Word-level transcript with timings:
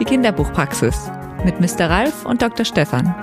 Die 0.00 0.06
Kinderbuchpraxis 0.06 1.10
mit 1.44 1.60
Mr. 1.60 1.90
Ralf 1.90 2.24
und 2.24 2.40
Dr. 2.40 2.64
Stefan. 2.64 3.14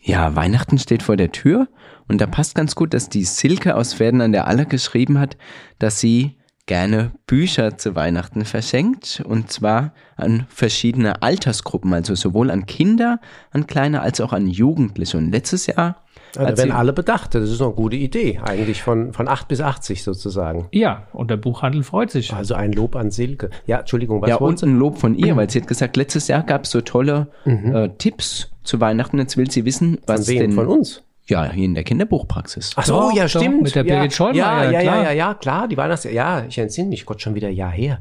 Ja, 0.00 0.34
Weihnachten 0.34 0.78
steht 0.78 1.04
vor 1.04 1.16
der 1.16 1.30
Tür 1.30 1.68
und 2.08 2.20
da 2.20 2.26
passt 2.26 2.56
ganz 2.56 2.74
gut, 2.74 2.92
dass 2.92 3.08
die 3.08 3.22
Silke 3.22 3.76
aus 3.76 4.00
Werden 4.00 4.20
an 4.20 4.32
der 4.32 4.48
Aller 4.48 4.64
geschrieben 4.64 5.20
hat, 5.20 5.36
dass 5.78 6.00
sie 6.00 6.38
gerne 6.66 7.12
Bücher 7.26 7.78
zu 7.78 7.94
Weihnachten 7.94 8.44
verschenkt 8.44 9.22
und 9.24 9.50
zwar 9.50 9.92
an 10.16 10.46
verschiedene 10.48 11.22
Altersgruppen, 11.22 11.94
also 11.94 12.14
sowohl 12.14 12.50
an 12.50 12.66
Kinder, 12.66 13.20
an 13.52 13.66
kleine 13.66 14.02
als 14.02 14.20
auch 14.20 14.32
an 14.32 14.48
Jugendliche. 14.48 15.16
Und 15.16 15.30
letztes 15.30 15.66
Jahr 15.66 16.02
also 16.36 16.62
wenn 16.62 16.72
alle 16.72 16.92
bedachte, 16.92 17.40
das 17.40 17.50
ist 17.50 17.62
eine 17.62 17.72
gute 17.72 17.96
Idee, 17.96 18.40
eigentlich 18.42 18.82
von, 18.82 19.12
von 19.12 19.28
8 19.28 19.48
bis 19.48 19.60
80 19.60 20.02
sozusagen. 20.02 20.68
Ja, 20.72 21.06
und 21.12 21.30
der 21.30 21.36
Buchhandel 21.36 21.82
freut 21.82 22.10
sich. 22.10 22.32
Also 22.32 22.54
ein 22.54 22.72
Lob 22.72 22.96
an 22.96 23.10
Silke. 23.10 23.50
Ja, 23.66 23.80
Entschuldigung, 23.80 24.20
was 24.20 24.30
Ja, 24.30 24.36
und 24.36 24.62
ein 24.62 24.78
Lob 24.78 24.98
von 24.98 25.14
ihr, 25.14 25.36
weil 25.36 25.48
sie 25.50 25.60
hat 25.60 25.68
gesagt, 25.68 25.96
letztes 25.96 26.28
Jahr 26.28 26.42
gab 26.42 26.64
es 26.64 26.70
so 26.70 26.80
tolle 26.80 27.28
mhm. 27.44 27.74
äh, 27.74 27.88
Tipps 27.96 28.50
zu 28.64 28.80
Weihnachten. 28.80 29.18
Jetzt 29.18 29.36
will 29.36 29.50
sie 29.50 29.64
wissen, 29.64 29.98
was 30.06 30.26
von 30.26 30.34
wem? 30.34 30.40
denn... 30.40 30.52
Von 30.52 30.66
uns? 30.66 31.02
Ja, 31.28 31.50
hier 31.50 31.64
in 31.64 31.74
der 31.74 31.84
Kinderbuchpraxis. 31.84 32.72
Ach 32.76 32.84
so, 32.84 33.10
ja, 33.14 33.28
stimmt. 33.28 33.62
Mit 33.62 33.74
der 33.74 33.82
Birgit 33.82 34.12
ja, 34.12 34.16
Schollmeier, 34.16 34.70
ja, 34.70 34.70
ja, 34.70 34.80
klar. 34.80 35.02
ja, 35.02 35.10
ja, 35.12 35.34
klar, 35.34 35.68
die 35.68 35.76
Weihnachts... 35.76 36.04
Ja, 36.04 36.44
ich 36.46 36.56
entsinne 36.58 36.88
mich, 36.88 37.04
Gott, 37.04 37.20
schon 37.20 37.34
wieder 37.34 37.48
ein 37.48 37.54
Jahr 37.54 37.72
her. 37.72 38.00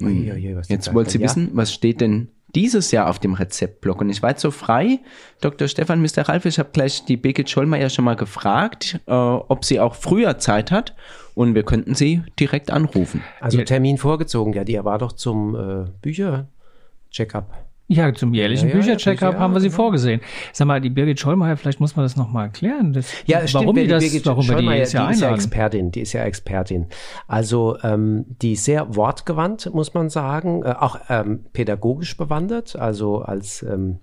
Ui, 0.00 0.30
ui, 0.30 0.54
ui, 0.54 0.62
Jetzt 0.68 0.92
wollt 0.94 1.10
sie 1.10 1.20
wissen, 1.20 1.50
was 1.54 1.72
steht 1.72 2.00
denn 2.00 2.28
dieses 2.54 2.90
Jahr 2.92 3.08
auf 3.08 3.18
dem 3.18 3.34
Rezeptblock. 3.34 4.00
Und 4.00 4.10
ich 4.10 4.22
war 4.22 4.30
jetzt 4.30 4.42
so 4.42 4.50
frei, 4.50 5.00
Dr. 5.40 5.68
Stefan, 5.68 6.00
Mr. 6.00 6.28
Ralf, 6.28 6.46
ich 6.46 6.58
habe 6.58 6.70
gleich 6.72 7.04
die 7.04 7.16
Birgit 7.16 7.50
Schollmeier 7.50 7.90
schon 7.90 8.04
mal 8.04 8.16
gefragt, 8.16 9.00
äh, 9.06 9.12
ob 9.12 9.64
sie 9.64 9.80
auch 9.80 9.94
früher 9.94 10.38
Zeit 10.38 10.70
hat. 10.70 10.94
Und 11.34 11.54
wir 11.54 11.62
könnten 11.62 11.94
sie 11.94 12.22
direkt 12.38 12.70
anrufen. 12.70 13.22
Also 13.40 13.62
Termin 13.62 13.96
vorgezogen, 13.96 14.52
ja, 14.54 14.64
die 14.64 14.82
war 14.84 14.98
doch 14.98 15.12
zum 15.12 15.54
äh, 15.54 15.90
Bücher-Check-up. 16.02 17.67
Ja, 17.90 18.12
zum 18.12 18.34
jährlichen 18.34 18.68
ja, 18.68 18.74
Büchercheck-up 18.74 19.34
ja, 19.34 19.40
haben 19.40 19.54
wir 19.54 19.60
sie 19.60 19.68
genau. 19.68 19.76
vorgesehen. 19.76 20.20
Sag 20.52 20.66
mal, 20.66 20.78
die 20.78 20.90
Birgit 20.90 21.18
Schollmeier, 21.18 21.56
vielleicht 21.56 21.80
muss 21.80 21.96
man 21.96 22.04
das 22.04 22.16
nochmal 22.16 22.46
erklären. 22.46 22.92
Das, 22.92 23.10
ja, 23.24 23.38
warum 23.52 23.76
stimmt, 23.76 23.78
die 23.78 23.86
das, 23.86 24.04
Birgit 24.04 24.26
warum 24.26 24.42
Schollmeier, 24.42 24.76
die, 24.76 24.82
ist 24.82 24.92
ja, 24.92 25.06
die 25.06 25.12
ist 25.14 25.20
ja 25.22 25.34
Expertin, 25.34 25.90
die 25.90 26.00
ist 26.00 26.12
ja 26.12 26.22
Expertin. 26.24 26.86
Also 27.26 27.78
ähm, 27.82 28.26
die 28.42 28.56
sehr 28.56 28.94
wortgewandt, 28.94 29.72
muss 29.72 29.94
man 29.94 30.10
sagen, 30.10 30.62
äh, 30.64 30.74
auch 30.78 30.98
ähm, 31.08 31.46
pädagogisch 31.54 32.14
bewandert, 32.18 32.76
also 32.76 33.22
als 33.22 33.62
ähm, 33.62 34.00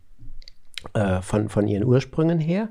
äh, 0.93 1.21
von, 1.21 1.49
von 1.49 1.67
ihren 1.67 1.85
Ursprüngen 1.85 2.39
her 2.39 2.69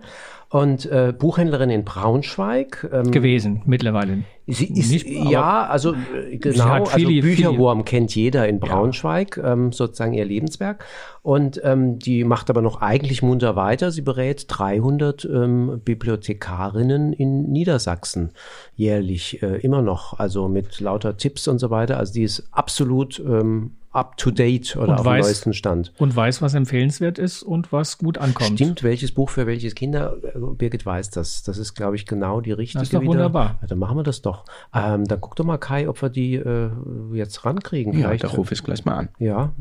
und 0.55 0.87
äh, 0.87 1.13
Buchhändlerin 1.19 1.69
in 1.69 1.85
Braunschweig. 1.85 2.89
Ähm, 2.93 3.11
gewesen, 3.11 3.63
mittlerweile. 3.67 4.23
Sie 4.47 4.67
ist, 4.67 4.93
Nicht, 4.93 5.09
ja, 5.09 5.67
also 5.67 5.95
äh, 5.95 6.37
genau, 6.37 6.85
viele, 6.85 7.09
also 7.09 7.27
Bücherwurm 7.27 7.79
viele. 7.79 7.85
kennt 7.85 8.15
jeder 8.15 8.47
in 8.47 8.61
Braunschweig, 8.61 9.37
ja. 9.37 9.53
ähm, 9.53 9.73
sozusagen 9.73 10.13
ihr 10.13 10.25
Lebenswerk. 10.25 10.85
Und 11.23 11.61
ähm, 11.65 11.99
die 11.99 12.23
macht 12.23 12.51
aber 12.51 12.63
noch 12.63 12.83
eigentlich 12.83 13.21
munter 13.21 13.57
weiter. 13.57 13.91
Sie 13.91 14.03
berät 14.03 14.45
300 14.47 15.25
ähm, 15.25 15.81
Bibliothekarinnen 15.85 17.13
in 17.15 17.51
Niedersachsen 17.51 18.31
jährlich, 18.77 19.43
äh, 19.43 19.57
immer 19.57 19.83
noch, 19.83 20.21
also 20.21 20.49
mit 20.49 20.79
lauter 20.79 21.17
Tipps 21.17 21.49
und 21.49 21.59
so 21.59 21.71
weiter. 21.71 21.99
Also 21.99 22.13
die 22.13 22.23
ist 22.23 22.47
absolut 22.53 23.19
ähm, 23.19 23.73
up 23.95 24.17
to 24.17 24.31
date 24.31 24.77
oder 24.77 24.89
und 24.89 24.99
auf 25.01 25.05
weiß, 25.05 25.25
dem 25.25 25.29
neuesten 25.29 25.53
Stand. 25.55 25.93
Und 25.99 26.15
weiß, 26.15 26.43
was 26.43 26.55
empfehlenswert 26.55 27.19
ist 27.19 27.43
und 27.43 27.73
was 27.73 27.99
gut 27.99 28.19
ankommt. 28.19 28.59
Stimmt, 28.59 28.83
welches 28.83 29.13
Buch 29.13 29.31
für 29.31 29.47
welches 29.47 29.75
Kinder, 29.75 30.17
Birgit 30.35 30.85
weiß 30.85 31.11
das. 31.11 31.43
Das 31.45 31.59
ist, 31.59 31.75
glaube 31.75 31.97
ich, 31.97 32.05
genau 32.07 32.41
die 32.41 32.53
richtige. 32.53 32.81
Das 32.81 32.89
ist 32.89 32.95
doch 32.95 33.01
wieder. 33.01 33.13
wunderbar. 33.13 33.59
Ja, 33.63 33.69
dann 33.69 33.79
machen 33.79 33.97
wir 33.97 34.03
das 34.03 34.21
doch. 34.21 34.45
Ähm, 34.75 35.05
dann 35.05 35.21
guck 35.21 35.37
doch 35.37 35.45
mal, 35.45 35.59
Kai, 35.59 35.89
ob 35.89 36.03
wir 36.03 36.09
die 36.09 36.35
äh, 36.35 36.71
jetzt 37.13 37.45
rankriegen. 37.45 37.93
Ja, 37.93 38.09
Vielleicht. 38.09 38.25
da 38.25 38.29
rufe 38.29 38.55
ich 38.55 38.65
gleich 38.65 38.85
mal 38.85 38.95
an. 38.95 39.09
Ja. 39.19 39.53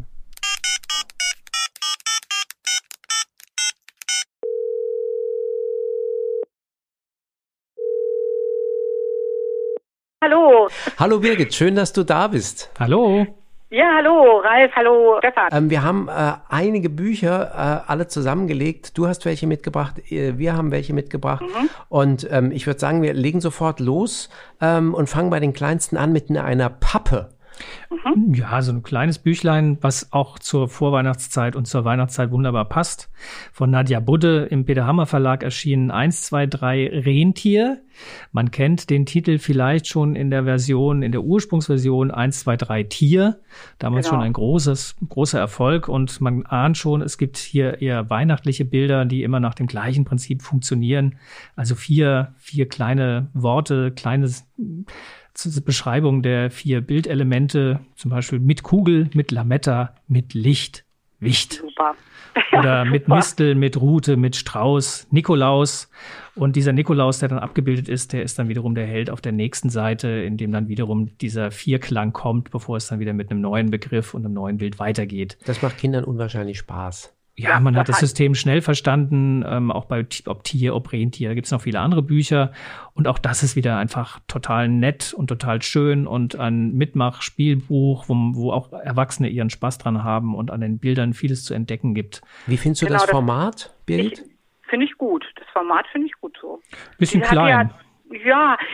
Hallo. 10.24 10.70
Hallo 10.98 11.20
Birgit, 11.20 11.54
schön, 11.54 11.76
dass 11.76 11.92
du 11.92 12.04
da 12.04 12.30
bist. 12.30 12.72
Hallo. 12.80 13.28
Ja, 13.74 13.90
hallo, 13.96 14.38
Ralf, 14.38 14.72
hallo, 14.76 15.16
Stefan. 15.18 15.50
Ähm, 15.52 15.72
wir 15.72 15.82
haben 15.82 16.08
äh, 16.08 16.34
einige 16.48 16.92
Bücher 16.92 17.82
äh, 17.88 17.92
alle 17.92 18.06
zusammengelegt. 18.06 18.96
Du 18.96 19.08
hast 19.08 19.26
welche 19.26 19.48
mitgebracht, 19.48 19.96
äh, 20.12 20.38
wir 20.38 20.56
haben 20.56 20.70
welche 20.70 20.94
mitgebracht. 20.94 21.42
Mhm. 21.42 21.70
Und 21.90 22.28
ähm, 22.32 22.52
ich 22.52 22.68
würde 22.68 22.80
sagen, 22.80 23.02
wir 23.02 23.16
legen 23.16 23.42
sofort 23.42 23.80
los 23.80 24.30
ähm, 24.62 24.94
und 24.94 25.10
fangen 25.10 25.32
bei 25.32 25.40
den 25.40 25.54
kleinsten 25.54 25.98
an 25.98 26.14
mit 26.14 26.30
einer 26.30 26.70
Pappe. 26.70 27.30
Mhm. 27.90 28.34
Ja, 28.34 28.62
so 28.62 28.72
ein 28.72 28.84
kleines 28.84 29.20
Büchlein, 29.20 29.78
was 29.82 30.12
auch 30.12 30.40
zur 30.40 30.68
Vorweihnachtszeit 30.68 31.56
und 31.56 31.68
zur 31.68 31.86
Weihnachtszeit 31.86 32.32
wunderbar 32.32 32.66
passt. 32.66 33.10
Von 33.52 33.72
Nadja 33.72 34.00
Budde 34.00 34.48
im 34.50 34.66
Peter 34.66 34.86
Hammer 34.86 35.06
Verlag 35.06 35.44
erschienen 35.44 35.92
1, 35.92 36.24
2, 36.24 36.48
3 36.48 36.90
Rentier. 37.06 37.82
Man 38.32 38.52
kennt 38.52 38.90
den 38.90 39.06
Titel 39.06 39.38
vielleicht 39.38 39.88
schon 39.88 40.16
in 40.16 40.32
der 40.32 40.46
Version, 40.46 41.04
in 41.04 41.12
der 41.12 41.24
Ursprungsversion 41.24 42.12
1, 42.12 42.40
2, 42.42 42.58
3 42.58 42.84
Tier. 42.84 43.40
Damals 43.80 44.08
genau. 44.08 44.18
schon 44.18 44.26
ein 44.26 44.34
großes, 44.34 44.96
großer 45.08 45.40
Erfolg 45.40 45.88
und 45.88 46.20
man 46.22 46.46
ahnt 46.46 46.78
schon, 46.78 47.02
es 47.02 47.18
gibt 47.18 47.38
hier 47.38 47.82
eher 47.82 48.10
weihnachtliche 48.10 48.66
Bilder, 48.66 49.06
die 49.06 49.24
immer 49.24 49.40
nach 49.40 49.54
dem 49.54 49.68
gleichen 49.68 50.06
Prinzip 50.06 50.42
funktionieren. 50.42 51.16
Also 51.56 51.76
vier, 51.76 52.34
vier 52.38 52.68
kleine 52.68 53.30
Worte, 53.34 53.92
kleines 53.92 54.48
Beschreibung 55.66 56.22
der 56.22 56.52
vier 56.52 56.82
Bildelemente, 56.82 57.80
zum 57.96 58.12
Beispiel 58.12 58.40
mit 58.40 58.64
Kugel, 58.64 59.10
mit 59.14 59.32
Lametta, 59.32 59.96
mit 60.08 60.34
Licht, 60.34 60.86
Wicht. 61.20 61.54
Super. 61.54 61.96
Oder 62.58 62.86
mit 62.86 63.08
Mistel, 63.08 63.56
mit 63.56 63.80
Rute, 63.80 64.18
mit 64.18 64.36
Strauß, 64.36 65.08
Nikolaus. 65.12 65.90
Und 66.36 66.56
dieser 66.56 66.74
Nikolaus, 66.74 67.20
der 67.20 67.30
dann 67.30 67.40
abgebildet 67.40 67.90
ist, 67.90 68.14
der 68.14 68.24
ist 68.24 68.38
dann 68.40 68.50
wiederum 68.50 68.76
der 68.76 68.86
Held 68.86 69.10
auf 69.10 69.22
der 69.22 69.32
nächsten 69.32 69.70
Seite, 69.70 70.08
in 70.08 70.38
dem 70.38 70.52
dann 70.52 70.68
wiederum 70.68 71.18
dieser 71.20 71.52
Vierklang 71.52 72.14
kommt, 72.14 72.52
bevor 72.52 72.78
es 72.78 72.88
dann 72.88 73.00
wieder 73.00 73.14
mit 73.14 73.32
einem 73.32 73.42
neuen 73.42 73.70
Begriff 73.72 74.14
und 74.14 74.26
einem 74.26 74.34
neuen 74.34 74.58
Bild 74.58 74.80
weitergeht. 74.80 75.38
Das 75.46 75.62
macht 75.62 75.78
Kindern 75.78 76.04
unwahrscheinlich 76.04 76.58
Spaß. 76.58 77.14
Ja, 77.36 77.60
man 77.60 77.76
hat 77.76 77.90
das 77.90 78.00
System 78.00 78.36
schnell 78.36 78.62
verstanden, 78.62 79.44
ähm, 79.48 79.72
auch 79.72 79.86
bei 79.86 80.06
ob 80.28 80.44
Tier, 80.44 80.76
ob 80.76 80.92
Rentier, 80.92 81.30
da 81.30 81.34
gibt 81.34 81.48
es 81.48 81.52
noch 81.52 81.62
viele 81.62 81.80
andere 81.80 82.04
Bücher. 82.04 82.52
Und 82.94 83.08
auch 83.08 83.18
das 83.18 83.42
ist 83.42 83.56
wieder 83.56 83.78
einfach 83.78 84.20
total 84.28 84.68
nett 84.68 85.14
und 85.14 85.28
total 85.28 85.64
schön 85.64 86.06
und 86.06 86.36
ein 86.36 86.74
Mitmach-Spielbuch, 86.74 88.08
wo, 88.08 88.16
wo 88.36 88.52
auch 88.52 88.72
Erwachsene 88.72 89.30
ihren 89.30 89.50
Spaß 89.50 89.80
dran 89.80 90.04
haben 90.04 90.36
und 90.36 90.52
an 90.52 90.62
den 90.62 90.78
Bildern 90.78 91.14
vieles 91.14 91.44
zu 91.44 91.56
entdecken 91.56 91.96
gibt. 91.96 92.22
Wie 92.46 92.58
findest 92.58 92.84
du 92.84 92.86
genau, 92.86 93.00
das 93.00 93.10
Format, 93.10 93.74
Birgit? 93.88 94.24
Finde 94.70 94.86
ich 94.86 94.96
gut. 95.00 95.26
Das 95.36 95.48
Format 95.54 95.88
finde 95.92 96.08
ich 96.08 96.14
gut 96.22 96.38
so. 96.40 96.62
Bisschen 97.00 97.22
klein. 97.22 97.70
Ja, 97.70 97.76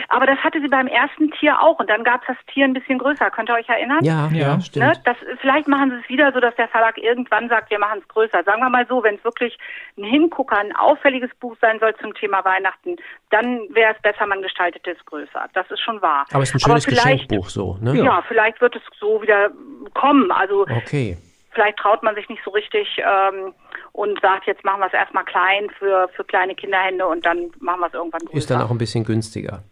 aber 0.07 0.25
das 0.25 0.37
hatte 0.39 0.61
sie 0.61 0.67
beim 0.67 0.87
ersten 0.87 1.31
Tier 1.31 1.61
auch 1.61 1.79
und 1.79 1.89
dann 1.89 2.03
gab 2.03 2.21
es 2.21 2.27
das 2.27 2.37
Tier 2.53 2.65
ein 2.65 2.73
bisschen 2.73 2.99
größer. 2.99 3.29
Könnt 3.31 3.49
ihr 3.49 3.55
euch 3.55 3.69
erinnern? 3.69 3.99
Ja, 4.03 4.29
ja, 4.31 4.55
ne? 4.55 4.61
stimmt. 4.61 4.85
Ne? 4.85 4.93
Das, 5.05 5.17
vielleicht 5.41 5.67
machen 5.67 5.91
sie 5.91 5.97
es 5.97 6.09
wieder 6.09 6.31
so, 6.31 6.39
dass 6.39 6.55
der 6.55 6.67
Verlag 6.67 6.97
irgendwann 6.97 7.49
sagt, 7.49 7.69
wir 7.69 7.79
machen 7.79 7.99
es 8.01 8.07
größer. 8.07 8.43
Sagen 8.43 8.61
wir 8.61 8.69
mal 8.69 8.85
so, 8.87 9.03
wenn 9.03 9.15
es 9.15 9.23
wirklich 9.23 9.57
ein 9.97 10.03
Hingucker, 10.03 10.57
ein 10.57 10.75
auffälliges 10.75 11.31
Buch 11.39 11.55
sein 11.61 11.79
soll 11.79 11.95
zum 11.97 12.13
Thema 12.13 12.43
Weihnachten, 12.43 12.97
dann 13.29 13.61
wäre 13.69 13.93
es 13.95 14.01
besser, 14.01 14.25
man 14.25 14.41
gestaltet 14.41 14.87
es 14.87 15.03
größer. 15.05 15.47
Das 15.53 15.69
ist 15.71 15.81
schon 15.81 16.01
wahr. 16.01 16.25
Aber 16.31 16.43
es 16.43 16.49
ist 16.49 16.55
ein 16.55 16.59
schönes 16.59 16.85
Geschenkbuch 16.85 17.49
so, 17.49 17.77
ne? 17.81 17.95
Ja, 17.95 18.03
ja, 18.03 18.23
vielleicht 18.27 18.61
wird 18.61 18.75
es 18.75 18.81
so 18.99 19.21
wieder 19.21 19.49
kommen. 19.93 20.31
Also 20.31 20.61
okay. 20.63 21.17
vielleicht 21.51 21.77
traut 21.77 22.03
man 22.03 22.15
sich 22.15 22.27
nicht 22.29 22.43
so 22.43 22.51
richtig. 22.51 22.87
Ähm, 22.97 23.53
und 23.99 24.17
sagt, 24.21 24.47
jetzt 24.47 24.63
machen 24.63 24.79
wir 24.79 24.87
es 24.87 24.93
erstmal 24.93 25.25
klein 25.25 25.69
für, 25.77 26.07
für 26.15 26.23
kleine 26.23 26.55
Kinderhände 26.55 27.05
und 27.05 27.25
dann 27.25 27.51
machen 27.59 27.81
wir 27.81 27.87
es 27.87 27.93
irgendwann 27.93 28.21
größer. 28.21 28.37
Ist 28.37 28.49
dann 28.49 28.61
auch 28.61 28.71
ein 28.71 28.77
bisschen 28.77 29.03
günstiger. 29.03 29.63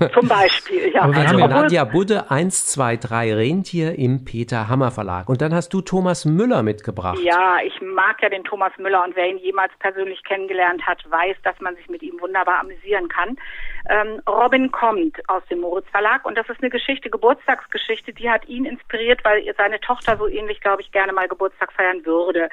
Ja. 0.00 0.08
Zum 0.14 0.26
Beispiel, 0.26 0.90
ja. 0.90 1.02
Aber 1.02 1.14
also 1.14 1.36
Nadja 1.36 1.84
Budde, 1.84 2.30
1, 2.30 2.66
2, 2.68 2.96
3 2.96 3.34
Rentier 3.34 3.98
im 3.98 4.24
Peter 4.24 4.68
Hammer 4.70 4.90
Verlag. 4.90 5.28
Und 5.28 5.42
dann 5.42 5.54
hast 5.54 5.68
du 5.74 5.82
Thomas 5.82 6.24
Müller 6.24 6.62
mitgebracht. 6.62 7.18
Ja, 7.22 7.58
ich 7.62 7.78
mag 7.82 8.22
ja 8.22 8.30
den 8.30 8.44
Thomas 8.44 8.72
Müller 8.78 9.04
und 9.04 9.16
wer 9.16 9.28
ihn 9.28 9.36
jemals 9.36 9.72
persönlich 9.80 10.24
kennengelernt 10.24 10.86
hat, 10.86 11.04
weiß, 11.10 11.36
dass 11.42 11.60
man 11.60 11.76
sich 11.76 11.86
mit 11.90 12.02
ihm 12.02 12.18
wunderbar 12.22 12.60
amüsieren 12.60 13.08
kann. 13.08 13.36
Ähm, 13.88 14.22
Robin 14.26 14.72
kommt 14.72 15.18
aus 15.28 15.42
dem 15.50 15.60
Moritz 15.60 15.86
Verlag 15.90 16.24
und 16.24 16.38
das 16.38 16.48
ist 16.48 16.62
eine 16.62 16.70
Geschichte, 16.70 17.10
Geburtstagsgeschichte, 17.10 18.14
die 18.14 18.30
hat 18.30 18.48
ihn 18.48 18.64
inspiriert, 18.64 19.22
weil 19.24 19.44
seine 19.58 19.78
Tochter 19.80 20.16
so 20.16 20.26
ähnlich, 20.26 20.60
glaube 20.60 20.80
ich, 20.80 20.90
gerne 20.90 21.12
mal 21.12 21.28
Geburtstag 21.28 21.72
feiern 21.72 22.04
würde. 22.06 22.48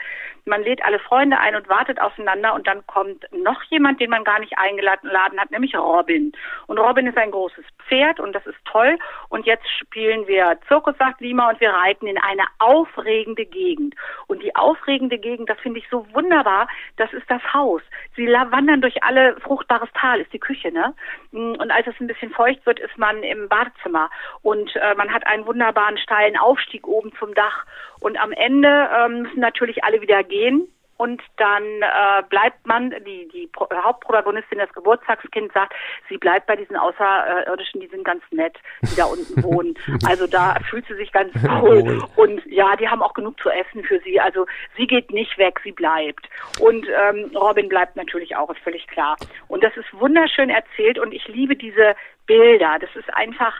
Man 0.45 0.63
lädt 0.63 0.83
alle 0.83 0.99
Freunde 0.99 1.39
ein 1.39 1.55
und 1.55 1.69
wartet 1.69 2.01
aufeinander 2.01 2.53
und 2.53 2.67
dann 2.67 2.85
kommt 2.87 3.25
noch 3.31 3.63
jemand, 3.63 4.01
den 4.01 4.09
man 4.09 4.23
gar 4.23 4.39
nicht 4.39 4.57
eingeladen 4.57 5.39
hat, 5.39 5.51
nämlich 5.51 5.75
Robin. 5.75 6.33
Und 6.67 6.79
Robin 6.79 7.07
ist 7.07 7.17
ein 7.17 7.31
großes 7.31 7.63
Pferd 7.87 8.19
und 8.19 8.33
das 8.33 8.45
ist 8.45 8.57
toll. 8.65 8.97
Und 9.29 9.45
jetzt 9.45 9.67
spielen 9.79 10.27
wir 10.27 10.57
Zirkus, 10.67 10.97
sagt 10.97 11.21
Lima, 11.21 11.49
und 11.49 11.61
wir 11.61 11.69
reiten 11.69 12.07
in 12.07 12.17
eine 12.17 12.43
aufregende 12.59 13.45
Gegend. 13.45 13.95
Und 14.27 14.43
die 14.43 14.55
aufregende 14.55 15.17
Gegend, 15.17 15.49
das 15.49 15.59
finde 15.59 15.79
ich 15.79 15.87
so 15.89 16.05
wunderbar, 16.13 16.67
das 16.97 17.13
ist 17.13 17.29
das 17.29 17.41
Haus. 17.53 17.81
Sie 18.15 18.27
wandern 18.27 18.81
durch 18.81 19.01
alle 19.03 19.39
fruchtbares 19.39 19.89
Tal, 19.93 20.19
ist 20.19 20.33
die 20.33 20.39
Küche, 20.39 20.71
ne? 20.71 20.93
Und 21.31 21.71
als 21.71 21.87
es 21.87 21.95
ein 21.99 22.07
bisschen 22.07 22.31
feucht 22.31 22.65
wird, 22.65 22.79
ist 22.79 22.97
man 22.97 23.23
im 23.23 23.47
Badezimmer. 23.47 24.09
Und 24.41 24.75
äh, 24.75 24.95
man 24.95 25.13
hat 25.13 25.25
einen 25.25 25.45
wunderbaren 25.45 25.97
steilen 25.97 26.37
Aufstieg 26.37 26.87
oben 26.87 27.11
zum 27.19 27.33
Dach. 27.33 27.65
Und 28.01 28.19
am 28.19 28.31
Ende 28.31 28.89
ähm, 28.97 29.21
müssen 29.21 29.39
natürlich 29.39 29.83
alle 29.83 30.01
wieder 30.01 30.23
gehen 30.23 30.67
und 31.01 31.19
dann 31.37 31.63
äh, 31.63 32.21
bleibt 32.29 32.67
man, 32.67 32.91
die, 32.91 33.27
die 33.33 33.47
Pro 33.47 33.67
Hauptprotagonistin, 33.73 34.59
das 34.59 34.71
Geburtstagskind 34.73 35.51
sagt, 35.51 35.73
sie 36.07 36.19
bleibt 36.19 36.45
bei 36.45 36.55
diesen 36.55 36.77
Außerirdischen, 36.77 37.81
die 37.81 37.87
sind 37.87 38.03
ganz 38.03 38.21
nett, 38.29 38.55
die 38.83 38.95
da 38.95 39.05
unten 39.05 39.41
wohnen. 39.43 39.73
Also 40.05 40.27
da 40.27 40.57
fühlt 40.69 40.85
sie 40.85 40.93
sich 40.93 41.11
ganz 41.11 41.33
wohl. 41.43 42.03
Und 42.17 42.45
ja, 42.45 42.75
die 42.75 42.87
haben 42.87 43.01
auch 43.01 43.15
genug 43.15 43.39
zu 43.41 43.49
essen 43.49 43.83
für 43.83 43.99
sie. 44.01 44.19
Also 44.19 44.45
sie 44.77 44.85
geht 44.85 45.09
nicht 45.09 45.39
weg, 45.39 45.59
sie 45.63 45.71
bleibt. 45.71 46.29
Und 46.59 46.85
ähm, 46.87 47.35
Robin 47.35 47.67
bleibt 47.67 47.95
natürlich 47.95 48.35
auch, 48.35 48.51
ist 48.51 48.59
völlig 48.59 48.85
klar. 48.85 49.15
Und 49.47 49.63
das 49.63 49.75
ist 49.77 49.91
wunderschön 49.93 50.51
erzählt 50.51 50.99
und 50.99 51.15
ich 51.15 51.27
liebe 51.27 51.55
diese 51.55 51.95
Bilder. 52.27 52.77
Das 52.79 52.95
ist 52.95 53.11
einfach, 53.15 53.59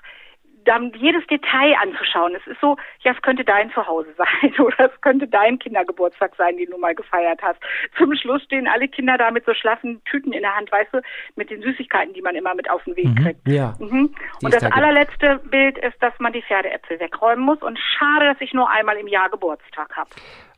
dann 0.66 0.92
jedes 0.94 1.26
Detail 1.28 1.76
anzuschauen. 1.82 2.36
Es 2.36 2.46
ist 2.48 2.60
so, 2.62 2.78
ja, 3.02 3.12
es 3.12 3.22
könnte 3.22 3.44
dein 3.44 3.72
Zuhause 3.72 4.10
sein 4.18 4.54
oder 4.60 4.92
es 4.92 5.02
könnte 5.02 5.28
dein 5.28 5.60
Kindergeburtstag 5.60 6.36
sein, 6.38 6.58
den 6.58 6.70
du 6.70 6.78
mal 6.78 6.96
gefeiert 6.96 7.42
hast. 7.42 7.60
Zum 7.98 8.16
Schluss 8.16 8.44
stehen 8.44 8.68
alle 8.68 8.88
Kinder 8.88 9.18
da 9.18 9.32
mit 9.32 9.46
so 9.46 9.54
schlaffen 9.54 10.04
Tüten 10.06 10.34
in 10.34 10.42
der 10.42 10.56
Hand, 10.56 10.72
weißt 10.72 10.94
du, 10.94 11.02
mit 11.36 11.50
den 11.50 11.62
Süßigkeiten, 11.62 12.14
die 12.14 12.22
man 12.22 12.36
immer 12.36 12.56
mit 12.56 12.70
auf 12.70 12.84
den 12.84 12.96
Weg 12.96 13.08
mhm, 13.08 13.16
kriegt. 13.16 13.48
Ja. 13.48 13.74
Mhm. 13.80 14.14
Und 14.44 14.54
das 14.54 14.62
da 14.62 14.70
allerletzte 14.70 15.40
Bild 15.46 15.78
ist, 15.78 16.02
dass 16.02 16.14
man 16.20 16.34
die 16.34 16.42
Pferdeäpfel 16.42 17.00
wegräumen 17.00 17.46
muss. 17.46 17.62
Und 17.62 17.80
schade, 17.80 18.26
dass 18.26 18.42
ich 18.42 18.54
nur 18.54 18.70
einmal 18.70 18.98
im 18.98 19.08
Jahr 19.08 19.30
Geburtstag 19.30 19.96
habe. 19.96 20.10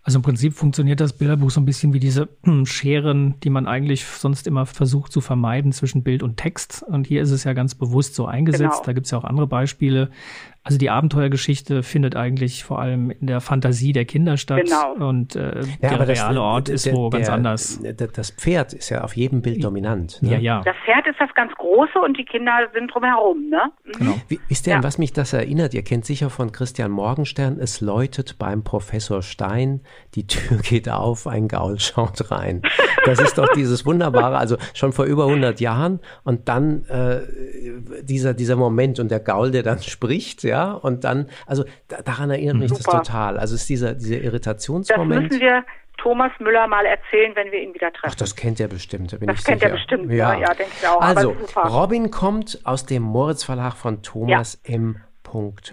Also 0.05 0.19
im 0.19 0.21
Prinzip 0.21 0.53
funktioniert 0.53 0.99
das 0.99 1.13
Bilderbuch 1.13 1.49
so 1.49 1.61
ein 1.61 1.65
bisschen 1.65 1.93
wie 1.93 1.99
diese 1.99 2.27
Scheren, 2.65 3.39
die 3.41 3.49
man 3.49 3.67
eigentlich 3.67 4.03
sonst 4.03 4.47
immer 4.47 4.65
versucht 4.65 5.13
zu 5.13 5.21
vermeiden 5.21 5.71
zwischen 5.71 6.03
Bild 6.03 6.23
und 6.23 6.35
Text. 6.35 6.83
Und 6.85 7.07
hier 7.07 7.21
ist 7.21 7.31
es 7.31 7.45
ja 7.45 7.53
ganz 7.53 7.73
bewusst 7.73 8.15
so 8.15 8.25
eingesetzt. 8.25 8.73
Genau. 8.73 8.85
Da 8.85 8.93
gibt 8.93 9.05
es 9.05 9.11
ja 9.11 9.17
auch 9.17 9.23
andere 9.23 9.47
Beispiele. 9.47 10.11
Also 10.65 10.77
die 10.77 10.89
Abenteuergeschichte 10.89 11.83
findet 11.83 12.15
eigentlich 12.15 12.63
vor 12.63 12.79
allem 12.79 13.11
in 13.11 13.27
der 13.27 13.41
Fantasie 13.41 13.91
der 13.91 14.05
Kinder 14.05 14.37
statt. 14.37 14.63
Genau. 14.63 14.93
Und 15.09 15.35
äh, 15.35 15.61
ja, 15.81 15.97
der 15.97 16.07
reale 16.07 16.41
Ort 16.41 16.69
ist 16.69 16.85
der, 16.85 16.93
wo 16.93 17.09
ganz 17.09 17.25
der, 17.25 17.35
anders. 17.35 17.81
Das 18.13 18.31
Pferd 18.31 18.71
ist 18.71 18.89
ja 18.89 19.03
auf 19.03 19.17
jedem 19.17 19.41
Bild 19.41 19.61
dominant. 19.61 20.21
Ne? 20.21 20.31
Ja, 20.31 20.37
ja. 20.37 20.61
Das 20.63 20.75
Pferd 20.85 21.05
ist 21.07 21.19
das 21.19 21.33
ganz 21.35 21.51
Große 21.55 21.99
und 21.99 22.17
die 22.17 22.23
Kinder 22.23 22.69
sind 22.73 22.93
drumherum. 22.93 23.49
Ne? 23.49 23.71
Mhm. 23.83 23.91
Genau. 23.91 24.21
Wie, 24.29 24.39
wisst 24.47 24.65
ihr, 24.65 24.71
ja. 24.71 24.77
an 24.77 24.83
was 24.83 24.97
mich 24.97 25.11
das 25.11 25.33
erinnert? 25.33 25.73
Ihr 25.73 25.83
kennt 25.83 26.05
sicher 26.05 26.29
von 26.29 26.53
Christian 26.53 26.91
Morgenstern, 26.91 27.57
es 27.59 27.81
läutet 27.81 28.37
beim 28.39 28.63
Professor 28.63 29.21
Stein, 29.21 29.81
die 30.15 30.27
Tür 30.27 30.57
geht 30.63 30.87
auf, 30.87 31.27
ein 31.27 31.49
Gaul 31.49 31.77
schaut 31.79 32.31
rein. 32.31 32.61
Das 33.03 33.19
ist 33.19 33.37
doch 33.37 33.51
dieses 33.53 33.85
wunderbare, 33.85 34.37
also 34.37 34.55
schon 34.73 34.93
vor 34.93 35.03
über 35.03 35.25
100 35.25 35.59
Jahren 35.59 35.99
und 36.23 36.47
dann 36.47 36.85
äh, 36.85 37.19
dieser, 38.01 38.33
dieser 38.33 38.55
Moment 38.55 39.01
und 39.01 39.11
der 39.11 39.19
Gaul, 39.19 39.51
der 39.51 39.63
dann 39.63 39.81
spricht, 39.81 40.43
ja, 40.43 40.52
und 40.61 41.03
dann, 41.03 41.29
also 41.45 41.63
da, 41.87 42.01
daran 42.01 42.29
erinnert 42.29 42.57
mich 42.57 42.69
Super. 42.69 42.97
das 42.97 43.07
total. 43.07 43.37
Also 43.37 43.55
es 43.55 43.61
ist 43.61 43.69
dieser, 43.69 43.93
dieser 43.93 44.21
Irritationsmoment. 44.21 45.25
Das 45.25 45.31
müssen 45.31 45.41
wir 45.41 45.65
Thomas 45.97 46.31
Müller 46.39 46.67
mal 46.67 46.85
erzählen, 46.85 47.35
wenn 47.35 47.51
wir 47.51 47.61
ihn 47.61 47.73
wieder 47.73 47.91
treffen. 47.91 48.11
Ach, 48.11 48.15
das 48.15 48.35
kennt 48.35 48.59
er 48.59 48.67
bestimmt, 48.67 49.13
da 49.13 49.17
bin 49.17 49.27
das 49.27 49.39
ich 49.39 49.45
kennt 49.45 49.61
sicher. 49.61 49.71
er 49.71 49.75
bestimmt, 49.75 50.11
ja, 50.11 50.33
ja, 50.33 50.53
denke 50.53 50.71
ich 50.79 50.87
auch. 50.87 51.01
Also, 51.01 51.35
Robin 51.55 52.11
kommt 52.11 52.59
aus 52.63 52.85
dem 52.85 53.03
Moritz 53.03 53.43
Verlag 53.43 53.73
von 53.73 54.01
Thomas 54.01 54.61
ja. 54.65 54.75
M. 54.75 55.01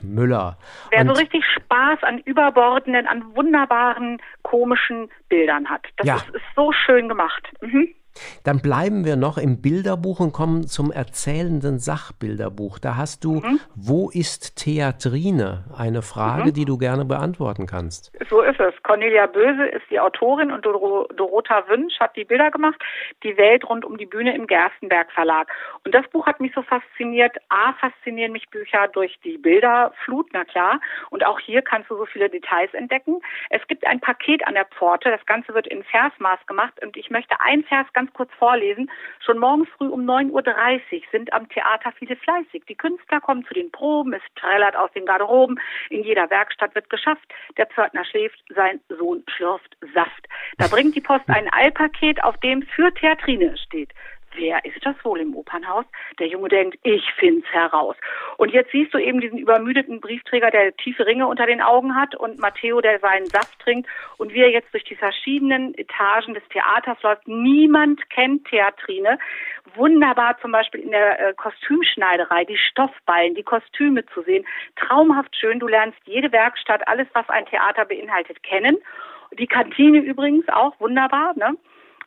Müller. 0.03 0.57
Wer 0.91 1.03
und 1.03 1.09
so 1.09 1.13
richtig 1.15 1.45
Spaß 1.45 2.03
an 2.03 2.19
überbordenden, 2.21 3.07
an 3.07 3.37
wunderbaren, 3.37 4.19
komischen 4.43 5.11
Bildern 5.29 5.69
hat. 5.69 5.83
Das 5.99 6.07
ja. 6.07 6.17
ist, 6.17 6.31
ist 6.31 6.45
so 6.57 6.73
schön 6.73 7.09
gemacht. 7.09 7.47
Mhm. 7.61 7.89
Dann 8.45 8.61
bleiben 8.61 9.05
wir 9.05 9.17
noch 9.17 9.39
im 9.39 9.61
Bilderbuch 9.63 10.21
und 10.21 10.33
kommen 10.33 10.67
zum 10.67 10.91
erzählenden 10.91 11.79
Sachbilderbuch. 11.79 12.79
Da 12.79 12.97
hast 12.97 13.25
du, 13.25 13.41
mhm. 13.41 13.61
wo 13.75 14.11
ist 14.11 14.57
Theatrine? 14.57 15.65
Eine 15.77 16.03
Frage, 16.03 16.51
mhm. 16.51 16.55
die 16.55 16.65
du 16.65 16.79
gerne 16.79 17.05
beantworten 17.05 17.67
kannst. 17.67 18.13
So 18.29 18.43
ist 18.43 18.61
es. 18.61 18.75
Cornelia 18.83 19.27
Böse 19.27 19.67
ist 19.67 19.85
die 19.91 20.01
Autorin 20.01 20.51
und 20.51 20.65
Dor 20.65 21.09
Dorota 21.15 21.69
Wünsch 21.69 21.99
hat 22.01 22.17
die 22.17 22.25
Bilder 22.25 22.51
gemacht. 22.51 22.81
Die 23.23 23.37
Welt 23.37 23.69
rund 23.69 23.85
um 23.85 23.99
die 23.99 24.07
Bühne 24.07 24.35
im 24.35 24.47
Gerstenberg 24.47 25.11
Verlag. 25.13 25.49
Und 25.85 25.95
das 25.95 26.09
Buch 26.09 26.27
hat 26.27 26.41
mich 26.41 26.53
so 26.55 26.63
fasziniert. 26.63 27.37
A, 27.49 27.73
faszinieren 27.75 28.33
mich 28.33 28.49
Bücher 28.49 28.89
durch 28.89 29.19
die 29.25 29.39
Bilderflut, 29.39 30.29
na 30.33 30.45
klar. 30.45 30.81
Und 31.11 31.25
auch 31.25 31.39
hier 31.39 31.63
kannst 31.63 31.91
du 31.91 31.97
so 31.97 32.07
viele 32.07 32.31
Details 32.31 32.73
entdecken. 32.75 33.21
Es 33.51 33.67
gibt 33.67 33.87
ein 33.87 34.01
Paket 34.01 34.47
an 34.47 34.55
der 34.55 34.67
Pforte. 34.67 35.11
Das 35.11 35.25
Ganze 35.27 35.55
wird 35.55 35.67
in 35.67 35.83
Versmaß 35.85 36.47
gemacht. 36.47 36.75
Und 36.83 36.97
ich 36.97 37.11
möchte 37.11 37.35
ein 37.41 37.65
Vers 37.65 37.87
ganz 37.93 38.00
ganz 38.01 38.13
kurz 38.15 38.31
vorlesen. 38.39 38.91
Schon 39.25 39.39
morgens 39.39 39.69
früh 39.77 39.89
um 39.89 40.09
9.30 40.09 40.31
Uhr 40.31 41.03
sind 41.13 41.33
am 41.35 41.49
Theater 41.51 41.93
viele 41.99 42.17
fleißig. 42.17 42.65
Die 42.67 42.75
Künstler 42.75 43.21
kommen 43.21 43.45
zu 43.45 43.53
den 43.53 43.71
Proben, 43.71 44.15
es 44.15 44.23
trällert 44.37 44.75
aus 44.75 44.91
den 44.93 45.05
Garderoben, 45.05 45.61
in 45.91 46.03
jeder 46.03 46.31
Werkstatt 46.31 46.75
wird 46.75 46.89
geschafft. 46.89 47.27
Der 47.59 47.67
Pförtner 47.67 48.05
schläft, 48.07 48.43
sein 48.55 48.81
Sohn 48.89 49.23
schlürft 49.37 49.77
Saft. 49.95 50.27
Da 50.57 50.67
bringt 50.69 50.95
die 50.95 51.03
Post 51.03 51.29
ein 51.29 51.53
Eilpaket, 51.53 52.25
auf 52.25 52.39
dem 52.39 52.63
für 52.63 52.93
Theatrine 52.95 53.57
steht 53.59 53.91
wer 54.35 54.65
ist 54.65 54.85
das 54.85 54.97
wohl 55.05 55.21
im 55.21 55.35
Opernhaus? 55.35 55.85
Der 56.19 56.29
Junge 56.29 56.49
denkt, 56.49 56.79
ich 56.83 57.05
find's 57.19 57.49
heraus. 57.49 57.97
Und 58.37 58.53
jetzt 58.53 58.71
siehst 58.73 58.95
du 58.95 58.99
eben 58.99 59.21
diesen 59.21 59.39
übermüdeten 59.39 60.01
Briefträger, 60.01 60.51
der 60.51 60.77
tiefe 60.77 61.07
Ringe 61.07 61.27
unter 61.27 61.47
den 61.47 61.61
Augen 61.61 61.95
hat 61.95 62.15
und 62.15 62.39
Matteo, 62.39 62.81
der 62.81 62.99
seinen 63.01 63.27
Saft 63.27 63.59
trinkt 63.61 63.89
und 64.19 64.33
wie 64.33 64.41
er 64.41 64.51
jetzt 64.51 64.73
durch 64.73 64.85
die 64.85 64.97
verschiedenen 64.97 65.75
Etagen 65.75 66.35
des 66.35 66.47
Theaters 66.49 67.03
läuft. 67.03 67.27
Niemand 67.29 68.09
kennt 68.11 68.47
Theatrine. 68.47 69.19
Wunderbar 69.75 70.39
zum 70.41 70.53
Beispiel 70.53 70.81
in 70.81 70.91
der 70.91 71.21
äh, 71.21 71.35
Kostümschneiderei, 71.35 72.45
die 72.45 72.59
Stoffballen, 72.59 73.35
die 73.35 73.43
Kostüme 73.43 74.05
zu 74.07 74.23
sehen. 74.23 74.45
Traumhaft 74.77 75.37
schön. 75.37 75.61
Du 75.61 75.69
lernst 75.69 75.99
jede 76.05 76.33
Werkstatt, 76.33 76.87
alles, 76.89 77.07
was 77.13 77.29
ein 77.29 77.47
Theater 77.47 77.85
beinhaltet, 77.85 78.43
kennen. 78.43 78.79
Die 79.39 79.47
Kantine 79.47 79.99
übrigens 79.99 80.49
auch 80.49 80.79
wunderbar, 80.81 81.35
ne? 81.37 81.57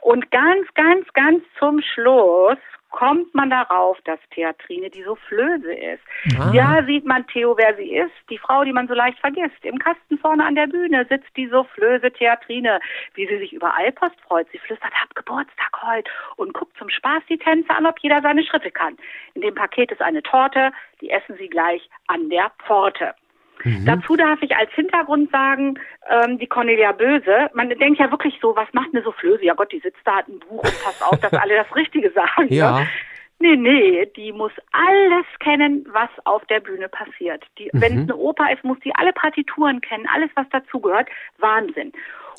Und 0.04 0.32
ganz, 0.32 0.68
ganz, 0.74 1.08
ganz 1.14 1.44
zum 1.58 1.82
Schluss 1.82 2.58
kommt 2.90 3.34
man 3.34 3.50
darauf, 3.50 3.98
dass 4.04 4.20
Theatrine 4.32 4.90
die 4.90 5.02
Soufflöse 5.02 5.74
ist. 5.74 6.04
Ah. 6.38 6.52
Ja, 6.54 6.84
sieht 6.86 7.06
man 7.06 7.26
Theo, 7.28 7.56
wer 7.58 7.76
sie 7.76 7.96
ist, 7.96 8.12
die 8.30 8.38
Frau, 8.38 8.66
die 8.66 8.74
man 8.74 8.88
so 8.88 8.94
leicht 8.94 9.18
vergisst. 9.20 9.64
Im 9.64 9.80
Kasten 9.80 10.18
vorne 10.20 10.46
an 10.46 10.56
der 10.56 10.68
Bühne 10.68 11.06
sitzt 11.10 11.36
die 11.38 11.48
Soufflöse 11.48 12.12
Theatrine, 12.12 12.82
wie 13.16 13.26
sie 13.28 13.38
sich 13.38 13.54
über 13.54 13.76
Eilpost 13.76 14.20
freut. 14.28 14.48
Sie 14.52 14.60
flüstert, 14.60 14.94
hab 14.94 15.16
Geburtstag 15.16 15.72
heute 15.82 16.12
und 16.36 16.54
guckt 16.54 16.78
zum 16.78 16.90
Spaß 16.90 17.24
die 17.30 17.38
Tänze 17.38 17.70
an, 17.74 17.86
ob 17.86 17.98
jeder 18.00 18.22
seine 18.22 18.44
Schritte 18.44 18.72
kann. 18.72 18.98
In 19.36 19.42
dem 19.42 19.56
Paket 19.56 19.92
ist 19.92 20.02
eine 20.02 20.22
Torte, 20.22 20.72
die 21.01 21.10
essen 21.10 21.38
sie 21.38 21.48
gleich 21.48 21.89
an 22.08 22.30
der 22.30 22.51
Pforte. 22.66 23.16
Mhm. 23.63 23.86
Dazu 23.86 24.15
darf 24.15 24.41
ich 24.41 24.55
als 24.55 24.72
Hintergrund 24.74 25.32
sagen, 25.32 25.79
ähm, 26.10 26.38
die 26.38 26.48
Cornelia 26.48 26.91
Böse, 26.91 27.50
man 27.53 27.70
denkt 27.70 28.00
ja 28.00 28.12
wirklich 28.12 28.38
so, 28.41 28.55
was 28.55 28.67
macht 28.74 28.89
eine 28.93 29.03
Soufflöse? 29.03 29.46
Ja 29.46 29.53
Gott, 29.53 29.72
die 29.72 29.79
sitzt 29.79 30.01
da, 30.05 30.17
hat 30.17 30.27
ein 30.27 30.39
Buch 30.39 30.63
und 30.63 30.84
passt 30.84 31.03
auf, 31.03 31.20
dass 31.20 31.34
alle 31.34 31.55
das 31.55 31.75
Richtige 31.75 32.12
sagen. 32.12 32.50
Ne? 32.50 32.55
Ja. 32.55 32.79
Ne? 32.79 32.88
Nee, 33.39 33.58
nee, 33.58 34.05
die 34.15 34.32
muss 34.32 34.53
alles 34.72 35.25
kennen, 35.39 35.86
was 35.91 36.10
auf 36.24 36.46
der 36.46 36.62
Bühne 36.62 36.88
passiert. 36.88 37.43
Die, 37.58 37.70
mhm. 37.74 37.82
Wenn 37.82 37.93
es 37.98 38.03
eine 38.03 38.15
Oper 38.15 38.51
ist, 38.53 38.63
muss 38.63 38.79
die 38.79 38.96
alle 38.96 39.12
Partituren 39.12 39.82
kennen, 39.82 40.08
alles, 40.13 40.29
was 40.36 40.48
dazugehört. 40.50 41.10
Wahnsinn. 41.39 41.91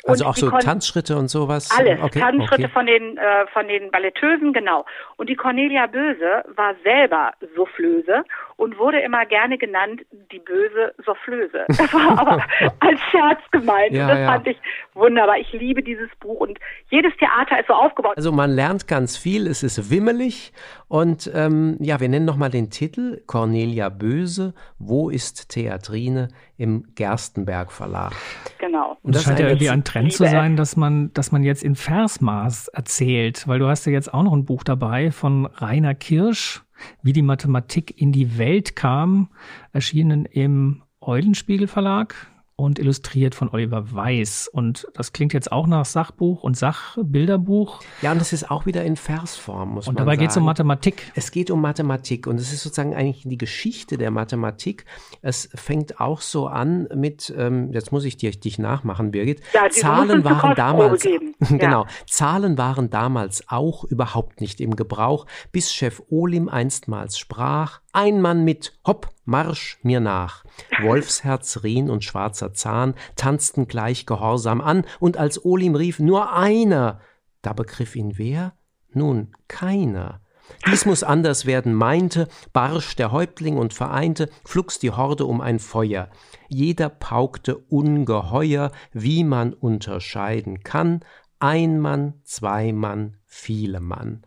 Also 0.06 0.26
auch 0.26 0.36
so 0.36 0.50
Tanzschritte 0.50 1.16
und 1.16 1.28
sowas? 1.28 1.70
Alles, 1.76 2.00
okay, 2.02 2.20
Tanzschritte 2.20 2.64
okay. 2.64 2.72
von 2.72 2.86
den 2.86 3.16
äh, 3.16 3.46
von 3.52 3.68
den 3.68 3.90
Balletteusen, 3.90 4.52
genau. 4.52 4.84
Und 5.16 5.28
die 5.28 5.36
Cornelia 5.36 5.86
Böse 5.86 6.44
war 6.54 6.74
selber 6.82 7.32
Soufflöse 7.54 8.24
und 8.56 8.78
wurde 8.78 9.00
immer 9.00 9.26
gerne 9.26 9.58
genannt 9.58 10.02
die 10.32 10.38
böse 10.38 10.94
Soufflöse. 11.04 11.64
Das 11.84 11.92
war 11.92 12.18
aber 12.18 12.42
als 12.80 13.00
Scherz 13.10 13.40
gemeint. 13.50 13.92
Ja, 13.92 14.08
das 14.08 14.18
ja. 14.18 14.26
fand 14.26 14.46
ich 14.46 14.56
wunderbar. 14.94 15.38
Ich 15.38 15.52
liebe 15.52 15.82
dieses 15.82 16.08
Buch 16.20 16.40
und 16.40 16.58
jedes 16.88 17.14
Theater 17.18 17.60
ist 17.60 17.66
so 17.66 17.74
aufgebaut. 17.74 18.16
Also 18.16 18.32
man 18.32 18.50
lernt 18.50 18.88
ganz 18.88 19.18
viel, 19.18 19.46
es 19.46 19.62
ist 19.62 19.90
wimmelig 19.90 20.52
und 20.88 21.30
ähm, 21.34 21.76
ja, 21.80 22.00
wir 22.00 22.08
nennen 22.08 22.24
nochmal 22.24 22.50
den 22.50 22.70
Titel 22.70 23.22
Cornelia 23.26 23.88
Böse, 23.88 24.54
Wo 24.78 25.10
ist 25.10 25.50
Theatrine 25.50 26.28
im 26.56 26.84
Gerstenberg 26.94 27.72
Verlag. 27.72 28.12
Genau. 28.58 28.96
Und 29.02 29.14
das 29.14 29.24
scheint 29.24 29.40
ja 29.40 29.48
irgendwie 29.48 29.70
ein 29.70 29.84
Trend 29.84 30.12
zu 30.12 30.24
sein, 30.24 30.56
dass 30.56 30.76
man, 30.76 31.12
dass 31.12 31.32
man 31.32 31.42
jetzt 31.42 31.62
in 31.64 31.74
Versmaß 31.74 32.68
erzählt, 32.68 33.48
weil 33.48 33.58
du 33.58 33.68
hast 33.68 33.86
ja 33.86 33.92
jetzt 33.92 34.12
auch 34.12 34.22
noch 34.22 34.32
ein 34.32 34.44
Buch 34.44 34.62
dabei 34.62 35.10
von 35.10 35.46
Rainer 35.46 35.94
Kirsch, 35.94 36.62
wie 37.02 37.12
die 37.12 37.22
Mathematik 37.22 38.00
in 38.00 38.12
die 38.12 38.38
Welt 38.38 38.76
kam, 38.76 39.30
erschienen 39.72 40.26
im 40.26 40.82
Eulenspiegel 41.00 41.66
Verlag. 41.66 42.14
Und 42.56 42.78
illustriert 42.78 43.34
von 43.34 43.48
Oliver 43.48 43.92
Weiß. 43.92 44.48
Und 44.52 44.86
das 44.94 45.12
klingt 45.12 45.32
jetzt 45.32 45.50
auch 45.50 45.66
nach 45.66 45.84
Sachbuch 45.84 46.42
und 46.42 46.56
Sachbilderbuch. 46.56 47.80
Ja, 48.00 48.12
und 48.12 48.20
das 48.20 48.32
ist 48.32 48.50
auch 48.50 48.64
wieder 48.64 48.84
in 48.84 48.96
Versform, 48.96 49.70
muss 49.70 49.88
und 49.88 49.94
man 49.94 49.96
sagen. 49.96 50.08
Und 50.08 50.12
dabei 50.12 50.16
geht 50.16 50.30
es 50.30 50.36
um 50.36 50.44
Mathematik. 50.44 51.12
Es 51.14 51.30
geht 51.32 51.50
um 51.50 51.60
Mathematik 51.60 52.26
und 52.26 52.36
es 52.36 52.52
ist 52.52 52.62
sozusagen 52.62 52.94
eigentlich 52.94 53.24
die 53.26 53.38
Geschichte 53.38 53.98
der 53.98 54.10
Mathematik. 54.10 54.84
Es 55.20 55.48
fängt 55.54 56.00
auch 56.00 56.20
so 56.20 56.46
an 56.46 56.88
mit, 56.94 57.34
ähm, 57.36 57.72
jetzt 57.72 57.90
muss 57.90 58.04
ich 58.04 58.16
dir, 58.16 58.30
dich 58.30 58.58
nachmachen, 58.58 59.10
Birgit. 59.10 59.40
Ja, 59.52 59.68
Zahlen 59.70 60.24
waren 60.24 60.54
damals, 60.54 61.02
genau, 61.40 61.84
ja. 61.84 61.88
Zahlen 62.06 62.56
waren 62.56 62.88
damals 62.88 63.48
auch 63.48 63.84
überhaupt 63.84 64.40
nicht 64.40 64.60
im 64.60 64.76
Gebrauch, 64.76 65.26
bis 65.50 65.72
Chef 65.72 66.02
Olim 66.08 66.48
einstmals 66.48 67.18
sprach, 67.18 67.80
ein 67.94 68.20
Mann 68.20 68.44
mit 68.44 68.78
Hopp, 68.86 69.08
Marsch 69.24 69.78
mir 69.82 70.00
nach. 70.00 70.44
Wolfsherz, 70.82 71.62
Rien 71.62 71.88
und 71.88 72.04
schwarzer 72.04 72.52
Zahn 72.52 72.94
tanzten 73.16 73.66
gleich 73.66 74.06
gehorsam 74.06 74.60
an, 74.60 74.84
und 75.00 75.16
als 75.16 75.44
Olim 75.44 75.74
rief 75.74 75.98
nur 75.98 76.32
einer, 76.32 77.00
da 77.42 77.52
begriff 77.52 77.96
ihn 77.96 78.18
wer? 78.18 78.52
Nun 78.92 79.32
keiner. 79.48 80.20
Dies 80.66 80.84
muss 80.84 81.02
anders 81.02 81.46
werden, 81.46 81.74
meinte, 81.74 82.28
barsch 82.52 82.96
der 82.96 83.12
Häuptling 83.12 83.56
und 83.56 83.72
vereinte, 83.72 84.28
flugs 84.44 84.78
die 84.78 84.90
Horde 84.90 85.24
um 85.24 85.40
ein 85.40 85.58
Feuer. 85.58 86.10
Jeder 86.48 86.88
paukte 86.88 87.56
ungeheuer, 87.56 88.70
wie 88.92 89.24
man 89.24 89.54
unterscheiden 89.54 90.62
kann, 90.62 91.00
ein 91.38 91.80
Mann, 91.80 92.20
zwei 92.24 92.72
Mann, 92.72 93.16
viele 93.26 93.80
Mann. 93.80 94.22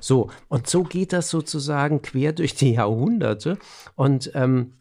So, 0.00 0.30
und 0.48 0.66
so 0.68 0.82
geht 0.82 1.12
das 1.12 1.30
sozusagen 1.30 2.02
quer 2.02 2.32
durch 2.32 2.54
die 2.54 2.72
Jahrhunderte. 2.72 3.58
Und 3.94 4.32
ähm, 4.34 4.72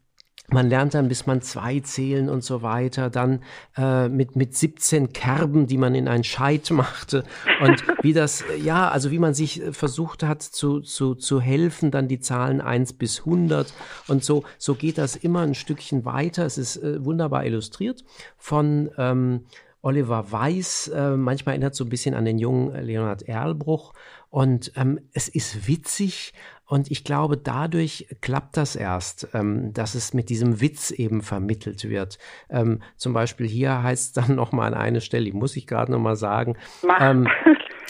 man 0.52 0.68
lernt 0.68 0.96
dann, 0.96 1.08
bis 1.08 1.28
man 1.28 1.42
zwei 1.42 1.80
zählen 1.80 2.30
und 2.30 2.44
so 2.44 2.62
weiter, 2.62 3.10
dann 3.10 3.44
äh, 3.78 4.10
mit, 4.10 4.36
mit 4.36 4.56
17 4.56 5.14
Kerben, 5.14 5.68
die 5.68 5.78
man 5.78 5.94
in 5.96 6.08
ein 6.08 6.24
Scheit 6.24 6.72
machte 6.72 7.24
und 7.62 7.84
wie 8.02 8.14
das, 8.14 8.44
ja, 8.62 8.90
also 8.90 9.12
wie 9.12 9.20
man 9.20 9.34
sich 9.34 9.62
versucht 9.72 10.24
hat 10.24 10.42
zu, 10.42 10.80
zu, 10.80 11.16
zu 11.16 11.40
helfen, 11.40 11.92
dann 11.92 12.08
die 12.08 12.20
Zahlen 12.20 12.62
1 12.62 12.94
bis 12.94 13.20
100 13.20 13.74
und 14.08 14.24
so, 14.24 14.44
so 14.58 14.74
geht 14.76 14.98
das 14.98 15.16
immer 15.16 15.42
ein 15.42 15.56
Stückchen 15.56 16.06
weiter. 16.06 16.46
Es 16.46 16.58
ist 16.58 16.78
äh, 16.78 17.04
wunderbar 17.04 17.46
illustriert 17.46 18.04
von 18.38 18.90
ähm, 18.98 19.46
Oliver 19.82 20.32
Weiß, 20.32 20.90
äh, 20.90 21.12
manchmal 21.12 21.54
erinnert 21.54 21.76
so 21.76 21.86
ein 21.86 21.90
bisschen 21.90 22.16
an 22.16 22.26
den 22.26 22.38
jungen 22.38 22.74
Leonhard 22.86 23.24
Erlbruch 23.24 23.94
und 24.30 24.72
ähm, 24.76 25.00
es 25.14 25.28
ist 25.28 25.68
witzig 25.68 26.34
und 26.66 26.92
ich 26.92 27.04
glaube, 27.04 27.38
dadurch 27.38 28.08
klappt 28.22 28.58
das 28.58 28.76
erst, 28.76 29.30
ähm, 29.34 29.74
dass 29.74 29.96
es 29.96 30.14
mit 30.14 30.30
diesem 30.30 30.62
Witz 30.62 30.92
eben 30.92 31.22
vermittelt 31.22 31.90
wird. 31.90 32.20
Ähm, 32.50 32.82
zum 32.96 33.14
Beispiel 33.14 33.48
hier 33.48 33.82
heißt 33.82 34.08
es 34.08 34.12
dann 34.14 34.36
nochmal 34.38 34.74
an 34.74 34.80
eine 34.80 35.02
Stelle, 35.02 35.26
die 35.26 35.34
muss 35.34 35.56
ich 35.56 35.66
gerade 35.66 35.92
nochmal 35.92 36.16
sagen. 36.16 36.58
Ähm, 37.00 37.28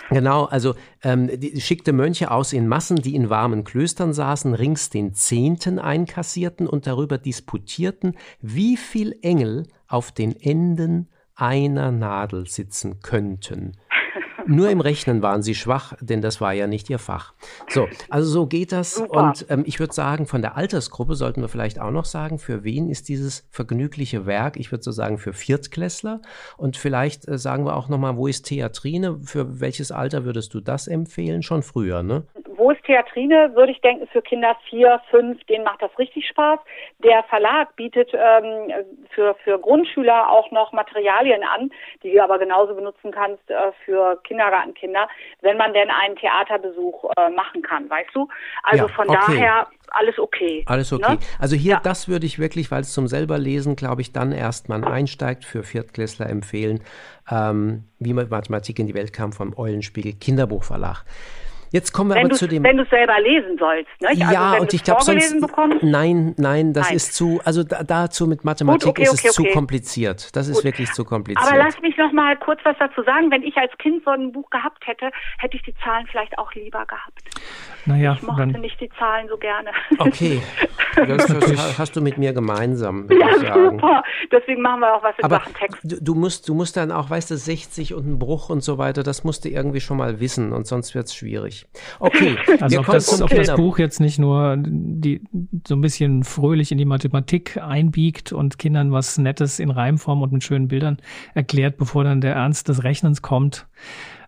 Genau, 0.09 0.45
also 0.45 0.73
ähm, 1.03 1.29
die, 1.39 1.61
schickte 1.61 1.93
Mönche 1.93 2.31
aus 2.31 2.51
in 2.51 2.67
Massen, 2.67 2.97
die 2.97 3.15
in 3.15 3.29
warmen 3.29 3.63
Klöstern 3.63 4.11
saßen, 4.11 4.55
rings 4.55 4.89
den 4.89 5.13
Zehnten 5.13 5.77
einkassierten 5.77 6.67
und 6.67 6.87
darüber 6.87 7.19
disputierten, 7.19 8.17
wie 8.41 8.75
viel 8.75 9.15
Engel 9.21 9.67
auf 9.87 10.11
den 10.11 10.35
Enden 10.35 11.09
einer 11.39 11.91
Nadel 11.91 12.47
sitzen 12.47 13.01
könnten. 13.01 13.73
Nur 14.49 14.71
im 14.71 14.81
Rechnen 14.81 15.21
waren 15.21 15.43
sie 15.43 15.53
schwach, 15.53 15.93
denn 16.01 16.21
das 16.21 16.41
war 16.41 16.53
ja 16.53 16.65
nicht 16.65 16.89
ihr 16.89 16.97
Fach. 16.97 17.33
So, 17.69 17.87
also 18.09 18.29
so 18.29 18.47
geht 18.47 18.71
das. 18.71 18.95
Super. 18.95 19.27
Und 19.27 19.45
ähm, 19.49 19.63
ich 19.67 19.79
würde 19.79 19.93
sagen, 19.93 20.25
von 20.25 20.41
der 20.41 20.57
Altersgruppe 20.57 21.13
sollten 21.13 21.41
wir 21.41 21.49
vielleicht 21.49 21.79
auch 21.79 21.91
noch 21.91 22.05
sagen, 22.05 22.39
für 22.39 22.63
wen 22.63 22.89
ist 22.89 23.09
dieses 23.09 23.47
vergnügliche 23.51 24.25
Werk? 24.25 24.57
Ich 24.57 24.71
würde 24.71 24.83
so 24.83 24.91
sagen, 24.91 25.19
für 25.19 25.33
Viertklässler. 25.33 26.23
Und 26.57 26.77
vielleicht 26.77 27.27
äh, 27.27 27.37
sagen 27.37 27.65
wir 27.65 27.75
auch 27.75 27.89
nochmal, 27.89 28.17
wo 28.17 28.25
ist 28.25 28.47
Theatrine? 28.47 29.19
Für 29.23 29.59
welches 29.59 29.91
Alter 29.91 30.25
würdest 30.25 30.55
du 30.55 30.61
das 30.61 30.87
empfehlen? 30.87 31.43
Schon 31.43 31.61
früher, 31.61 32.01
ne? 32.01 32.23
Wo 32.57 32.71
ist 32.71 32.78
Theatrine, 32.89 33.53
würde 33.53 33.71
ich 33.71 33.81
denken, 33.81 34.07
für 34.07 34.23
Kinder 34.23 34.57
vier, 34.67 34.99
fünf, 35.11 35.43
denen 35.43 35.63
macht 35.63 35.79
das 35.79 35.91
richtig 35.99 36.27
Spaß. 36.27 36.59
Der 37.03 37.21
Verlag 37.25 37.75
bietet 37.75 38.11
ähm, 38.13 38.73
für, 39.11 39.35
für 39.43 39.59
Grundschüler 39.59 40.27
auch 40.31 40.49
noch 40.49 40.71
Materialien 40.71 41.43
an, 41.43 41.69
die 42.01 42.13
du 42.13 42.23
aber 42.23 42.39
genauso 42.39 42.73
benutzen 42.73 43.11
kannst 43.11 43.47
äh, 43.51 43.71
für 43.85 44.19
Kindergartenkinder, 44.23 45.07
wenn 45.41 45.57
man 45.57 45.73
denn 45.73 45.91
einen 45.91 46.15
Theaterbesuch 46.15 47.11
äh, 47.15 47.29
machen 47.29 47.61
kann, 47.61 47.87
weißt 47.87 48.09
du? 48.13 48.27
Also 48.63 48.87
ja, 48.87 48.93
von 48.93 49.07
okay. 49.07 49.19
daher 49.27 49.67
alles 49.91 50.17
okay. 50.17 50.63
Alles 50.65 50.91
okay. 50.91 51.13
Ne? 51.13 51.19
Also 51.37 51.55
hier, 51.55 51.73
ja. 51.73 51.79
das 51.83 52.07
würde 52.07 52.25
ich 52.25 52.39
wirklich, 52.39 52.71
weil 52.71 52.81
es 52.81 52.91
zum 52.91 53.07
selber 53.07 53.37
lesen, 53.37 53.75
glaube 53.75 54.01
ich, 54.01 54.13
dann 54.13 54.31
erst 54.31 54.67
man 54.67 54.83
einsteigt, 54.83 55.45
für 55.45 55.61
Viertklässler 55.61 56.27
empfehlen, 56.27 56.83
ähm, 57.29 57.83
wie 57.99 58.13
man 58.13 58.29
Mathematik 58.29 58.79
in 58.79 58.87
die 58.87 58.95
Welt 58.95 59.13
kam 59.13 59.31
vom 59.31 59.55
Eulenspiegel 59.55 60.13
Kinderbuchverlag. 60.13 61.05
Jetzt 61.71 61.91
kommen 61.93 62.09
wir 62.09 62.15
wenn 62.15 62.25
aber 62.25 62.35
zu 62.35 62.47
dem. 62.47 62.63
Wenn 62.63 62.77
du 62.77 62.83
es 62.83 62.89
selber 62.89 63.19
lesen 63.21 63.57
sollst, 63.59 63.89
ne? 64.01 64.09
Also 64.09 64.21
ja, 64.21 64.57
und 64.57 64.73
ich 64.73 64.83
glaube 64.83 65.03
sonst. 65.03 65.39
Bekommst? 65.39 65.83
Nein, 65.83 66.33
nein, 66.37 66.73
das 66.73 66.87
nein. 66.87 66.95
ist 66.95 67.13
zu. 67.13 67.39
Also 67.45 67.63
da, 67.63 67.83
dazu 67.83 68.27
mit 68.27 68.43
Mathematik 68.43 68.95
Gut, 68.95 68.99
okay, 68.99 69.03
ist 69.03 69.25
es 69.25 69.37
okay. 69.37 69.49
zu 69.49 69.53
kompliziert. 69.53 70.35
Das 70.35 70.47
Gut. 70.47 70.57
ist 70.57 70.63
wirklich 70.63 70.91
zu 70.93 71.05
kompliziert. 71.05 71.47
Aber 71.47 71.57
lass 71.57 71.79
mich 71.81 71.95
noch 71.97 72.11
mal 72.11 72.35
kurz 72.37 72.59
was 72.63 72.75
dazu 72.79 73.03
sagen. 73.03 73.31
Wenn 73.31 73.43
ich 73.43 73.55
als 73.57 73.71
Kind 73.77 74.03
so 74.03 74.11
ein 74.11 74.31
Buch 74.31 74.49
gehabt 74.49 74.87
hätte, 74.87 75.11
hätte 75.37 75.57
ich 75.57 75.63
die 75.63 75.75
Zahlen 75.83 76.07
vielleicht 76.07 76.37
auch 76.37 76.53
lieber 76.53 76.85
gehabt. 76.85 77.21
Naja, 77.85 78.13
ich 78.13 78.23
mochte 78.23 78.47
dann, 78.47 78.61
nicht 78.61 78.79
die 78.81 78.89
Zahlen 78.97 79.27
so 79.29 79.37
gerne. 79.37 79.69
Okay, 79.97 80.41
das 80.95 81.77
hast, 81.77 81.95
du 81.95 82.01
mit 82.01 82.17
mir 82.17 82.33
gemeinsam. 82.33 83.07
Ja, 83.09 83.53
super. 83.53 84.03
Deswegen 84.31 84.61
machen 84.61 84.81
wir 84.81 84.95
auch 84.95 85.03
was 85.03 85.17
in 85.17 85.25
Aber 85.25 85.41
Text. 85.57 85.79
Du, 85.83 85.97
du, 86.01 86.15
musst, 86.15 86.47
du 86.47 86.53
musst 86.53 86.77
dann 86.77 86.91
auch, 86.91 87.09
weißt 87.09 87.31
du, 87.31 87.37
60 87.37 87.93
und 87.93 88.07
ein 88.07 88.19
Bruch 88.19 88.49
und 88.49 88.61
so 88.61 88.77
weiter, 88.77 89.03
das 89.03 89.23
musst 89.23 89.45
du 89.45 89.49
irgendwie 89.49 89.81
schon 89.81 89.97
mal 89.97 90.19
wissen 90.19 90.51
und 90.51 90.67
sonst 90.67 90.93
wird 90.95 91.07
es 91.07 91.15
schwierig. 91.15 91.58
Okay, 91.99 92.37
also 92.59 92.79
ob 92.79 92.85
das, 92.87 93.21
ob 93.21 93.29
das 93.29 93.55
Buch 93.55 93.79
jetzt 93.79 93.99
nicht 93.99 94.19
nur 94.19 94.57
die, 94.57 95.21
so 95.67 95.75
ein 95.75 95.81
bisschen 95.81 96.23
fröhlich 96.23 96.71
in 96.71 96.77
die 96.77 96.85
Mathematik 96.85 97.57
einbiegt 97.57 98.31
und 98.31 98.57
Kindern 98.57 98.91
was 98.91 99.17
Nettes 99.17 99.59
in 99.59 99.71
Reimform 99.71 100.21
und 100.21 100.31
mit 100.31 100.43
schönen 100.43 100.67
Bildern 100.67 100.97
erklärt, 101.33 101.77
bevor 101.77 102.03
dann 102.03 102.21
der 102.21 102.35
Ernst 102.35 102.69
des 102.69 102.83
Rechnens 102.83 103.21
kommt. 103.21 103.67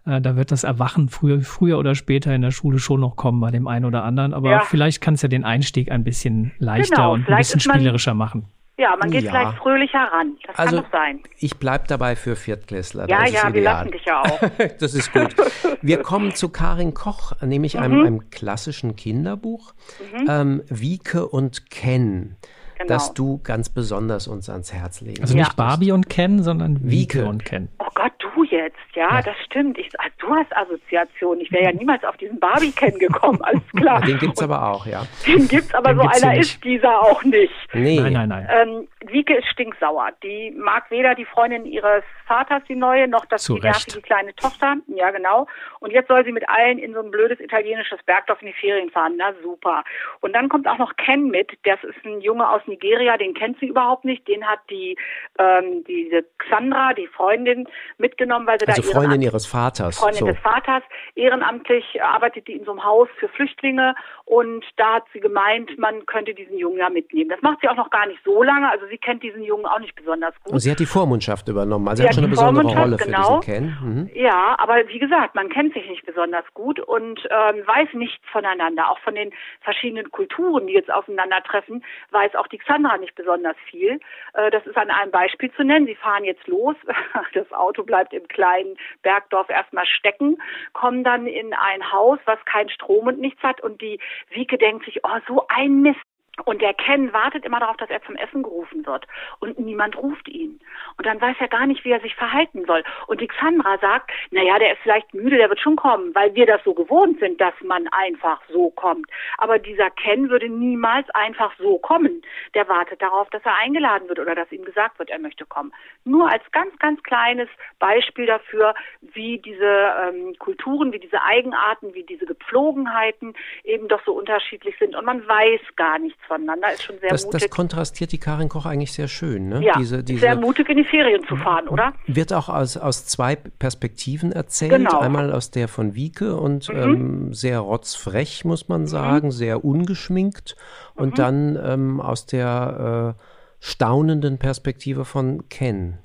Äh, 0.05 0.21
da 0.21 0.35
wird 0.35 0.51
das 0.51 0.63
Erwachen 0.63 1.09
früher, 1.09 1.41
früher 1.41 1.77
oder 1.77 1.95
später 1.95 2.33
in 2.33 2.41
der 2.41 2.51
Schule 2.51 2.79
schon 2.79 2.99
noch 2.99 3.15
kommen 3.15 3.39
bei 3.39 3.51
dem 3.51 3.67
einen 3.67 3.85
oder 3.85 4.03
anderen. 4.03 4.33
Aber 4.33 4.51
ja. 4.51 4.59
vielleicht 4.61 5.01
kann 5.01 5.13
es 5.13 5.21
ja 5.21 5.29
den 5.29 5.43
Einstieg 5.43 5.91
ein 5.91 6.03
bisschen 6.03 6.51
leichter 6.57 6.95
genau, 6.95 7.13
und 7.13 7.29
ein 7.29 7.37
bisschen 7.37 7.59
spielerischer 7.59 8.13
machen. 8.13 8.45
Ja, 8.81 8.95
man 8.99 9.11
geht 9.11 9.25
ja. 9.25 9.29
vielleicht 9.29 9.57
fröhlicher 9.59 9.99
ran. 9.99 10.37
Das 10.47 10.57
also, 10.57 10.77
kann 10.77 10.83
doch 10.83 10.91
sein. 10.91 11.19
Ich 11.37 11.57
bleibe 11.59 11.83
dabei 11.87 12.15
für 12.15 12.35
Viertklässler. 12.35 13.07
Ja, 13.07 13.27
ja, 13.27 13.53
wir 13.53 13.61
lassen 13.61 13.91
dich 13.91 14.03
ja 14.05 14.23
auch. 14.23 14.39
das 14.79 14.95
ist 14.95 15.13
gut. 15.13 15.35
Wir 15.83 15.97
kommen 16.01 16.33
zu 16.33 16.49
Karin 16.49 16.95
Koch, 16.95 17.33
nämlich 17.43 17.75
mhm. 17.75 17.81
einem, 17.81 18.05
einem, 18.05 18.29
klassischen 18.31 18.95
Kinderbuch. 18.95 19.75
Mhm. 20.11 20.25
Ähm, 20.27 20.63
Wieke 20.67 21.27
und 21.27 21.69
Ken. 21.69 22.37
Genau. 22.79 22.87
Das 22.87 23.13
du 23.13 23.39
ganz 23.43 23.69
besonders 23.69 24.27
uns 24.27 24.49
ans 24.49 24.73
Herz 24.73 25.01
legen. 25.01 25.21
Also 25.21 25.37
nicht 25.37 25.55
Barbie 25.55 25.91
und 25.91 26.09
Ken, 26.09 26.41
sondern 26.41 26.77
Wieke, 26.81 27.19
Wieke 27.19 27.25
und 27.27 27.45
Ken. 27.45 27.69
Oh 27.77 27.85
Gott, 27.93 28.13
du 28.17 28.29
jetzt, 28.51 28.77
ja, 28.93 29.09
ja. 29.09 29.21
das 29.21 29.35
stimmt. 29.45 29.77
Ich, 29.77 29.89
ah, 29.99 30.07
du 30.19 30.35
hast 30.35 30.55
Assoziation. 30.55 31.39
Ich 31.39 31.51
wäre 31.51 31.65
ja 31.65 31.71
niemals 31.71 32.03
auf 32.03 32.17
diesen 32.17 32.39
Barbie 32.39 32.71
kennengekommen, 32.71 33.41
alles 33.43 33.63
klar. 33.75 34.01
den 34.01 34.19
gibt's 34.19 34.41
Und, 34.41 34.51
aber 34.51 34.69
auch, 34.69 34.85
ja. 34.85 35.03
Den 35.25 35.47
gibt's, 35.47 35.73
aber 35.73 35.93
den 35.93 35.99
so 35.99 36.07
einer 36.07 36.37
ist 36.37 36.63
dieser 36.63 37.01
auch 37.01 37.23
nicht. 37.23 37.53
Nee. 37.73 37.99
Nein, 37.99 38.13
nein, 38.13 38.29
nein. 38.29 38.47
Ähm, 38.51 38.87
Wieke 39.11 39.35
ist 39.35 39.47
stinksauer. 39.47 40.09
Die 40.23 40.51
mag 40.51 40.91
weder 40.91 41.15
die 41.15 41.25
Freundin 41.25 41.65
ihres 41.65 42.03
Vaters, 42.27 42.63
die 42.67 42.75
neue, 42.75 43.07
noch 43.07 43.25
das 43.25 43.45
die 43.45 43.59
nervige 43.59 44.01
kleine 44.01 44.35
Tochter. 44.35 44.75
Ja, 44.87 45.11
genau. 45.11 45.47
Und 45.79 45.91
jetzt 45.91 46.07
soll 46.07 46.23
sie 46.23 46.31
mit 46.31 46.47
allen 46.47 46.77
in 46.77 46.93
so 46.93 47.01
ein 47.01 47.11
blödes 47.11 47.39
italienisches 47.39 47.99
Bergdorf 48.05 48.41
in 48.41 48.47
die 48.47 48.53
Ferien 48.53 48.89
fahren. 48.91 49.15
Na 49.17 49.33
super. 49.41 49.83
Und 50.21 50.33
dann 50.33 50.49
kommt 50.49 50.67
auch 50.67 50.77
noch 50.77 50.95
Ken 50.97 51.29
mit. 51.29 51.51
Das 51.63 51.83
ist 51.83 52.05
ein 52.05 52.21
Junge 52.21 52.47
aus 52.47 52.61
Nigeria, 52.67 53.17
den 53.17 53.33
kennt 53.33 53.59
sie 53.59 53.67
überhaupt 53.67 54.05
nicht. 54.05 54.27
Den 54.27 54.45
hat 54.45 54.59
die 54.69 54.97
ähm, 55.39 55.83
diese 55.87 56.25
Xandra, 56.37 56.93
die 56.93 57.07
Freundin, 57.07 57.67
mitgenommen, 57.97 58.40
weil 58.47 58.59
sie 58.59 58.67
also 58.67 58.81
da 58.81 58.99
Freundin 58.99 59.21
ihres 59.21 59.45
Vaters. 59.45 59.97
Freundin 59.97 60.19
so. 60.19 60.25
des 60.27 60.39
Vaters. 60.39 60.83
Ehrenamtlich 61.15 62.01
arbeitet 62.01 62.47
die 62.47 62.53
in 62.53 62.65
so 62.65 62.71
einem 62.71 62.83
Haus 62.83 63.07
für 63.19 63.27
Flüchtlinge 63.29 63.95
und 64.25 64.63
da 64.77 64.95
hat 64.95 65.03
sie 65.13 65.19
gemeint, 65.19 65.77
man 65.77 66.05
könnte 66.05 66.33
diesen 66.33 66.57
Jungen 66.57 66.77
ja 66.77 66.89
mitnehmen. 66.89 67.29
Das 67.29 67.41
macht 67.41 67.59
sie 67.61 67.67
auch 67.67 67.75
noch 67.75 67.89
gar 67.89 68.07
nicht 68.07 68.19
so 68.23 68.43
lange. 68.43 68.69
Also 68.69 68.85
sie 68.87 68.97
kennt 68.97 69.23
diesen 69.23 69.43
Jungen 69.43 69.65
auch 69.65 69.79
nicht 69.79 69.95
besonders 69.95 70.33
gut. 70.43 70.53
Und 70.53 70.59
sie 70.59 70.71
hat 70.71 70.79
die 70.79 70.85
Vormundschaft 70.85 71.47
übernommen. 71.47 71.87
Also 71.87 72.01
sie 72.01 72.07
hat 72.07 72.15
schon 72.15 72.23
eine 72.23 72.31
besondere 72.31 72.67
Rolle 72.67 72.97
für 72.97 73.05
genau. 73.05 73.39
diesen 73.39 73.53
Ken. 73.53 73.77
Mhm. 73.81 74.09
Ja, 74.13 74.55
aber 74.57 74.87
wie 74.87 74.99
gesagt, 74.99 75.35
man 75.35 75.49
kennt 75.49 75.73
sich 75.73 75.87
nicht 75.89 76.05
besonders 76.05 76.45
gut 76.53 76.79
und 76.79 77.19
ähm, 77.29 77.67
weiß 77.67 77.89
nichts 77.93 78.23
voneinander. 78.31 78.89
Auch 78.89 78.99
von 78.99 79.15
den 79.15 79.31
verschiedenen 79.61 80.09
Kulturen, 80.11 80.67
die 80.67 80.73
jetzt 80.73 80.91
aufeinandertreffen, 80.91 81.83
weiß 82.11 82.35
auch 82.35 82.47
die 82.47 82.57
Xandra 82.57 82.97
nicht 82.97 83.15
besonders 83.15 83.55
viel. 83.69 83.99
Äh, 84.33 84.51
das 84.51 84.65
ist 84.65 84.77
an 84.77 84.89
einem 84.89 85.11
Beispiel 85.11 85.51
zu 85.51 85.63
nennen. 85.63 85.85
Sie 85.85 85.95
fahren 85.95 86.23
jetzt 86.23 86.47
los. 86.47 86.75
Das 87.33 87.51
Auto 87.53 87.83
bleibt 87.83 88.13
im 88.13 88.27
kleinen 88.31 88.77
Bergdorf 89.01 89.49
erstmal 89.49 89.85
stecken, 89.85 90.41
kommen 90.73 91.03
dann 91.03 91.27
in 91.27 91.53
ein 91.53 91.91
Haus, 91.91 92.19
was 92.25 92.43
keinen 92.45 92.69
Strom 92.69 93.07
und 93.07 93.19
nichts 93.19 93.41
hat. 93.43 93.61
Und 93.61 93.81
die 93.81 93.99
Wieke 94.29 94.57
denkt 94.57 94.85
sich, 94.85 94.99
oh, 95.03 95.19
so 95.27 95.45
ein 95.47 95.81
Mist, 95.81 95.99
Und 96.45 96.61
der 96.61 96.73
Ken 96.73 97.11
wartet 97.11 97.45
immer 97.45 97.59
darauf, 97.59 97.77
dass 97.77 97.89
er 97.89 98.01
zum 98.03 98.15
Essen 98.15 98.41
gerufen 98.41 98.85
wird. 98.85 99.05
Und 99.39 99.59
niemand 99.59 99.97
ruft 99.97 100.29
ihn. 100.29 100.59
Und 100.97 101.05
dann 101.05 101.19
weiß 101.19 101.35
er 101.39 101.49
gar 101.49 101.65
nicht, 101.65 101.83
wie 101.83 101.91
er 101.91 101.99
sich 101.99 102.15
verhalten 102.15 102.65
soll. 102.65 102.83
Und 103.07 103.19
die 103.19 103.27
Xandra 103.27 103.77
sagt, 103.79 104.11
naja, 104.31 104.57
der 104.57 104.73
ist 104.73 104.81
vielleicht 104.81 105.13
müde, 105.13 105.37
der 105.37 105.49
wird 105.49 105.59
schon 105.59 105.75
kommen, 105.75 106.15
weil 106.15 106.33
wir 106.33 106.45
das 106.45 106.63
so 106.63 106.73
gewohnt 106.73 107.19
sind, 107.19 107.39
dass 107.41 107.53
man 107.61 107.87
einfach 107.89 108.41
so 108.49 108.69
kommt. 108.71 109.07
Aber 109.37 109.59
dieser 109.59 109.89
Ken 109.91 110.29
würde 110.29 110.47
niemals 110.47 111.09
einfach 111.11 111.51
so 111.57 111.77
kommen. 111.79 112.21
Der 112.53 112.67
wartet 112.69 113.01
darauf, 113.01 113.29
dass 113.29 113.43
er 113.43 113.57
eingeladen 113.57 114.07
wird 114.07 114.19
oder 114.19 114.33
dass 114.33 114.51
ihm 114.53 114.63
gesagt 114.63 114.99
wird, 114.99 115.09
er 115.09 115.19
möchte 115.19 115.45
kommen. 115.45 115.73
Nur 116.05 116.31
als 116.31 116.43
ganz, 116.53 116.77
ganz 116.79 117.03
kleines 117.03 117.49
Beispiel 117.77 118.25
dafür, 118.25 118.73
wie 119.01 119.37
diese 119.39 119.93
ähm, 120.01 120.33
Kulturen, 120.39 120.93
wie 120.93 120.99
diese 120.99 121.21
Eigenarten, 121.21 121.93
wie 121.93 122.03
diese 122.03 122.25
Gepflogenheiten 122.25 123.35
eben 123.65 123.89
doch 123.89 124.03
so 124.05 124.13
unterschiedlich 124.13 124.75
sind. 124.79 124.95
Und 124.95 125.05
man 125.05 125.27
weiß 125.27 125.61
gar 125.75 125.99
nichts 125.99 126.20
voneinander, 126.27 126.73
ist 126.73 126.83
schon 126.83 126.97
sehr 126.99 127.09
das, 127.09 127.25
mutig. 127.25 127.41
Das 127.41 127.49
kontrastiert 127.49 128.11
die 128.11 128.17
Karin 128.17 128.49
Koch 128.49 128.65
eigentlich 128.65 128.93
sehr 128.93 129.07
schön. 129.07 129.49
Ne? 129.49 129.63
Ja, 129.63 129.73
diese, 129.77 130.03
diese, 130.03 130.19
sehr 130.19 130.35
mutig 130.35 130.69
in 130.69 130.77
die 130.77 130.83
Ferien 130.83 131.23
zu 131.27 131.35
fahren, 131.35 131.67
oder? 131.67 131.93
Wird 132.07 132.33
auch 132.33 132.49
aus, 132.49 132.77
aus 132.77 133.05
zwei 133.05 133.35
Perspektiven 133.35 134.31
erzählt. 134.31 134.71
Genau. 134.71 134.99
Einmal 134.99 135.31
aus 135.31 135.51
der 135.51 135.67
von 135.67 135.95
Wieke 135.95 136.35
und 136.35 136.69
mhm. 136.69 136.77
ähm, 136.77 137.33
sehr 137.33 137.59
rotzfrech, 137.59 138.45
muss 138.45 138.69
man 138.69 138.81
mhm. 138.81 138.87
sagen, 138.87 139.27
mhm. 139.27 139.31
sehr 139.31 139.65
ungeschminkt. 139.65 140.55
Und 140.95 141.11
mhm. 141.11 141.15
dann 141.15 141.59
ähm, 141.63 142.01
aus 142.01 142.25
der 142.25 143.15
äh, 143.17 143.21
staunenden 143.59 144.39
Perspektive 144.39 145.05
von 145.05 145.47
Ken. 145.49 145.99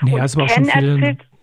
Nee, 0.00 0.18
also 0.18 0.40
auch 0.40 0.48
schon 0.48 0.64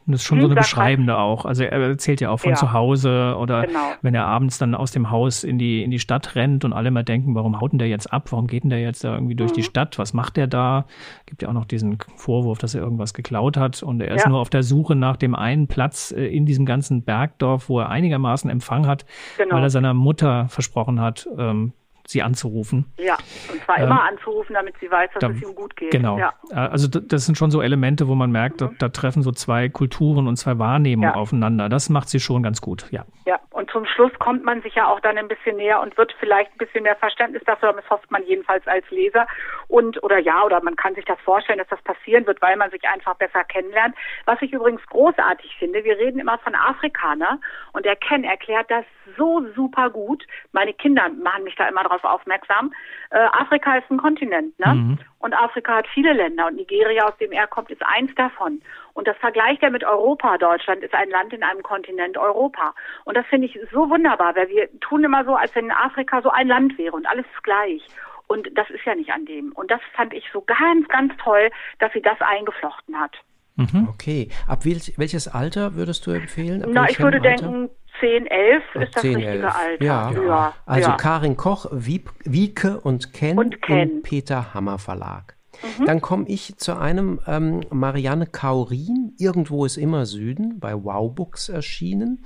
viel 0.09 0.13
das 0.13 0.21
ist 0.21 0.27
schon 0.27 0.37
hm, 0.39 0.43
so 0.43 0.51
eine 0.51 0.55
beschreibende 0.55 1.17
auch. 1.17 1.45
Also 1.45 1.63
er 1.63 1.71
erzählt 1.71 2.21
ja 2.21 2.29
auch 2.29 2.39
von 2.39 2.51
ja. 2.51 2.55
zu 2.55 2.73
Hause 2.73 3.35
oder 3.37 3.65
genau. 3.65 3.79
wenn 4.01 4.15
er 4.15 4.25
abends 4.25 4.57
dann 4.57 4.75
aus 4.75 4.91
dem 4.91 5.11
Haus 5.11 5.43
in 5.43 5.57
die, 5.57 5.83
in 5.83 5.91
die 5.91 5.99
Stadt 5.99 6.35
rennt 6.35 6.65
und 6.65 6.73
alle 6.73 6.89
immer 6.89 7.03
denken, 7.03 7.35
warum 7.35 7.59
haut 7.59 7.71
denn 7.71 7.79
der 7.79 7.87
jetzt 7.87 8.11
ab? 8.11 8.31
Warum 8.31 8.47
geht 8.47 8.63
denn 8.63 8.69
der 8.69 8.81
jetzt 8.81 9.03
da 9.03 9.13
irgendwie 9.13 9.35
durch 9.35 9.51
mhm. 9.51 9.55
die 9.55 9.63
Stadt? 9.63 9.97
Was 9.99 10.13
macht 10.13 10.37
der 10.37 10.47
da? 10.47 10.85
Gibt 11.25 11.41
ja 11.41 11.49
auch 11.49 11.53
noch 11.53 11.65
diesen 11.65 11.97
Vorwurf, 12.15 12.57
dass 12.57 12.75
er 12.75 12.81
irgendwas 12.81 13.13
geklaut 13.13 13.57
hat 13.57 13.83
und 13.83 14.01
er 14.01 14.15
ist 14.15 14.23
ja. 14.23 14.29
nur 14.29 14.39
auf 14.39 14.49
der 14.49 14.63
Suche 14.63 14.95
nach 14.95 15.17
dem 15.17 15.35
einen 15.35 15.67
Platz 15.67 16.11
äh, 16.11 16.25
in 16.25 16.45
diesem 16.45 16.65
ganzen 16.65 17.03
Bergdorf, 17.03 17.69
wo 17.69 17.79
er 17.79 17.89
einigermaßen 17.89 18.49
Empfang 18.49 18.87
hat, 18.87 19.05
genau. 19.37 19.55
weil 19.55 19.63
er 19.63 19.69
seiner 19.69 19.93
Mutter 19.93 20.47
versprochen 20.49 20.99
hat, 20.99 21.27
ähm, 21.37 21.73
sie 22.09 22.21
anzurufen. 22.21 22.85
Ja, 22.97 23.17
und 23.51 23.63
zwar 23.63 23.77
ähm, 23.77 23.85
immer 23.85 24.03
anzurufen, 24.03 24.53
damit 24.53 24.75
sie 24.79 24.89
weiß, 24.89 25.09
dass 25.13 25.21
da, 25.21 25.29
es 25.29 25.41
ihm 25.41 25.55
gut 25.55 25.75
geht. 25.75 25.91
Genau. 25.91 26.17
Ja. 26.17 26.33
Äh, 26.51 26.55
also 26.55 26.87
das 26.87 27.25
sind 27.25 27.37
schon 27.37 27.51
so 27.51 27.61
Elemente, 27.61 28.07
wo 28.07 28.15
man 28.15 28.31
merkt, 28.31 28.61
mhm. 28.61 28.65
da, 28.65 28.71
da, 28.79 28.89
treffen 28.89 29.21
so 29.23 29.31
zwei 29.31 29.69
Kulturen 29.69 30.27
und 30.27 30.37
zwei 30.37 30.57
Wahrnehmungen 30.59 31.13
ja. 31.13 31.15
aufeinander. 31.15 31.69
Das 31.69 31.89
macht 31.89 32.09
sie 32.09 32.19
schon 32.19 32.43
ganz 32.43 32.61
gut, 32.61 32.87
ja. 32.91 33.05
Ja, 33.25 33.39
und 33.51 33.69
zum 33.69 33.85
Schluss 33.85 34.11
kommt 34.19 34.43
man 34.43 34.61
sich 34.61 34.75
ja 34.75 34.87
auch 34.87 34.99
dann 35.01 35.17
ein 35.17 35.27
bisschen 35.27 35.57
näher 35.57 35.81
und 35.81 35.97
wird 35.97 36.15
vielleicht 36.19 36.51
ein 36.53 36.57
bisschen 36.57 36.83
mehr 36.83 36.95
Verständnis 36.95 37.43
dafür, 37.45 37.73
das 37.73 37.89
hofft 37.89 38.09
man 38.09 38.23
jedenfalls 38.23 38.65
als 38.67 38.89
Leser. 38.89 39.27
Und, 39.67 40.01
oder 40.03 40.17
ja, 40.17 40.43
oder 40.43 40.63
man 40.63 40.75
kann 40.75 40.95
sich 40.95 41.05
das 41.05 41.19
vorstellen, 41.19 41.59
dass 41.59 41.67
das 41.67 41.81
passieren 41.83 42.25
wird, 42.25 42.41
weil 42.41 42.55
man 42.55 42.71
sich 42.71 42.87
einfach 42.87 43.15
besser 43.15 43.43
kennenlernt. 43.43 43.95
Was 44.25 44.41
ich 44.41 44.53
übrigens 44.53 44.85
großartig 44.87 45.55
finde, 45.59 45.83
wir 45.83 45.97
reden 45.97 46.19
immer 46.19 46.37
von 46.39 46.55
Afrika, 46.55 47.15
ne? 47.15 47.39
Und 47.73 47.85
der 47.85 47.97
Ken 47.97 48.23
erklärt 48.23 48.71
das 48.71 48.85
so 49.17 49.45
super 49.55 49.89
gut. 49.89 50.25
Meine 50.51 50.73
Kinder 50.73 51.09
machen 51.09 51.43
mich 51.43 51.55
da 51.55 51.67
immer 51.67 51.83
drauf 51.83 52.03
aufmerksam. 52.03 52.73
Äh, 53.11 53.17
Afrika 53.17 53.77
ist 53.77 53.89
ein 53.91 53.97
Kontinent, 53.97 54.57
ne? 54.59 54.73
Mhm. 54.73 54.99
Und 55.19 55.33
Afrika 55.33 55.75
hat 55.75 55.87
viele 55.93 56.13
Länder 56.13 56.47
und 56.47 56.55
Nigeria, 56.55 57.05
aus 57.05 57.17
dem 57.17 57.31
er 57.31 57.45
kommt, 57.47 57.69
ist 57.69 57.81
eins 57.85 58.13
davon. 58.15 58.61
Und 58.93 59.07
das 59.07 59.17
vergleicht 59.17 59.61
er 59.61 59.69
mit 59.69 59.83
Europa. 59.83 60.37
Deutschland 60.37 60.81
ist 60.81 60.93
ein 60.93 61.09
Land 61.09 61.33
in 61.33 61.43
einem 61.43 61.61
Kontinent 61.61 62.17
Europa. 62.17 62.73
Und 63.03 63.15
das 63.15 63.25
finde 63.27 63.47
ich 63.47 63.59
so 63.71 63.89
wunderbar, 63.89 64.35
weil 64.35 64.49
wir 64.49 64.69
tun 64.79 65.03
immer 65.03 65.25
so, 65.25 65.35
als 65.35 65.53
wenn 65.55 65.71
Afrika 65.71 66.21
so 66.21 66.29
ein 66.29 66.47
Land 66.47 66.77
wäre 66.77 66.95
und 66.95 67.05
alles 67.07 67.25
ist 67.33 67.43
gleich. 67.43 67.85
Und 68.27 68.47
das 68.57 68.69
ist 68.69 68.85
ja 68.85 68.95
nicht 68.95 69.11
an 69.11 69.25
dem. 69.25 69.51
Und 69.53 69.71
das 69.71 69.81
fand 69.93 70.13
ich 70.13 70.23
so 70.31 70.41
ganz, 70.41 70.87
ganz 70.87 71.13
toll, 71.17 71.49
dass 71.79 71.91
sie 71.93 72.01
das 72.01 72.19
eingeflochten 72.21 72.99
hat. 72.99 73.15
Mhm. 73.55 73.89
Okay. 73.89 74.29
Ab 74.47 74.63
welches 74.63 75.27
Alter 75.27 75.75
würdest 75.75 76.07
du 76.07 76.11
empfehlen? 76.11 76.63
Ab 76.63 76.69
Na, 76.71 76.89
ich 76.89 76.99
würde 76.99 77.17
Alter? 77.17 77.29
denken, 77.29 77.69
10, 77.99 78.25
11 78.27 78.63
ist 78.75 78.95
das 78.95 79.01
10, 79.01 79.15
richtige 79.15 79.31
11. 79.31 79.55
Alter. 79.55 79.83
Ja. 79.85 80.11
ja. 80.11 80.53
Also 80.65 80.89
ja. 80.89 80.95
Karin 80.95 81.37
Koch, 81.37 81.65
Wieke 81.71 82.79
und 82.79 83.13
Ken, 83.13 83.37
und 83.37 83.61
Ken. 83.61 83.89
im 83.89 84.01
Peter 84.01 84.53
Hammer 84.53 84.79
Verlag. 84.79 85.35
Mhm. 85.77 85.85
Dann 85.85 86.01
komme 86.01 86.25
ich 86.27 86.57
zu 86.57 86.77
einem 86.77 87.19
ähm, 87.27 87.61
Marianne 87.69 88.27
Kaurin, 88.27 89.13
Irgendwo 89.17 89.65
ist 89.65 89.77
immer 89.77 90.05
Süden, 90.05 90.59
bei 90.59 90.73
Wow 90.73 91.13
Books 91.13 91.49
erschienen 91.49 92.23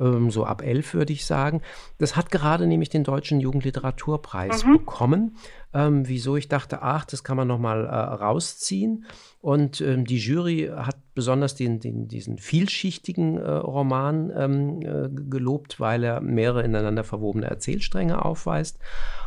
ähm, 0.00 0.30
so 0.30 0.44
ab 0.44 0.62
elf 0.62 0.94
würde 0.94 1.12
ich 1.12 1.26
sagen. 1.26 1.60
Das 1.98 2.16
hat 2.16 2.30
gerade 2.30 2.66
nämlich 2.66 2.88
den 2.88 3.04
Deutschen 3.04 3.40
Jugendliteraturpreis 3.40 4.64
mhm. 4.64 4.78
bekommen. 4.78 5.36
Ähm, 5.72 6.08
wieso 6.08 6.36
ich 6.36 6.48
dachte, 6.48 6.82
ach, 6.82 7.04
das 7.04 7.22
kann 7.22 7.36
man 7.36 7.46
nochmal 7.46 7.86
äh, 7.86 7.88
rausziehen. 7.88 9.04
Und 9.40 9.80
ähm, 9.80 10.04
die 10.04 10.18
Jury 10.18 10.70
hat 10.74 10.96
besonders 11.14 11.54
den, 11.54 11.80
den, 11.80 12.08
diesen 12.08 12.38
vielschichtigen 12.38 13.36
äh, 13.38 13.50
Roman 13.50 14.32
ähm, 14.34 14.82
äh, 14.82 15.08
gelobt, 15.08 15.78
weil 15.78 16.02
er 16.02 16.20
mehrere 16.20 16.62
ineinander 16.62 17.04
verwobene 17.04 17.46
Erzählstränge 17.46 18.24
aufweist. 18.24 18.78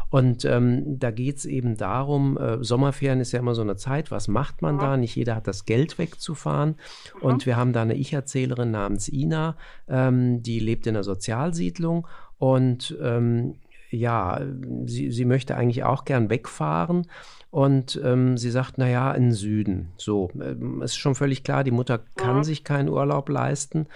Und 0.09 0.45
ähm, 0.45 0.99
da 0.99 1.09
geht 1.09 1.37
es 1.37 1.45
eben 1.45 1.75
darum, 1.75 2.37
äh, 2.37 2.63
Sommerferien 2.63 3.19
ist 3.19 3.31
ja 3.31 3.39
immer 3.39 3.55
so 3.55 3.63
eine 3.63 3.77
Zeit, 3.77 4.11
was 4.11 4.27
macht 4.27 4.61
man 4.61 4.77
da? 4.77 4.95
Nicht 4.95 5.15
jeder 5.15 5.35
hat 5.35 5.47
das 5.47 5.65
Geld 5.65 5.97
wegzufahren. 5.97 6.75
Mhm. 7.15 7.21
Und 7.21 7.45
wir 7.47 7.57
haben 7.57 7.73
da 7.73 7.81
eine 7.81 7.95
Ich-Erzählerin 7.95 8.69
namens 8.69 9.09
Ina, 9.09 9.57
ähm, 9.87 10.43
die 10.43 10.59
lebt 10.59 10.85
in 10.85 10.95
einer 10.95 11.03
Sozialsiedlung 11.03 12.07
und 12.37 12.95
ähm, 13.01 13.55
ja, 13.95 14.41
sie, 14.85 15.11
sie 15.11 15.25
möchte 15.25 15.55
eigentlich 15.55 15.83
auch 15.83 16.05
gern 16.05 16.29
wegfahren 16.29 17.07
und 17.49 18.01
ähm, 18.03 18.37
sie 18.37 18.49
sagt, 18.49 18.77
naja, 18.77 19.11
in 19.11 19.23
den 19.23 19.31
Süden. 19.31 19.89
So, 19.97 20.31
ähm, 20.41 20.81
ist 20.81 20.97
schon 20.97 21.15
völlig 21.15 21.43
klar, 21.43 21.63
die 21.63 21.71
Mutter 21.71 21.99
kann 22.15 22.37
ja. 22.37 22.43
sich 22.43 22.63
keinen 22.63 22.89
Urlaub 22.89 23.29
leisten. 23.29 23.87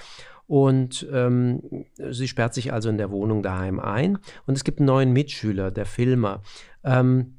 Und 0.46 1.06
ähm, 1.12 1.86
sie 1.98 2.28
sperrt 2.28 2.54
sich 2.54 2.72
also 2.72 2.90
in 2.90 2.98
der 2.98 3.12
Wohnung 3.12 3.44
daheim 3.44 3.80
ein. 3.80 4.20
Und 4.46 4.56
es 4.56 4.64
gibt 4.64 4.80
einen 4.80 4.88
neuen 4.88 5.12
Mitschüler, 5.12 5.72
der 5.72 5.86
Filmer. 5.86 6.42
Ähm, 6.86 7.38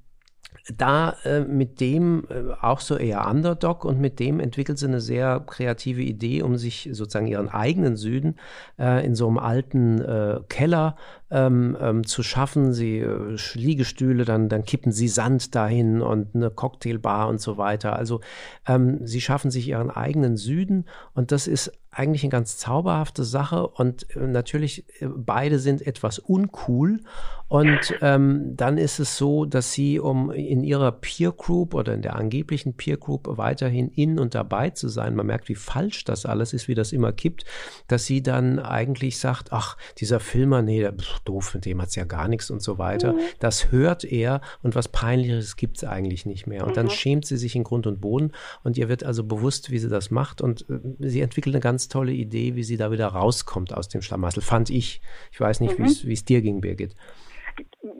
da 0.76 1.16
äh, 1.24 1.40
mit 1.40 1.80
dem 1.80 2.26
äh, 2.28 2.52
auch 2.60 2.80
so 2.80 2.96
eher 2.96 3.26
Underdog 3.26 3.84
und 3.84 4.00
mit 4.00 4.18
dem 4.18 4.40
entwickelt 4.40 4.78
sie 4.78 4.86
eine 4.86 5.00
sehr 5.00 5.40
kreative 5.40 6.02
Idee, 6.02 6.42
um 6.42 6.56
sich 6.56 6.88
sozusagen 6.92 7.26
ihren 7.26 7.48
eigenen 7.48 7.96
Süden 7.96 8.36
äh, 8.78 9.04
in 9.04 9.14
so 9.14 9.28
einem 9.28 9.38
alten 9.38 10.00
äh, 10.00 10.40
Keller 10.48 10.96
ähm, 11.30 11.76
ähm, 11.80 12.06
zu 12.06 12.22
schaffen. 12.22 12.72
Sie 12.72 12.98
äh, 12.98 13.36
Liegestühle, 13.54 14.24
dann, 14.24 14.48
dann 14.48 14.64
kippen 14.64 14.92
sie 14.92 15.08
Sand 15.08 15.54
dahin 15.54 16.00
und 16.00 16.34
eine 16.34 16.50
Cocktailbar 16.50 17.28
und 17.28 17.40
so 17.40 17.58
weiter. 17.58 17.96
Also 17.96 18.20
ähm, 18.66 19.06
sie 19.06 19.20
schaffen 19.20 19.50
sich 19.50 19.68
ihren 19.68 19.90
eigenen 19.90 20.36
Süden 20.36 20.86
und 21.14 21.32
das 21.32 21.46
ist 21.46 21.72
eigentlich 21.90 22.22
eine 22.22 22.30
ganz 22.30 22.58
zauberhafte 22.58 23.24
Sache 23.24 23.66
und 23.66 24.14
äh, 24.14 24.20
natürlich 24.20 24.84
äh, 25.00 25.06
beide 25.06 25.58
sind 25.58 25.86
etwas 25.86 26.18
uncool 26.18 27.00
und 27.48 27.94
ähm, 28.02 28.56
dann 28.56 28.76
ist 28.76 28.98
es 28.98 29.16
so, 29.16 29.46
dass 29.46 29.72
sie, 29.72 29.98
um 29.98 30.30
in 30.30 30.62
ihrer 30.62 30.92
Peer 30.92 31.32
Group 31.32 31.72
oder 31.74 31.94
in 31.94 32.02
der 32.02 32.16
angeblichen 32.16 32.74
Peer 32.74 32.98
Group 32.98 33.26
weiterhin 33.38 33.88
in 33.88 34.18
und 34.18 34.34
dabei 34.34 34.68
zu 34.70 34.88
sein, 34.88 35.16
man 35.16 35.26
merkt, 35.26 35.48
wie 35.48 35.54
falsch 35.54 36.04
das 36.04 36.26
alles 36.26 36.52
ist, 36.52 36.68
wie 36.68 36.74
das 36.74 36.92
immer 36.92 37.10
kippt, 37.12 37.46
dass 37.86 38.04
sie 38.04 38.22
dann 38.22 38.58
eigentlich 38.58 39.18
sagt, 39.18 39.52
ach, 39.52 39.78
dieser 39.96 40.20
Filmer, 40.20 40.60
nee, 40.60 40.80
der, 40.80 40.92
pff, 40.92 41.17
doof, 41.20 41.54
mit 41.54 41.64
dem 41.64 41.80
hat's 41.80 41.94
ja 41.94 42.04
gar 42.04 42.28
nichts 42.28 42.50
und 42.50 42.62
so 42.62 42.78
weiter. 42.78 43.12
Mhm. 43.12 43.20
Das 43.38 43.70
hört 43.70 44.04
er 44.04 44.40
und 44.62 44.74
was 44.74 44.88
Peinliches 44.88 45.56
gibt's 45.56 45.84
eigentlich 45.84 46.26
nicht 46.26 46.46
mehr. 46.46 46.64
Und 46.64 46.70
mhm. 46.70 46.74
dann 46.74 46.90
schämt 46.90 47.26
sie 47.26 47.36
sich 47.36 47.54
in 47.56 47.64
Grund 47.64 47.86
und 47.86 48.00
Boden 48.00 48.32
und 48.64 48.78
ihr 48.78 48.88
wird 48.88 49.04
also 49.04 49.24
bewusst, 49.24 49.70
wie 49.70 49.78
sie 49.78 49.88
das 49.88 50.10
macht 50.10 50.40
und 50.40 50.68
äh, 50.68 50.78
sie 50.98 51.20
entwickelt 51.20 51.54
eine 51.54 51.60
ganz 51.60 51.88
tolle 51.88 52.12
Idee, 52.12 52.54
wie 52.54 52.64
sie 52.64 52.76
da 52.76 52.90
wieder 52.90 53.08
rauskommt 53.08 53.72
aus 53.72 53.88
dem 53.88 54.02
Schlamassel, 54.02 54.42
fand 54.42 54.70
ich. 54.70 55.00
Ich 55.32 55.40
weiß 55.40 55.60
nicht, 55.60 55.78
mhm. 55.78 55.86
wie 55.86 56.12
es 56.12 56.24
dir 56.24 56.42
ging, 56.42 56.60
Birgit. 56.60 56.94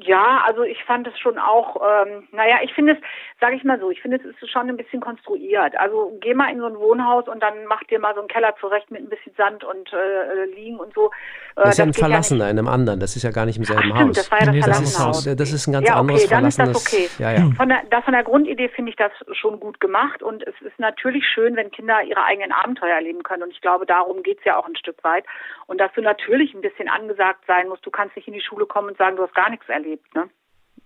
Ja, 0.09 0.42
also 0.47 0.62
ich 0.62 0.83
fand 0.85 1.07
es 1.07 1.18
schon 1.18 1.38
auch, 1.38 1.77
ähm, 1.77 2.27
naja, 2.33 2.61
ich 2.62 2.73
finde 2.73 2.92
es, 2.92 2.99
sage 3.40 3.57
ich 3.57 3.62
mal 3.62 3.79
so, 3.79 3.90
ich 3.90 4.01
finde 4.01 4.16
es 4.16 4.25
ist 4.25 4.51
schon 4.51 4.66
ein 4.66 4.77
bisschen 4.79 5.03
konstruiert. 5.03 5.79
Also 5.79 6.16
geh 6.23 6.33
mal 6.33 6.51
in 6.51 6.61
so 6.61 6.66
ein 6.66 6.79
Wohnhaus 6.79 7.29
und 7.29 7.42
dann 7.42 7.66
mach 7.66 7.85
dir 7.85 7.99
mal 7.99 8.14
so 8.14 8.21
einen 8.21 8.29
Keller 8.29 8.55
zurecht 8.59 8.90
mit 8.90 9.03
ein 9.03 9.11
bisschen 9.11 9.35
Sand 9.37 9.64
und 9.64 9.92
äh, 9.92 10.47
Liegen 10.55 10.79
und 10.79 10.94
so. 10.94 11.11
Äh, 11.57 11.64
das 11.64 11.71
ist 11.73 11.79
ja 11.79 11.85
ein 11.85 11.92
Verlassener 11.92 12.47
ja 12.47 12.51
in 12.51 12.59
einem 12.59 12.68
anderen, 12.68 13.01
das 13.01 13.16
ist 13.16 13.23
ja 13.23 13.31
gar 13.31 13.44
nicht 13.44 13.59
im 13.59 13.64
selben 13.64 13.83
Ach, 13.92 13.97
stimmt, 13.97 14.09
Haus. 14.09 14.16
Das 14.16 14.31
war 14.31 14.38
ja 14.40 14.47
das 14.47 14.55
nee, 14.55 14.61
das 14.61 14.81
ist, 14.81 14.99
Haus. 14.99 15.25
das 15.25 15.53
ist 15.53 15.66
ein 15.66 15.73
ganz 15.75 15.87
ja, 15.87 15.92
okay, 15.92 16.01
anderes 16.01 16.27
dann. 16.27 16.47
Ist 16.47 16.59
das 16.59 16.87
okay. 16.87 17.11
Ja, 17.18 17.33
ja. 17.33 17.51
Von, 17.55 17.68
der, 17.68 17.83
das, 17.90 18.05
von 18.05 18.14
der 18.14 18.25
Grundidee 18.25 18.71
finde 18.71 18.90
ich 18.90 18.97
das 18.97 19.12
schon 19.33 19.61
gut 19.61 19.79
gemacht 19.79 20.23
und 20.23 20.42
es 20.47 20.55
ist 20.62 20.79
natürlich 20.79 21.27
schön, 21.29 21.55
wenn 21.55 21.71
Kinder 21.71 22.03
ihre 22.03 22.25
eigenen 22.25 22.53
Abenteuer 22.53 22.94
erleben 22.94 23.23
können 23.25 23.42
und 23.42 23.51
ich 23.51 23.61
glaube, 23.61 23.85
darum 23.85 24.23
geht's 24.23 24.44
ja 24.44 24.57
auch 24.57 24.66
ein 24.66 24.77
Stück 24.77 25.05
weit. 25.05 25.25
Und 25.66 25.79
dass 25.79 25.92
du 25.92 26.01
natürlich 26.01 26.55
ein 26.55 26.62
bisschen 26.62 26.88
angesagt 26.88 27.44
sein 27.47 27.68
musst, 27.68 27.85
du 27.85 27.90
kannst 27.90 28.16
nicht 28.16 28.27
in 28.27 28.33
die 28.33 28.40
Schule 28.40 28.64
kommen 28.64 28.88
und 28.88 28.97
sagen, 28.97 29.16
du 29.16 29.23
hast 29.23 29.35
gar 29.35 29.51
nichts 29.51 29.68
erlebt, 29.68 29.98
ne? 30.15 30.29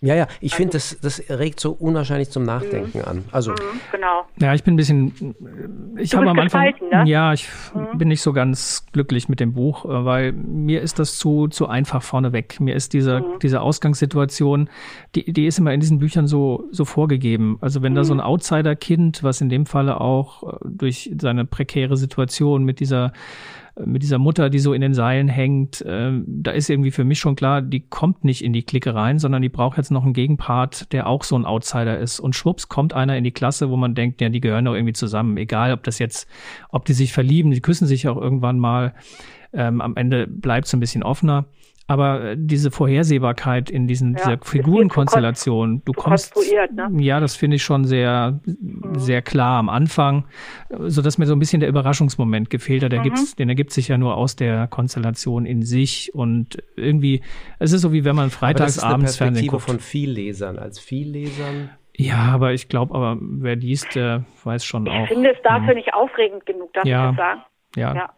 Ja, 0.05 0.17
ja, 0.17 0.27
ich 0.41 0.53
also, 0.53 0.57
finde, 0.57 0.73
das, 0.73 0.99
das 1.01 1.23
regt 1.31 1.61
so 1.61 1.71
unwahrscheinlich 1.71 2.29
zum 2.29 2.43
Nachdenken 2.43 2.99
mhm. 2.99 3.05
an. 3.05 3.25
Also, 3.31 3.53
mhm, 3.53 3.81
genau. 3.93 4.25
Ja, 4.41 4.53
ich 4.53 4.65
bin 4.65 4.75
ein 4.75 4.77
bisschen, 4.77 5.37
ich 5.97 6.13
habe 6.17 6.29
am 6.29 6.37
Anfang, 6.41 6.75
ne? 6.91 7.05
ja, 7.07 7.33
ich 7.33 7.49
mhm. 7.73 7.99
bin 7.99 8.09
nicht 8.09 8.21
so 8.21 8.33
ganz 8.33 8.85
glücklich 8.91 9.29
mit 9.29 9.39
dem 9.39 9.53
Buch, 9.53 9.85
äh, 9.85 10.05
weil 10.05 10.33
mir 10.33 10.83
ist 10.83 10.99
das 10.99 11.19
zu, 11.19 11.47
zu 11.47 11.69
einfach 11.69 12.03
vorneweg. 12.03 12.59
Mir 12.59 12.75
ist 12.75 12.95
diese, 12.95 13.21
mhm. 13.21 13.39
diese 13.43 13.61
Ausgangssituation, 13.61 14.69
die, 15.15 15.33
die 15.33 15.47
ist 15.47 15.61
immer 15.61 15.73
in 15.73 15.79
diesen 15.79 16.01
Büchern 16.01 16.27
so, 16.27 16.65
so 16.73 16.85
vorgegeben. 16.85 17.59
Also 17.61 17.83
wenn 17.83 17.95
da 17.95 18.03
so 18.03 18.13
ein 18.13 18.17
mhm. 18.17 18.25
Outsider-Kind, 18.25 19.23
was 19.23 19.41
in 19.41 19.51
dem 19.51 19.67
Falle 19.67 20.01
auch 20.01 20.55
äh, 20.55 20.57
durch 20.65 21.13
seine 21.17 21.45
prekäre 21.45 21.97
Situation 21.97 22.65
mit 22.65 22.81
dieser 22.81 23.13
mit 23.79 24.03
dieser 24.03 24.19
Mutter, 24.19 24.51
die 24.51 24.59
so 24.59 24.75
in 24.75 24.83
den 24.83 24.93
Seilen 24.93 25.29
hängt, 25.29 25.81
äh, 25.81 26.13
da 26.27 26.51
ist 26.51 26.69
irgendwie 26.69 26.91
für 26.91 27.05
mich 27.05 27.19
schon 27.19 27.37
klar, 27.37 27.63
die 27.63 27.81
kommt 27.81 28.25
nicht 28.25 28.45
in 28.45 28.53
die 28.53 28.63
Clique 28.63 28.95
rein, 28.95 29.19
sondern 29.19 29.41
die 29.41 29.49
braucht 29.49 29.79
jetzt 29.79 29.91
noch 29.91 30.05
einen 30.05 30.13
Gegenpart, 30.13 30.93
der 30.93 31.07
auch 31.07 31.25
so 31.25 31.37
ein 31.37 31.47
Outsider 31.47 31.99
ist. 31.99 32.21
Und 32.21 32.37
schwupps 32.37 32.69
kommt 32.69 32.93
einer 32.93 33.17
in 33.17 33.25
die 33.25 33.31
Klasse, 33.31 33.71
wo 33.71 33.77
man 33.77 33.95
denkt, 33.95 34.21
ja, 34.21 34.29
die 34.29 34.41
gehören 34.41 34.67
doch 34.67 34.75
irgendwie 34.75 34.93
zusammen. 34.93 35.37
Egal, 35.39 35.73
ob 35.73 35.83
das 35.85 35.99
jetzt, 35.99 36.29
ob 36.69 36.85
die 36.85 36.93
sich 36.93 37.13
verlieben, 37.13 37.51
die 37.51 37.61
küssen 37.61 37.87
sich 37.87 38.09
auch 38.09 38.17
irgendwann 38.17 38.59
mal. 38.59 38.95
Ähm, 39.55 39.81
am 39.81 39.97
Ende 39.97 40.27
bleibt 40.27 40.67
es 40.67 40.75
ein 40.75 40.81
bisschen 40.81 41.03
offener. 41.03 41.47
Aber 41.89 42.23
äh, 42.23 42.37
diese 42.39 42.71
Vorhersehbarkeit 42.71 43.69
in 43.69 43.87
diesen, 43.87 44.15
ja, 44.15 44.19
dieser 44.19 44.39
Figurenkonstellation, 44.39 45.83
du 45.85 45.93
kommst, 45.93 46.35
ne? 46.37 46.89
ja, 46.99 47.21
das 47.21 47.35
finde 47.35 47.57
ich 47.57 47.63
schon 47.63 47.85
sehr, 47.85 48.41
mhm. 48.47 48.99
sehr 48.99 49.21
klar 49.23 49.59
am 49.59 49.69
Anfang, 49.69 50.25
so 50.71 51.03
dass 51.03 51.19
mir 51.19 51.27
so 51.27 51.35
ein 51.35 51.39
bisschen 51.39 51.61
der 51.61 51.69
Überraschungsmoment 51.69 52.51
gefehlt 52.51 52.85
hat. 52.85 52.93
Der 52.93 53.01
mhm. 53.01 53.05
gibt's, 53.05 53.35
den 53.35 53.49
ergibt 53.49 53.73
sich 53.73 53.89
ja 53.89 53.99
nur 53.99 54.17
aus 54.17 54.37
der 54.37 54.69
Konstellation 54.69 55.45
in 55.45 55.63
sich 55.63 56.15
und 56.15 56.63
irgendwie, 56.77 57.23
es 57.59 57.73
ist 57.73 57.83
so 57.83 57.93
wie 57.93 58.05
wenn 58.05 58.17
man 58.17 58.31
freitags 58.31 58.79
abends 58.79 59.17
Fernsehen 59.17 59.49
guckt. 59.49 59.65
von 59.65 59.81
Viellesern, 59.81 60.59
als 60.59 60.79
Viellesern. 60.79 61.71
Ja, 61.95 62.33
aber 62.33 62.53
ich 62.53 62.69
glaube, 62.69 62.95
aber 62.95 63.19
wer 63.21 63.57
liest, 63.57 63.95
der 63.97 64.25
weiß 64.45 64.65
schon 64.65 64.87
ich 64.87 64.93
auch. 64.93 65.03
Ich 65.03 65.09
finde 65.09 65.31
es 65.31 65.43
dafür 65.43 65.69
ja. 65.69 65.75
nicht 65.75 65.93
aufregend 65.95 66.47
genug, 66.47 66.73
darf 66.73 66.85
ja. 66.85 67.11
ich 67.11 67.17
das 67.17 67.27
sagen? 67.27 67.41
ja. 67.77 67.95
ja. 67.95 68.11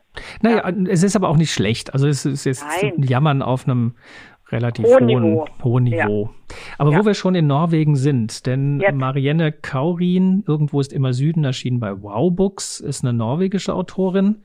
Naja, 0.42 0.68
ja. 0.68 0.74
es 0.88 1.02
ist 1.02 1.16
aber 1.16 1.28
auch 1.28 1.36
nicht 1.36 1.52
schlecht. 1.52 1.92
Also 1.92 2.06
es 2.06 2.24
ist 2.24 2.44
jetzt 2.44 2.64
Nein. 2.82 3.02
Jammern 3.02 3.42
auf 3.42 3.66
einem 3.66 3.94
relativ 4.50 4.86
hohen, 4.86 5.08
hohen 5.08 5.22
Niveau. 5.22 5.46
Hohen 5.62 5.84
Niveau. 5.84 6.30
Ja. 6.30 6.56
Aber 6.78 6.92
ja. 6.92 6.98
wo 6.98 7.06
wir 7.06 7.14
schon 7.14 7.34
in 7.34 7.46
Norwegen 7.46 7.96
sind, 7.96 8.46
denn 8.46 8.80
Jetzt. 8.80 8.94
Marianne 8.94 9.52
Kaurin, 9.52 10.44
irgendwo 10.46 10.80
ist 10.80 10.92
immer 10.92 11.12
Süden, 11.12 11.44
erschienen 11.44 11.80
bei 11.80 12.02
Wow 12.02 12.32
Books, 12.34 12.80
ist 12.80 13.04
eine 13.04 13.12
norwegische 13.12 13.74
Autorin. 13.74 14.42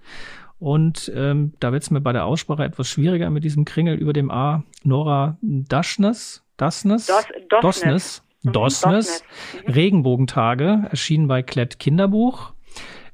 Und 0.60 1.12
ähm, 1.16 1.54
da 1.60 1.72
wird 1.72 1.84
es 1.84 1.92
mir 1.92 2.02
bei 2.02 2.12
der 2.12 2.26
Aussprache 2.26 2.64
etwas 2.64 2.90
schwieriger 2.90 3.30
mit 3.30 3.46
diesem 3.46 3.64
Kringel 3.64 3.96
über 3.96 4.12
dem 4.12 4.30
A. 4.30 4.64
Nora 4.84 5.38
Daschnes, 5.42 6.44
Dasnes, 6.58 7.08
Dos, 7.08 7.26
Dosnes, 7.62 7.62
Dosnes, 7.62 8.24
mhm, 8.44 8.52
Dosnes. 8.52 9.24
Mhm. 9.66 9.74
Regenbogentage, 9.74 10.88
erschienen 10.90 11.28
bei 11.28 11.44
Klett 11.44 11.80
Kinderbuch 11.80 12.54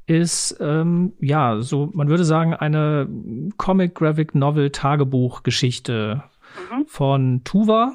ist 0.08 0.58
ähm, 0.60 1.13
ja 1.20 1.62
so, 1.62 1.89
man 1.94 2.10
würde 2.10 2.26
sagen, 2.26 2.54
eine 2.54 3.08
Comic 3.58 3.96
Graphic 3.96 4.36
Novel 4.36 4.70
Tagebuch 4.70 5.44
Geschichte 5.44 6.24
mhm. 6.72 6.86
von 6.88 7.41
Tuva 7.44 7.94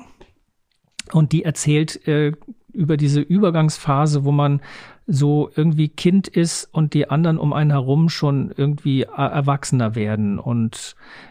und 1.13 1.33
die 1.33 1.45
erzählt 1.45 2.07
äh, 2.07 2.33
über 2.73 2.97
diese 2.97 3.21
Übergangsphase, 3.21 4.25
wo 4.25 4.33
man 4.33 4.61
so 5.07 5.51
irgendwie 5.57 5.89
Kind 5.89 6.29
ist 6.29 6.69
und 6.73 6.95
die 6.95 7.11
anderen 7.11 7.39
um 7.39 7.53
einen 7.53 7.71
herum 7.71 8.09
schon 8.09 8.53
irgendwie 8.57 9.03
erwachsener 9.03 9.95
werden 9.97 10.39
und 10.39 10.95
äh, 10.95 11.30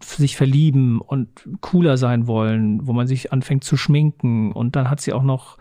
sich 0.00 0.36
verlieben 0.36 1.00
und 1.00 1.28
cooler 1.60 1.96
sein 1.96 2.26
wollen, 2.26 2.86
wo 2.86 2.92
man 2.92 3.06
sich 3.06 3.32
anfängt 3.32 3.64
zu 3.64 3.76
schminken 3.76 4.52
und 4.52 4.76
dann 4.76 4.90
hat 4.90 5.00
sie 5.00 5.12
auch 5.12 5.22
noch 5.22 5.58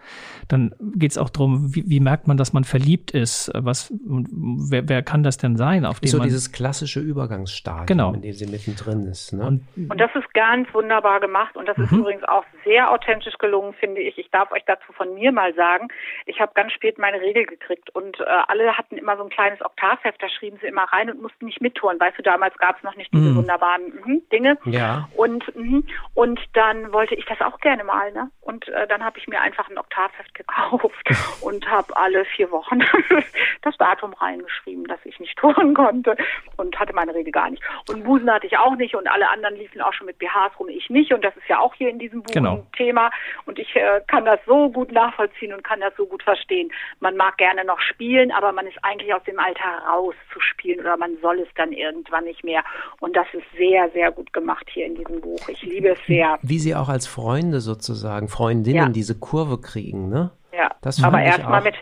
dann 0.48 0.74
geht 0.80 1.12
es 1.12 1.18
auch 1.18 1.30
darum, 1.30 1.76
wie, 1.76 1.84
wie, 1.88 2.00
merkt 2.00 2.28
man, 2.28 2.38
dass 2.38 2.54
man 2.54 2.64
verliebt 2.64 3.12
ist? 3.12 3.52
Was, 3.54 3.94
wer, 4.02 4.88
wer 4.88 5.04
kann 5.04 5.24
das 5.24 5.38
denn 5.38 5.58
sein? 5.58 5.86
Auf 5.86 6.00
dem 6.00 6.08
so 6.08 6.20
man, 6.20 6.28
dieses 6.28 6.52
klassische 6.52 7.00
Übergangsstadium, 7.00 7.86
genau. 7.86 8.14
in 8.14 8.22
dem 8.22 8.34
sie 8.34 8.48
mittendrin 8.48 9.06
ist. 9.08 9.34
Ne? 9.34 9.46
Und, 9.46 9.68
und, 9.76 10.00
das 10.00 10.10
ist 10.16 10.34
ganz 10.34 10.74
wunderbar 10.74 11.20
gemacht 11.20 11.58
und 11.58 11.68
das 11.68 11.78
ist 11.78 11.92
mhm. 11.92 12.00
übrigens 12.00 12.24
auch 12.24 12.46
sehr 12.64 12.92
authentisch 12.92 13.38
gelungen, 13.40 13.74
finde 13.74 14.02
ich. 14.02 14.18
Ich 14.18 14.30
darf 14.32 14.52
euch 14.52 14.64
dazu 14.66 14.94
von 14.94 15.14
mir 15.16 15.32
mal 15.32 15.54
sagen, 15.54 15.90
ich 16.26 16.40
habe 16.40 16.52
ganz 16.56 16.72
spät 16.72 16.98
meine 16.98 17.20
Regel 17.20 17.46
gekriegt 17.46 17.94
und 17.94 18.20
äh, 18.20 18.24
alle 18.48 18.78
hatten 18.78 18.98
immer 18.98 19.18
so 19.18 19.24
ein 19.24 19.30
kleines 19.30 19.62
Oktavheft, 19.62 20.22
da 20.22 20.30
schrieben 20.30 20.60
sie 20.62 20.68
immer 20.68 20.84
rein 20.84 21.10
und 21.12 21.22
mussten 21.22 21.46
nicht 21.46 21.62
mittouren. 21.62 22.00
Weißt 22.00 22.18
du, 22.18 22.24
damals 22.24 22.56
gab 22.58 22.78
es 22.78 22.84
noch 22.84 22.96
nicht 22.96 23.14
diese 23.14 23.32
mhm. 23.32 23.38
wunderbaren 23.38 23.87
Dinge. 24.32 24.58
Ja. 24.66 25.08
Und, 25.16 25.44
mh, 25.56 25.82
und 26.14 26.40
dann 26.54 26.92
wollte 26.94 27.16
ich 27.16 27.26
das 27.26 27.42
auch 27.42 27.60
gerne 27.60 27.84
mal. 27.84 28.12
Ne? 28.12 28.30
Und 28.42 28.68
äh, 28.70 28.88
dann 28.88 29.04
habe 29.04 29.18
ich 29.20 29.28
mir 29.28 29.42
einfach 29.42 29.70
ein 29.70 29.78
Oktavheft 29.78 30.34
gekauft 30.34 31.10
und 31.42 31.70
habe 31.70 31.96
alle 31.96 32.26
vier 32.26 32.52
Wochen 32.52 32.80
das 33.62 33.78
Datum 33.78 34.14
reingeschrieben, 34.14 34.86
dass 34.86 35.00
ich 35.04 35.20
nicht 35.20 35.38
touren 35.38 35.74
konnte 35.74 36.16
und 36.58 36.78
hatte 36.80 36.94
meine 36.94 37.14
Regel 37.14 37.32
gar 37.32 37.50
nicht. 37.50 37.64
Und 37.90 38.04
Busen 38.04 38.32
hatte 38.32 38.48
ich 38.48 38.58
auch 38.58 38.76
nicht 38.76 38.96
und 38.96 39.08
alle 39.08 39.30
anderen 39.30 39.56
liefen 39.56 39.82
auch 39.82 39.94
schon 39.94 40.08
mit 40.08 40.18
BHs 40.18 40.60
rum, 40.60 40.70
ich 40.70 40.90
nicht. 40.90 41.14
Und 41.14 41.24
das 41.24 41.36
ist 41.38 41.48
ja 41.48 41.60
auch 41.60 41.74
hier 41.76 41.90
in 41.90 42.00
diesem 42.00 42.24
Buch 42.24 42.34
genau. 42.34 42.56
ein 42.56 42.72
Thema. 42.76 43.12
Und 43.46 43.60
ich 43.60 43.76
äh, 43.76 44.02
kann 44.08 44.26
das 44.26 44.40
so 44.46 44.70
gut 44.70 44.92
nachvollziehen 44.92 45.54
und 45.54 45.64
kann 45.64 45.82
das 45.82 45.96
so 45.96 46.06
gut 46.06 46.24
verstehen. 46.24 46.72
Man 47.00 47.16
mag 47.16 47.38
gerne 47.38 47.64
noch 47.66 47.80
spielen, 47.80 48.32
aber 48.32 48.52
man 48.52 48.68
ist 48.68 48.78
eigentlich 48.84 49.14
aus 49.14 49.24
dem 49.24 49.40
Alter 49.40 49.84
raus 49.90 50.16
zu 50.34 50.40
spielen 50.40 50.80
oder 50.80 50.98
man 50.98 51.18
soll 51.22 51.40
es 51.40 51.50
dann 51.56 51.72
irgendwann 51.72 52.26
nicht 52.26 52.44
mehr. 52.44 52.64
Und 53.00 53.16
das 53.16 53.28
ist 53.34 53.46
sehr, 53.58 53.77
sehr 53.94 54.12
gut 54.12 54.34
gemacht 54.34 54.68
hier 54.70 54.86
in 54.86 54.96
diesem 54.96 55.22
Buch. 55.22 55.48
Ich 55.50 55.62
liebe 55.64 55.90
es 55.90 56.00
sehr. 56.08 56.38
Wie 56.42 56.60
sie 56.60 56.76
auch 56.76 56.90
als 56.90 57.08
Freunde 57.08 57.60
sozusagen, 57.62 58.28
Freundinnen 58.28 58.78
ja. 58.78 58.90
diese 58.90 59.18
Kurve 59.18 59.60
kriegen, 59.62 60.10
ne? 60.10 60.32
Ja, 60.52 60.72
das 60.82 61.04
aber 61.04 61.22
erstmal 61.22 61.62
mit, 61.62 61.76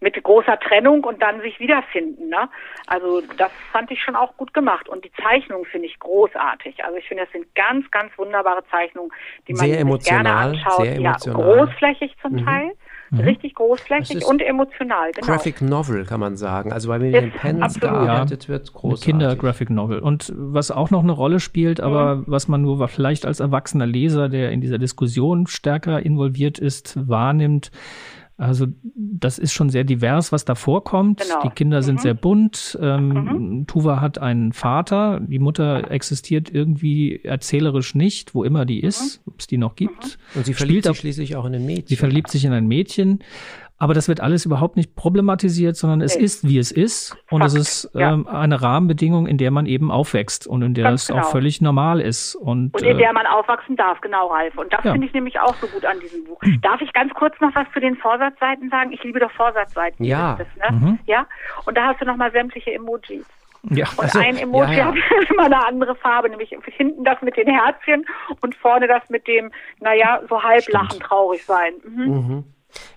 mit 0.00 0.22
großer 0.22 0.58
Trennung 0.60 1.04
und 1.04 1.22
dann 1.22 1.40
sich 1.40 1.58
wiederfinden. 1.60 2.28
Ne? 2.28 2.48
Also 2.86 3.22
das 3.36 3.50
fand 3.72 3.90
ich 3.90 4.02
schon 4.02 4.16
auch 4.16 4.36
gut 4.36 4.52
gemacht. 4.52 4.88
Und 4.88 5.04
die 5.04 5.12
Zeichnungen 5.22 5.64
finde 5.66 5.86
ich 5.86 5.98
großartig. 5.98 6.84
Also 6.84 6.96
ich 6.96 7.06
finde, 7.06 7.24
das 7.24 7.32
sind 7.32 7.54
ganz, 7.54 7.90
ganz 7.90 8.16
wunderbare 8.18 8.62
Zeichnungen, 8.70 9.10
die 9.46 9.54
man 9.54 9.66
sehr 9.66 9.86
sich 9.86 10.04
gerne 10.04 10.34
anschaut. 10.34 10.84
Sehr 10.84 10.96
emotional. 10.96 11.36
Ja, 11.36 11.64
großflächig 11.64 12.16
zum 12.20 12.32
mhm. 12.32 12.44
Teil. 12.44 12.72
Mhm. 13.10 13.20
Richtig 13.20 13.54
großflächig 13.54 14.24
und 14.24 14.40
emotional. 14.40 15.10
Genau. 15.12 15.26
Graphic 15.26 15.60
Novel 15.60 16.04
kann 16.04 16.20
man 16.20 16.36
sagen. 16.36 16.72
Also 16.72 16.88
bei 16.88 16.98
Million 16.98 17.32
Pens 17.32 17.80
gearbeitet 17.80 18.44
ja, 18.44 18.48
wird, 18.48 18.72
großartig. 18.72 19.04
Kinder 19.04 19.34
Graphic 19.36 19.70
Novel. 19.70 19.98
Und 19.98 20.32
was 20.36 20.70
auch 20.70 20.90
noch 20.90 21.02
eine 21.02 21.12
Rolle 21.12 21.40
spielt, 21.40 21.80
aber 21.80 22.16
mhm. 22.16 22.24
was 22.28 22.46
man 22.46 22.62
nur 22.62 22.86
vielleicht 22.88 23.26
als 23.26 23.40
erwachsener 23.40 23.86
Leser, 23.86 24.28
der 24.28 24.52
in 24.52 24.60
dieser 24.60 24.78
Diskussion 24.78 25.46
stärker 25.48 26.04
involviert 26.04 26.58
ist, 26.58 26.96
wahrnimmt, 27.08 27.72
also 28.40 28.66
das 28.84 29.38
ist 29.38 29.52
schon 29.52 29.68
sehr 29.68 29.84
divers, 29.84 30.32
was 30.32 30.46
da 30.46 30.54
vorkommt. 30.54 31.20
Genau. 31.20 31.42
Die 31.42 31.50
Kinder 31.50 31.82
sind 31.82 31.96
mhm. 31.96 32.00
sehr 32.00 32.14
bunt. 32.14 32.78
Ähm, 32.80 33.08
mhm. 33.08 33.66
Tuva 33.66 34.00
hat 34.00 34.16
einen 34.18 34.54
Vater. 34.54 35.20
Die 35.20 35.38
Mutter 35.38 35.90
existiert 35.90 36.48
irgendwie 36.50 37.20
erzählerisch 37.22 37.94
nicht, 37.94 38.34
wo 38.34 38.42
immer 38.42 38.64
die 38.64 38.80
ist, 38.80 39.20
mhm. 39.26 39.32
ob 39.32 39.40
es 39.40 39.46
die 39.46 39.58
noch 39.58 39.76
gibt. 39.76 40.18
Mhm. 40.32 40.38
Und 40.38 40.46
sie 40.46 40.54
verliebt 40.54 40.86
sich 40.86 40.96
schließlich 40.96 41.36
auch 41.36 41.44
in 41.44 41.54
ein 41.54 41.66
Mädchen. 41.66 41.86
Sie 41.86 41.96
verliebt 41.96 42.30
sich 42.30 42.46
in 42.46 42.52
ein 42.52 42.66
Mädchen. 42.66 43.18
Aber 43.80 43.94
das 43.94 44.08
wird 44.08 44.20
alles 44.20 44.44
überhaupt 44.44 44.76
nicht 44.76 44.94
problematisiert, 44.94 45.74
sondern 45.74 46.02
es 46.02 46.14
nee. 46.14 46.22
ist, 46.22 46.46
wie 46.46 46.58
es 46.58 46.70
ist. 46.70 47.16
Und 47.30 47.40
Fakt, 47.40 47.54
es 47.54 47.58
ist 47.58 47.90
ähm, 47.94 48.26
ja. 48.28 48.38
eine 48.38 48.60
Rahmenbedingung, 48.60 49.26
in 49.26 49.38
der 49.38 49.50
man 49.50 49.64
eben 49.64 49.90
aufwächst 49.90 50.46
und 50.46 50.60
in 50.60 50.74
der 50.74 50.84
Ganz 50.84 51.02
es 51.02 51.08
genau. 51.08 51.22
auch 51.22 51.30
völlig 51.30 51.62
normal 51.62 51.98
ist. 51.98 52.34
Und, 52.34 52.74
und 52.74 52.82
in 52.82 52.96
äh, 52.96 52.98
der 52.98 53.14
man 53.14 53.24
aufwachsen 53.26 53.76
darf, 53.76 53.98
genau, 54.02 54.26
Ralf. 54.26 54.56
Und 54.58 54.70
das 54.70 54.84
ja. 54.84 54.92
finde 54.92 55.06
ich 55.06 55.14
nämlich 55.14 55.40
auch 55.40 55.54
so 55.54 55.66
gut 55.66 55.86
an 55.86 55.98
diesem 55.98 56.24
Buch. 56.24 56.38
Darf 56.60 56.82
ich 56.82 56.92
ganz 56.92 57.14
kurz 57.14 57.40
noch 57.40 57.54
was 57.54 57.66
zu 57.72 57.80
den 57.80 57.96
Vorsatzseiten 57.96 58.68
sagen? 58.68 58.92
Ich 58.92 59.02
liebe 59.02 59.18
doch 59.18 59.30
Vorsatzseiten. 59.30 60.04
Ja. 60.04 60.36
Das, 60.36 60.70
ne? 60.70 60.76
mhm. 60.76 60.98
Ja. 61.06 61.26
Und 61.64 61.78
da 61.78 61.86
hast 61.86 62.02
du 62.02 62.04
nochmal 62.04 62.30
sämtliche 62.32 62.74
Emojis. 62.74 63.24
Ja, 63.70 63.86
und 63.96 64.04
also, 64.04 64.18
ein 64.18 64.36
Emoji 64.36 64.76
ja, 64.76 64.78
ja. 64.78 64.94
hat 64.94 65.30
immer 65.30 65.44
eine 65.44 65.66
andere 65.66 65.94
Farbe, 65.94 66.28
nämlich 66.28 66.54
hinten 66.64 67.04
das 67.04 67.20
mit 67.22 67.36
den 67.36 67.46
Herzchen 67.46 68.06
und 68.40 68.54
vorne 68.54 68.88
das 68.88 69.08
mit 69.10 69.26
dem, 69.26 69.50
naja, 69.80 70.20
so 70.28 70.42
halb 70.42 70.66
lachen, 70.68 71.00
traurig 71.00 71.44
sein. 71.44 71.74
Mhm. 71.84 72.04
Mhm. 72.04 72.44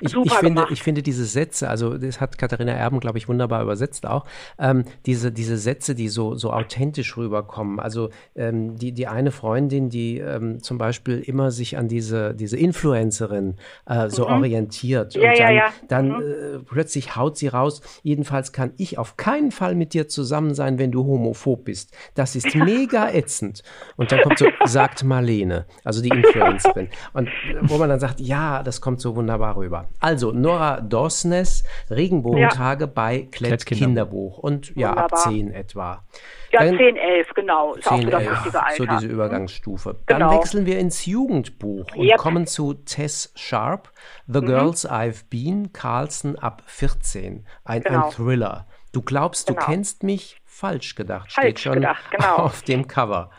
Ich, 0.01 0.15
ich, 0.15 0.33
finde, 0.33 0.67
ich 0.69 0.83
finde 0.83 1.01
diese 1.01 1.25
Sätze, 1.25 1.69
also 1.69 1.97
das 1.97 2.21
hat 2.21 2.38
Katharina 2.38 2.71
Erben, 2.71 2.99
glaube 2.99 3.17
ich, 3.17 3.27
wunderbar 3.27 3.62
übersetzt 3.63 4.05
auch, 4.05 4.25
ähm, 4.59 4.83
diese, 5.05 5.31
diese 5.31 5.57
Sätze, 5.57 5.95
die 5.95 6.09
so, 6.09 6.36
so 6.36 6.51
authentisch 6.51 7.17
rüberkommen. 7.17 7.79
Also 7.79 8.09
ähm, 8.36 8.77
die, 8.77 8.91
die 8.91 9.07
eine 9.07 9.31
Freundin, 9.31 9.89
die 9.89 10.19
ähm, 10.19 10.62
zum 10.62 10.77
Beispiel 10.77 11.19
immer 11.19 11.51
sich 11.51 11.77
an 11.77 11.88
diese, 11.88 12.33
diese 12.33 12.57
Influencerin 12.57 13.55
äh, 13.86 14.09
so 14.09 14.27
mhm. 14.27 14.33
orientiert 14.33 15.15
ja, 15.15 15.21
und 15.21 15.27
dann, 15.27 15.38
ja, 15.38 15.51
ja. 15.51 15.73
dann 15.88 16.07
mhm. 16.09 16.21
äh, 16.21 16.59
plötzlich 16.59 17.15
haut 17.15 17.38
sie 17.38 17.47
raus, 17.47 17.81
jedenfalls 18.03 18.51
kann 18.51 18.73
ich 18.77 18.97
auf 18.97 19.17
keinen 19.17 19.51
Fall 19.51 19.75
mit 19.75 19.93
dir 19.93 20.07
zusammen 20.07 20.53
sein, 20.53 20.77
wenn 20.77 20.91
du 20.91 21.05
homophob 21.05 21.65
bist. 21.65 21.95
Das 22.15 22.36
ist 22.36 22.55
mega 22.55 23.09
ätzend. 23.09 23.63
Und 23.95 24.12
dann 24.12 24.21
kommt 24.21 24.38
so, 24.38 24.47
sagt 24.65 25.03
Marlene, 25.03 25.65
also 25.83 26.01
die 26.01 26.09
Influencerin. 26.09 26.89
Und 27.13 27.29
wo 27.62 27.77
man 27.77 27.89
dann 27.89 27.99
sagt, 27.99 28.19
ja, 28.19 28.63
das 28.63 28.81
kommt 28.81 29.01
so 29.01 29.15
wunderbar 29.15 29.55
rüber 29.55 29.62
darüber. 29.63 29.89
Also 29.99 30.32
Nora 30.32 30.82
Dosnes, 30.82 31.63
Regenbogentage 31.89 32.82
ja. 32.82 32.91
bei 32.93 33.28
Klett 33.32 33.65
Kinderbuch. 33.65 34.38
Und 34.38 34.76
ja, 34.76 34.89
Wunderbar. 34.89 35.19
ab 35.19 35.32
10 35.32 35.52
etwa. 35.52 36.04
Ja, 36.52 36.63
Dann, 36.63 36.78
10, 36.78 36.95
11, 36.97 37.28
genau. 37.34 37.73
Ist 37.73 37.88
10, 37.88 38.13
auch 38.13 38.21
so 38.21 38.45
das 38.45 38.56
Alter. 38.56 38.76
So 38.78 38.86
diese 38.86 39.08
Übergangsstufe. 39.08 39.95
Genau. 40.06 40.30
Dann 40.30 40.38
wechseln 40.38 40.65
wir 40.65 40.80
ins 40.80 41.06
Jugendbuch 41.06 41.95
und 41.95 42.06
yep. 42.06 42.17
kommen 42.17 42.45
zu 42.45 42.73
Tess 42.73 43.32
Sharp, 43.36 43.91
The 44.28 44.41
mhm. 44.41 44.45
Girls 44.45 44.89
I've 44.89 45.23
Been, 45.30 45.73
Carlson 45.73 46.38
ab 46.38 46.62
14. 46.67 47.45
Ein, 47.63 47.82
genau. 47.82 48.06
ein 48.06 48.12
Thriller. 48.12 48.67
Du 48.91 49.02
glaubst, 49.02 49.47
genau. 49.47 49.60
du 49.60 49.65
kennst 49.65 50.04
mich? 50.04 50.39
Falsch 50.45 50.93
gedacht, 50.93 51.32
Falsch 51.32 51.47
steht 51.47 51.60
schon 51.60 51.73
gedacht, 51.73 52.04
genau. 52.12 52.36
auf 52.38 52.62
dem 52.62 52.88
Cover. 52.88 53.32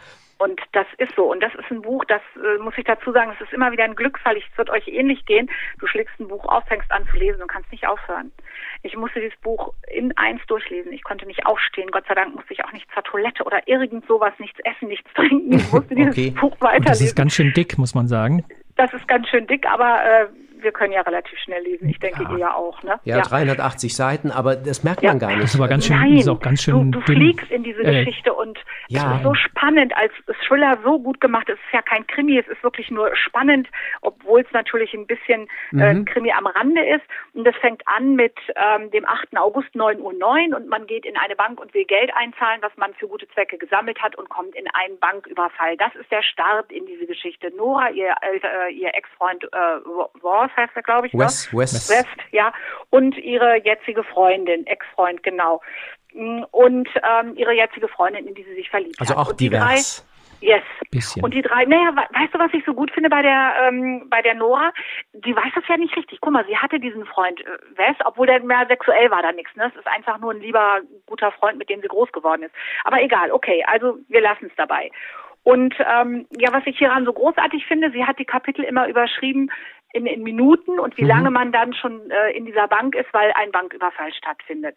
Und 0.44 0.60
das 0.72 0.86
ist 0.98 1.14
so. 1.16 1.32
Und 1.32 1.42
das 1.42 1.54
ist 1.54 1.70
ein 1.70 1.80
Buch, 1.80 2.04
das 2.04 2.20
äh, 2.36 2.62
muss 2.62 2.74
ich 2.76 2.84
dazu 2.84 3.12
sagen, 3.12 3.32
es 3.34 3.40
ist 3.40 3.54
immer 3.54 3.72
wieder 3.72 3.84
ein 3.84 3.94
Glücksfall. 3.94 4.36
Es 4.36 4.58
wird 4.58 4.68
euch 4.68 4.86
ähnlich 4.88 5.24
gehen. 5.24 5.48
Du 5.78 5.86
schlägst 5.86 6.20
ein 6.20 6.28
Buch 6.28 6.44
auf, 6.44 6.62
fängst 6.66 6.92
an 6.92 7.06
zu 7.10 7.16
lesen 7.16 7.40
und 7.40 7.48
kannst 7.48 7.72
nicht 7.72 7.86
aufhören. 7.88 8.30
Ich 8.82 8.94
musste 8.94 9.20
dieses 9.20 9.38
Buch 9.40 9.72
in 9.90 10.14
eins 10.18 10.42
durchlesen. 10.46 10.92
Ich 10.92 11.02
konnte 11.02 11.24
nicht 11.24 11.46
aufstehen. 11.46 11.88
Gott 11.90 12.04
sei 12.06 12.14
Dank 12.14 12.34
musste 12.34 12.52
ich 12.52 12.62
auch 12.62 12.72
nicht 12.72 12.86
zur 12.92 13.02
Toilette 13.04 13.42
oder 13.44 13.66
irgend 13.66 14.06
sowas, 14.06 14.34
nichts 14.38 14.60
essen, 14.64 14.88
nichts 14.88 15.10
trinken. 15.14 15.54
Ich 15.54 15.72
musste 15.72 15.94
dieses 15.94 16.12
okay. 16.12 16.30
Buch 16.38 16.54
weiterlesen. 16.60 16.76
Und 16.76 16.88
das 16.90 17.00
ist 17.00 17.16
ganz 17.16 17.34
schön 17.34 17.52
dick, 17.54 17.78
muss 17.78 17.94
man 17.94 18.06
sagen. 18.06 18.44
Das 18.76 18.92
ist 18.92 19.08
ganz 19.08 19.26
schön 19.28 19.46
dick, 19.46 19.66
aber 19.66 20.04
äh, 20.04 20.26
wir 20.64 20.72
können 20.72 20.92
ja 20.92 21.02
relativ 21.02 21.38
schnell 21.38 21.62
lesen. 21.62 21.88
Ich 21.88 21.98
denke, 21.98 22.24
ja. 22.24 22.36
ihr 22.36 22.56
auch. 22.56 22.82
Ne? 22.82 22.98
Ja, 23.04 23.18
ja, 23.18 23.22
380 23.22 23.94
Seiten, 23.94 24.30
aber 24.30 24.56
das 24.56 24.82
merkt 24.82 25.02
ja. 25.02 25.10
man 25.10 25.18
gar 25.18 25.28
nicht. 25.28 25.42
Das 25.42 25.54
ist 25.54 25.60
aber 25.60 25.68
ganz 25.68 25.86
schön, 25.86 25.96
Nein, 25.96 26.16
ist 26.16 26.28
auch 26.28 26.40
ganz 26.40 26.62
schön 26.62 26.90
du, 26.90 26.98
du 26.98 27.04
fliegst 27.04 27.50
in 27.50 27.62
diese 27.62 27.82
äh, 27.82 28.04
Geschichte 28.04 28.32
und 28.32 28.58
ja. 28.88 29.12
es 29.12 29.16
ist 29.18 29.24
so 29.24 29.34
spannend, 29.34 29.96
als 29.96 30.12
Thriller 30.46 30.78
so 30.82 30.98
gut 30.98 31.20
gemacht. 31.20 31.48
Es 31.48 31.54
ist 31.56 31.72
ja 31.72 31.82
kein 31.82 32.06
Krimi, 32.06 32.38
es 32.38 32.48
ist 32.48 32.62
wirklich 32.62 32.90
nur 32.90 33.14
spannend, 33.14 33.68
obwohl 34.00 34.40
es 34.40 34.52
natürlich 34.52 34.94
ein 34.94 35.06
bisschen 35.06 35.48
äh, 35.72 35.94
mhm. 35.94 36.02
äh, 36.02 36.04
Krimi 36.04 36.32
am 36.32 36.46
Rande 36.46 36.84
ist. 36.84 37.04
Und 37.34 37.44
das 37.44 37.54
fängt 37.56 37.82
an 37.86 38.14
mit 38.14 38.34
ähm, 38.56 38.90
dem 38.90 39.06
8. 39.06 39.36
August 39.36 39.68
9.09 39.74 40.00
Uhr 40.00 40.12
9 40.12 40.54
und 40.54 40.68
man 40.68 40.86
geht 40.86 41.04
in 41.04 41.16
eine 41.16 41.36
Bank 41.36 41.60
und 41.60 41.74
will 41.74 41.84
Geld 41.84 42.10
einzahlen, 42.16 42.62
was 42.62 42.72
man 42.76 42.94
für 42.94 43.08
gute 43.08 43.28
Zwecke 43.28 43.58
gesammelt 43.58 44.00
hat 44.00 44.16
und 44.16 44.28
kommt 44.28 44.54
in 44.54 44.66
einen 44.72 44.98
Banküberfall. 44.98 45.76
Das 45.76 45.94
ist 45.94 46.10
der 46.10 46.22
Start 46.22 46.72
in 46.72 46.86
diese 46.86 47.06
Geschichte. 47.06 47.52
Nora, 47.56 47.90
ihr, 47.90 48.14
äh, 48.22 48.72
ihr 48.72 48.94
Ex-Freund 48.94 49.44
äh, 49.52 49.56
Ross 50.22 50.50
heißt 50.56 50.72
er, 50.74 50.82
glaube 50.82 51.06
ich. 51.06 51.12
Ne? 51.12 51.20
West, 51.20 51.56
West. 51.56 51.90
West, 51.90 52.32
ja. 52.32 52.52
Und 52.90 53.16
ihre 53.18 53.56
jetzige 53.64 54.04
Freundin, 54.04 54.66
Ex-Freund, 54.66 55.22
genau. 55.22 55.60
Und 56.12 56.88
ähm, 57.02 57.34
ihre 57.36 57.52
jetzige 57.52 57.88
Freundin, 57.88 58.26
in 58.26 58.34
die 58.34 58.44
sie 58.44 58.54
sich 58.54 58.70
verliebt 58.70 59.00
also 59.00 59.14
hat. 59.14 59.18
Also 59.18 59.30
auch 59.30 59.36
divers. 59.36 60.04
Drei, 60.04 60.14
Yes. 60.44 60.62
Bisschen. 60.90 61.24
Und 61.24 61.32
die 61.32 61.40
drei, 61.40 61.64
naja, 61.64 61.94
weißt 61.96 62.34
du, 62.34 62.38
was 62.38 62.52
ich 62.52 62.62
so 62.66 62.74
gut 62.74 62.90
finde 62.90 63.08
bei 63.08 63.22
der 63.22 63.54
ähm, 63.62 64.06
bei 64.10 64.20
der 64.20 64.34
Nora? 64.34 64.72
Die 65.14 65.34
weiß 65.34 65.52
das 65.54 65.64
ja 65.68 65.78
nicht 65.78 65.96
richtig. 65.96 66.20
Guck 66.20 66.34
mal, 66.34 66.44
sie 66.46 66.58
hatte 66.58 66.78
diesen 66.78 67.06
Freund 67.06 67.40
äh, 67.40 67.44
Wes, 67.76 67.96
obwohl 68.04 68.26
der 68.26 68.40
mehr 68.40 68.66
sexuell 68.68 69.10
war 69.10 69.22
da 69.22 69.32
nichts. 69.32 69.56
Ne? 69.56 69.72
Es 69.72 69.80
ist 69.80 69.86
einfach 69.86 70.18
nur 70.18 70.32
ein 70.32 70.40
lieber, 70.40 70.80
guter 71.06 71.32
Freund, 71.32 71.56
mit 71.56 71.70
dem 71.70 71.80
sie 71.80 71.88
groß 71.88 72.12
geworden 72.12 72.42
ist. 72.42 72.54
Aber 72.84 73.00
egal, 73.00 73.32
okay, 73.32 73.64
also 73.66 73.98
wir 74.08 74.20
lassen 74.20 74.46
es 74.46 74.56
dabei. 74.56 74.90
Und 75.44 75.74
ähm, 75.78 76.26
ja, 76.38 76.52
was 76.52 76.66
ich 76.66 76.78
hieran 76.78 77.04
so 77.04 77.12
großartig 77.12 77.66
finde, 77.66 77.90
sie 77.90 78.04
hat 78.04 78.18
die 78.18 78.24
Kapitel 78.24 78.64
immer 78.64 78.86
überschrieben 78.88 79.50
in, 79.94 80.06
in 80.06 80.22
Minuten 80.22 80.78
und 80.80 80.96
wie 80.98 81.02
mhm. 81.02 81.08
lange 81.08 81.30
man 81.30 81.52
dann 81.52 81.72
schon 81.72 82.10
äh, 82.10 82.32
in 82.32 82.44
dieser 82.44 82.68
Bank 82.68 82.94
ist, 82.94 83.12
weil 83.12 83.32
ein 83.36 83.52
Banküberfall 83.52 84.12
stattfindet. 84.12 84.76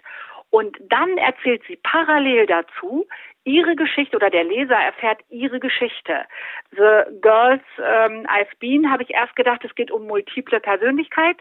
Und 0.49 0.77
dann 0.79 1.17
erzählt 1.17 1.63
sie 1.67 1.77
parallel 1.83 2.45
dazu 2.45 3.05
ihre 3.43 3.75
Geschichte 3.75 4.15
oder 4.15 4.29
der 4.29 4.43
Leser 4.43 4.75
erfährt 4.75 5.21
ihre 5.29 5.59
Geschichte. 5.59 6.25
The 6.71 7.19
Girls 7.21 7.63
ähm, 7.79 8.25
I've 8.27 8.53
Been 8.59 8.91
habe 8.91 9.03
ich 9.03 9.09
erst 9.11 9.35
gedacht, 9.35 9.63
es 9.63 9.73
geht 9.73 9.89
um 9.89 10.05
multiple 10.05 10.59
Persönlichkeit 10.59 11.37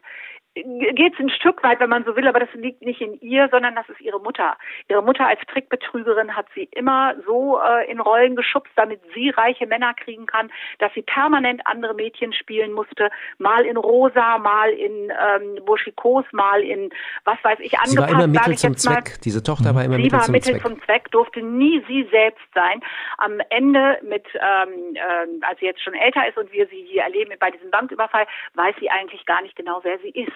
geht 0.56 1.12
es 1.14 1.20
ein 1.20 1.28
Stück 1.28 1.62
weit, 1.62 1.80
wenn 1.80 1.90
man 1.90 2.04
so 2.04 2.16
will, 2.16 2.26
aber 2.26 2.40
das 2.40 2.48
liegt 2.54 2.82
nicht 2.82 3.00
in 3.00 3.20
ihr, 3.20 3.48
sondern 3.50 3.74
das 3.74 3.86
ist 3.90 4.00
ihre 4.00 4.20
Mutter. 4.20 4.56
Ihre 4.88 5.02
Mutter 5.02 5.26
als 5.26 5.40
Trickbetrügerin 5.52 6.34
hat 6.34 6.46
sie 6.54 6.68
immer 6.72 7.14
so 7.26 7.60
äh, 7.60 7.90
in 7.90 8.00
Rollen 8.00 8.36
geschubst, 8.36 8.72
damit 8.74 9.00
sie 9.14 9.30
reiche 9.30 9.66
Männer 9.66 9.92
kriegen 9.92 10.24
kann, 10.24 10.50
dass 10.78 10.92
sie 10.94 11.02
permanent 11.02 11.60
andere 11.66 11.94
Mädchen 11.94 12.32
spielen 12.32 12.72
musste, 12.72 13.10
mal 13.38 13.66
in 13.66 13.76
rosa, 13.76 14.38
mal 14.38 14.70
in 14.70 15.10
ähm, 15.10 15.64
Burschikos, 15.66 16.24
mal 16.32 16.62
in 16.62 16.90
was 17.24 17.36
weiß 17.42 17.58
ich 17.60 17.78
angepasst. 17.78 17.90
Sie 17.90 17.98
war 17.98 18.08
immer 18.08 18.26
Mittel 18.26 18.56
zum 18.56 18.76
Zweck. 18.76 19.10
Mal. 19.10 19.20
Diese 19.24 19.42
Tochter 19.42 19.74
war 19.74 19.84
immer 19.84 19.96
sie 19.96 20.02
Mittel 20.02 20.18
war 20.18 20.24
zum 20.24 20.32
Mittel 20.32 20.52
Zweck. 20.54 20.62
zum 20.62 20.82
Zweck, 20.84 21.10
durfte 21.10 21.42
nie 21.42 21.84
sie 21.86 22.08
selbst 22.10 22.46
sein. 22.54 22.80
Am 23.18 23.40
Ende 23.50 23.98
mit, 24.02 24.24
ähm, 24.34 24.94
äh, 24.94 25.44
als 25.44 25.60
sie 25.60 25.66
jetzt 25.66 25.82
schon 25.82 25.94
älter 25.94 26.26
ist 26.26 26.38
und 26.38 26.50
wir 26.52 26.66
sie 26.68 26.86
hier 26.88 27.02
erleben 27.02 27.32
bei 27.38 27.50
diesem 27.50 27.70
Banküberfall, 27.70 28.26
weiß 28.54 28.74
sie 28.80 28.88
eigentlich 28.90 29.26
gar 29.26 29.42
nicht 29.42 29.56
genau, 29.56 29.80
wer 29.82 29.98
sie 29.98 30.10
ist. 30.10 30.32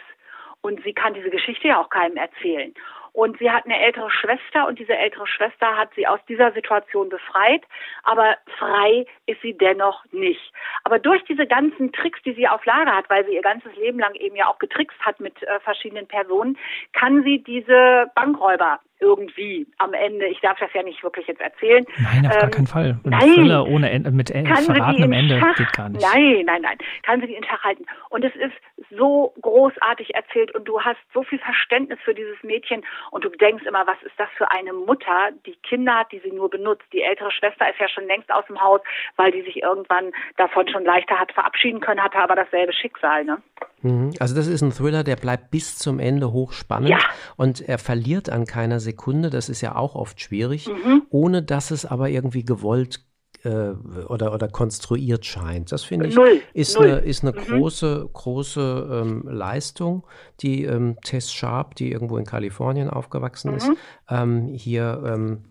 Und 0.62 0.82
sie 0.84 0.92
kann 0.92 1.14
diese 1.14 1.30
Geschichte 1.30 1.68
ja 1.68 1.80
auch 1.80 1.90
keinem 1.90 2.16
erzählen. 2.16 2.74
Und 3.12 3.38
sie 3.38 3.50
hat 3.50 3.64
eine 3.64 3.80
ältere 3.80 4.10
Schwester 4.10 4.68
und 4.68 4.78
diese 4.78 4.96
ältere 4.96 5.26
Schwester 5.26 5.76
hat 5.76 5.90
sie 5.96 6.06
aus 6.06 6.20
dieser 6.28 6.52
Situation 6.52 7.08
befreit, 7.08 7.64
aber 8.04 8.36
frei 8.56 9.04
ist 9.26 9.42
sie 9.42 9.56
dennoch 9.56 10.04
nicht. 10.12 10.52
Aber 10.84 10.98
durch 10.98 11.24
diese 11.24 11.46
ganzen 11.46 11.92
Tricks, 11.92 12.22
die 12.22 12.34
sie 12.34 12.46
auf 12.46 12.64
Lager 12.66 12.94
hat, 12.94 13.10
weil 13.10 13.26
sie 13.26 13.34
ihr 13.34 13.42
ganzes 13.42 13.74
Leben 13.76 13.98
lang 13.98 14.14
eben 14.14 14.36
ja 14.36 14.46
auch 14.46 14.58
getrickst 14.58 15.00
hat 15.00 15.18
mit 15.18 15.42
äh, 15.42 15.58
verschiedenen 15.60 16.06
Personen, 16.06 16.56
kann 16.92 17.24
sie 17.24 17.42
diese 17.42 18.10
Bankräuber 18.14 18.80
irgendwie 19.00 19.66
am 19.78 19.94
Ende, 19.94 20.26
ich 20.26 20.40
darf 20.40 20.58
das 20.58 20.70
ja 20.74 20.82
nicht 20.82 21.02
wirklich 21.02 21.26
jetzt 21.26 21.40
erzählen. 21.40 21.84
Nein, 21.98 22.26
auf 22.26 22.34
ähm, 22.34 22.40
gar 22.40 22.50
keinen 22.50 22.66
Fall. 22.66 22.98
Und 23.02 23.10
nein, 23.10 23.34
Thriller 23.34 23.66
ohne 23.66 23.90
Ende, 23.90 24.10
mit 24.10 24.30
äh, 24.30 24.44
verratenem 24.44 25.12
Ende 25.12 25.38
Schach, 25.38 25.56
geht 25.56 25.72
gar 25.72 25.88
nicht. 25.88 26.02
Nein, 26.02 26.42
nein, 26.44 26.62
nein. 26.62 26.78
Kann 27.02 27.20
sie 27.20 27.26
die 27.26 27.34
in 27.34 27.44
Schach 27.44 27.62
halten. 27.64 27.84
Und 28.10 28.24
es 28.24 28.34
ist 28.36 28.54
so 28.96 29.34
großartig 29.40 30.14
erzählt 30.14 30.54
und 30.54 30.66
du 30.66 30.80
hast 30.80 30.98
so 31.12 31.22
viel 31.22 31.38
Verständnis 31.38 31.98
für 32.04 32.14
dieses 32.14 32.42
Mädchen 32.42 32.82
und 33.10 33.24
du 33.24 33.30
denkst 33.30 33.64
immer, 33.66 33.86
was 33.86 34.00
ist 34.02 34.18
das 34.18 34.28
für 34.36 34.50
eine 34.50 34.72
Mutter, 34.72 35.30
die 35.46 35.56
Kinder 35.62 36.00
hat, 36.00 36.12
die 36.12 36.20
sie 36.20 36.32
nur 36.32 36.50
benutzt. 36.50 36.84
Die 36.92 37.02
ältere 37.02 37.30
Schwester 37.30 37.68
ist 37.70 37.78
ja 37.78 37.88
schon 37.88 38.06
längst 38.06 38.30
aus 38.32 38.46
dem 38.46 38.60
Haus, 38.60 38.80
weil 39.16 39.32
die 39.32 39.42
sich 39.42 39.62
irgendwann 39.62 40.12
davon 40.36 40.68
schon 40.68 40.84
leichter 40.84 41.18
hat 41.18 41.32
verabschieden 41.32 41.80
können, 41.80 42.02
hatte 42.02 42.18
aber 42.18 42.34
dasselbe 42.34 42.72
Schicksal. 42.72 43.24
Ne? 43.24 43.38
Mhm. 43.82 44.12
Also 44.18 44.34
das 44.34 44.46
ist 44.46 44.62
ein 44.62 44.72
Thriller, 44.72 45.04
der 45.04 45.16
bleibt 45.16 45.50
bis 45.50 45.76
zum 45.78 45.98
Ende 45.98 46.32
hochspannend 46.32 46.90
ja. 46.90 46.98
und 47.36 47.60
er 47.60 47.78
verliert 47.78 48.30
an 48.30 48.44
keiner 48.44 48.80
Sekunde, 48.80 49.30
das 49.30 49.48
ist 49.48 49.60
ja 49.60 49.76
auch 49.76 49.94
oft 49.94 50.20
schwierig, 50.20 50.68
mhm. 50.68 51.02
ohne 51.10 51.42
dass 51.42 51.70
es 51.70 51.86
aber 51.86 52.08
irgendwie 52.10 52.44
gewollt 52.44 53.04
äh, 53.44 53.70
oder, 54.08 54.34
oder 54.34 54.48
konstruiert 54.48 55.24
scheint. 55.24 55.72
Das 55.72 55.82
finde 55.84 56.08
ich 56.08 56.14
Null. 56.14 56.40
ist 56.52 56.76
Null. 56.76 56.86
eine, 56.86 56.98
ist 56.98 57.22
eine 57.22 57.32
mhm. 57.32 57.44
große, 57.44 58.08
große 58.12 59.02
ähm, 59.02 59.28
Leistung, 59.28 60.06
die 60.40 60.64
ähm, 60.64 60.96
Tess 61.02 61.32
Sharp, 61.32 61.74
die 61.76 61.90
irgendwo 61.90 62.18
in 62.18 62.24
Kalifornien 62.24 62.90
aufgewachsen 62.90 63.54
ist, 63.54 63.68
mhm. 63.68 63.76
ähm, 64.08 64.48
hier 64.48 65.02
ähm, 65.06 65.44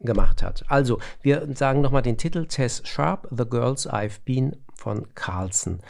gemacht 0.00 0.42
hat. 0.42 0.64
Also, 0.68 1.00
wir 1.22 1.48
sagen 1.54 1.80
nochmal 1.80 2.02
den 2.02 2.16
Titel 2.16 2.46
Tess 2.46 2.82
Sharp, 2.84 3.28
The 3.30 3.44
Girls 3.44 3.88
I've 3.88 4.20
Been 4.24 4.56
von 4.74 5.12
Carlson. 5.14 5.80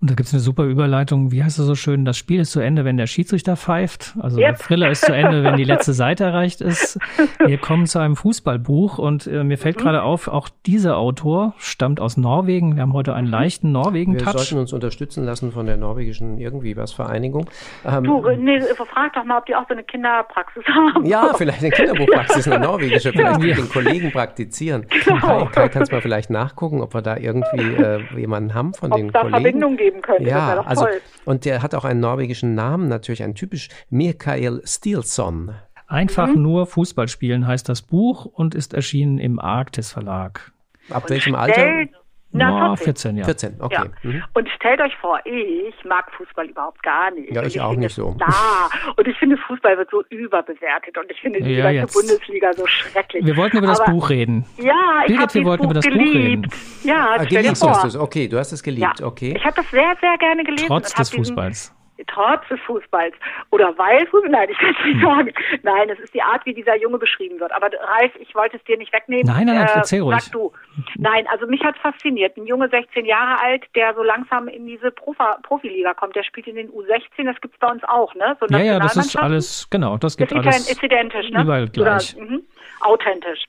Und 0.00 0.10
da 0.10 0.14
gibt 0.14 0.28
es 0.28 0.32
eine 0.32 0.40
super 0.40 0.62
Überleitung. 0.62 1.32
Wie 1.32 1.42
heißt 1.42 1.58
es 1.58 1.66
so 1.66 1.74
schön? 1.74 2.04
Das 2.04 2.16
Spiel 2.16 2.38
ist 2.38 2.52
zu 2.52 2.60
Ende, 2.60 2.84
wenn 2.84 2.96
der 2.96 3.08
Schiedsrichter 3.08 3.56
pfeift. 3.56 4.14
Also 4.20 4.38
yep. 4.38 4.50
der 4.50 4.54
Thriller 4.54 4.90
ist 4.90 5.04
zu 5.04 5.12
Ende, 5.12 5.42
wenn 5.42 5.56
die 5.56 5.64
letzte 5.64 5.92
Seite 6.04 6.22
erreicht 6.22 6.60
ist. 6.60 7.00
Wir 7.44 7.58
kommen 7.58 7.86
zu 7.86 7.98
einem 7.98 8.14
Fußballbuch 8.14 8.98
und 8.98 9.26
äh, 9.26 9.42
mir 9.42 9.58
fällt 9.58 9.76
mhm. 9.76 9.80
gerade 9.80 10.04
auf, 10.04 10.28
auch 10.28 10.50
dieser 10.66 10.98
Autor 10.98 11.54
stammt 11.58 11.98
aus 11.98 12.16
Norwegen. 12.16 12.76
Wir 12.76 12.82
haben 12.82 12.92
heute 12.92 13.12
einen 13.12 13.26
leichten 13.26 13.72
Norwegen-Touch. 13.72 14.34
Wir 14.34 14.38
sollten 14.38 14.58
uns 14.58 14.72
unterstützen 14.72 15.24
lassen 15.24 15.50
von 15.50 15.66
der 15.66 15.76
norwegischen 15.76 16.38
irgendwie 16.38 16.76
was 16.76 16.92
Vereinigung. 16.92 17.50
Ähm, 17.84 18.04
du, 18.04 18.22
nee, 18.36 18.60
frag 18.60 19.14
doch 19.14 19.24
mal, 19.24 19.38
ob 19.38 19.46
die 19.46 19.56
auch 19.56 19.66
so 19.66 19.74
eine 19.74 19.82
Kinderpraxis 19.82 20.62
haben. 20.94 21.06
Ja, 21.06 21.32
vielleicht 21.36 21.60
eine 21.60 21.70
Kinderbuchpraxis, 21.70 22.46
eine 22.46 22.64
norwegische. 22.64 23.10
Vielleicht 23.10 23.40
mit 23.40 23.58
den 23.58 23.68
Kollegen 23.68 24.12
praktizieren. 24.12 24.86
Genau. 25.04 25.46
Kai, 25.46 25.62
Kai 25.62 25.68
kannst 25.70 25.90
mal 25.90 26.00
vielleicht 26.00 26.30
nachgucken, 26.30 26.82
ob 26.82 26.94
wir 26.94 27.02
da 27.02 27.16
irgendwie 27.16 27.82
äh, 27.82 28.00
jemanden 28.16 28.54
haben 28.54 28.74
von 28.74 28.92
ob 28.92 28.98
den 28.98 29.10
da 29.10 29.22
Kollegen. 29.22 29.42
Verbindung 29.42 29.76
gibt 29.76 29.87
geben 29.88 30.02
könnte. 30.02 30.28
Ja, 30.28 30.62
also, 30.62 30.84
toll. 30.84 31.00
und 31.24 31.44
der 31.44 31.62
hat 31.62 31.74
auch 31.74 31.84
einen 31.84 32.00
norwegischen 32.00 32.54
Namen, 32.54 32.88
natürlich 32.88 33.22
ein 33.22 33.34
typisch 33.34 33.68
Mikael 33.90 34.62
Stilson. 34.64 35.54
Einfach 35.86 36.28
mhm. 36.28 36.42
nur 36.42 36.66
Fußball 36.66 37.08
spielen 37.08 37.46
heißt 37.46 37.68
das 37.68 37.82
Buch 37.82 38.26
und 38.26 38.54
ist 38.54 38.74
erschienen 38.74 39.18
im 39.18 39.38
Arktis 39.38 39.92
Verlag. 39.92 40.52
Ab 40.90 41.04
und 41.04 41.10
welchem 41.10 41.34
Alter? 41.34 41.86
Na, 42.30 42.76
14. 42.76 42.84
14, 42.84 43.16
ja. 43.16 43.24
14, 43.24 43.56
okay. 43.60 43.74
Ja. 43.74 43.84
Mhm. 44.02 44.24
Und 44.34 44.48
stellt 44.50 44.80
euch 44.80 44.94
vor, 44.96 45.18
ich 45.24 45.74
mag 45.84 46.10
Fußball 46.12 46.46
überhaupt 46.46 46.82
gar 46.82 47.10
nicht. 47.10 47.34
Ja, 47.34 47.42
ich, 47.42 47.56
ich 47.56 47.60
auch 47.60 47.74
nicht 47.74 47.94
so. 47.94 48.16
Da. 48.18 48.68
Und 48.96 49.08
ich 49.08 49.16
finde, 49.16 49.38
Fußball 49.38 49.78
wird 49.78 49.90
so 49.90 50.02
überbewertet 50.10 50.98
und 50.98 51.10
ich 51.10 51.20
finde 51.20 51.40
die 51.40 51.54
ja, 51.54 51.72
ganze 51.72 51.98
Bundesliga 51.98 52.52
so 52.52 52.66
schrecklich. 52.66 53.24
Wir 53.24 53.36
wollten 53.36 53.56
über 53.56 53.68
Aber, 53.68 53.78
das 53.78 53.86
Buch 53.86 54.10
reden. 54.10 54.44
Ja, 54.58 55.04
ich 55.06 55.16
habe 55.18 55.32
wir 55.32 55.44
wollten 55.44 55.64
über 55.64 55.74
das 55.74 55.84
geliebt. 55.84 56.04
Buch 56.04 56.14
reden. 56.14 56.50
Ja, 56.84 57.16
ah, 57.18 57.24
geliebt 57.24 57.48
hast 57.48 57.84
du 57.84 57.86
es. 57.86 57.96
Okay, 57.96 58.28
du 58.28 58.38
hast 58.38 58.52
es 58.52 58.62
geliebt, 58.62 59.00
ja. 59.00 59.06
okay. 59.06 59.34
Ich 59.34 59.44
habe 59.44 59.56
das 59.56 59.70
sehr, 59.70 59.96
sehr 60.00 60.18
gerne 60.18 60.44
gelesen. 60.44 60.66
Trotz 60.66 60.92
des 60.92 61.10
Fußballs. 61.10 61.77
Trotz 62.06 62.46
des 62.48 62.60
Fußballs 62.60 63.14
oder 63.50 63.76
weil 63.76 64.06
Fußball, 64.06 64.30
nein, 64.30 64.48
ich 64.50 64.58
kann 64.58 64.74
es 64.78 64.84
nicht 64.84 65.02
sagen. 65.02 65.32
Nein, 65.62 65.90
es 65.90 65.98
ist 65.98 66.14
die 66.14 66.22
Art, 66.22 66.44
wie 66.46 66.54
dieser 66.54 66.76
Junge 66.76 66.98
beschrieben 66.98 67.40
wird. 67.40 67.52
Aber 67.52 67.66
Ralf, 67.66 68.12
ich 68.20 68.34
wollte 68.34 68.56
es 68.56 68.64
dir 68.64 68.76
nicht 68.78 68.92
wegnehmen. 68.92 69.26
Nein, 69.26 69.46
nein, 69.46 69.56
nein, 69.56 69.66
äh, 69.66 69.72
erzähl 69.74 70.02
ruhig. 70.02 70.20
Sag 70.20 70.32
du. 70.32 70.52
Nein, 70.96 71.26
also 71.28 71.46
mich 71.46 71.62
hat 71.64 71.76
fasziniert. 71.78 72.36
Ein 72.36 72.46
Junge, 72.46 72.68
16 72.68 73.04
Jahre 73.04 73.40
alt, 73.40 73.64
der 73.74 73.94
so 73.94 74.02
langsam 74.02 74.48
in 74.48 74.66
diese 74.66 74.90
Profa 74.90 75.38
Profiliga 75.42 75.94
kommt. 75.94 76.16
Der 76.16 76.22
spielt 76.22 76.46
in 76.46 76.56
den 76.56 76.70
U16, 76.70 77.24
das 77.24 77.40
gibt's 77.40 77.58
bei 77.58 77.68
uns 77.68 77.82
auch, 77.84 78.14
ne? 78.14 78.36
So 78.40 78.46
ja, 78.48 78.58
ja, 78.60 78.78
das 78.78 78.96
ist 78.96 79.16
alles, 79.16 79.68
genau, 79.70 79.96
das 79.96 80.16
gibt 80.16 80.32
das 80.32 80.38
alles. 80.38 80.70
Ist 80.70 80.82
identisch, 80.82 81.30
ne? 81.30 81.42
Überall 81.42 81.68
gleich. 81.68 82.16
Oder, 82.16 82.24
mh, 82.24 82.38
authentisch. 82.80 83.44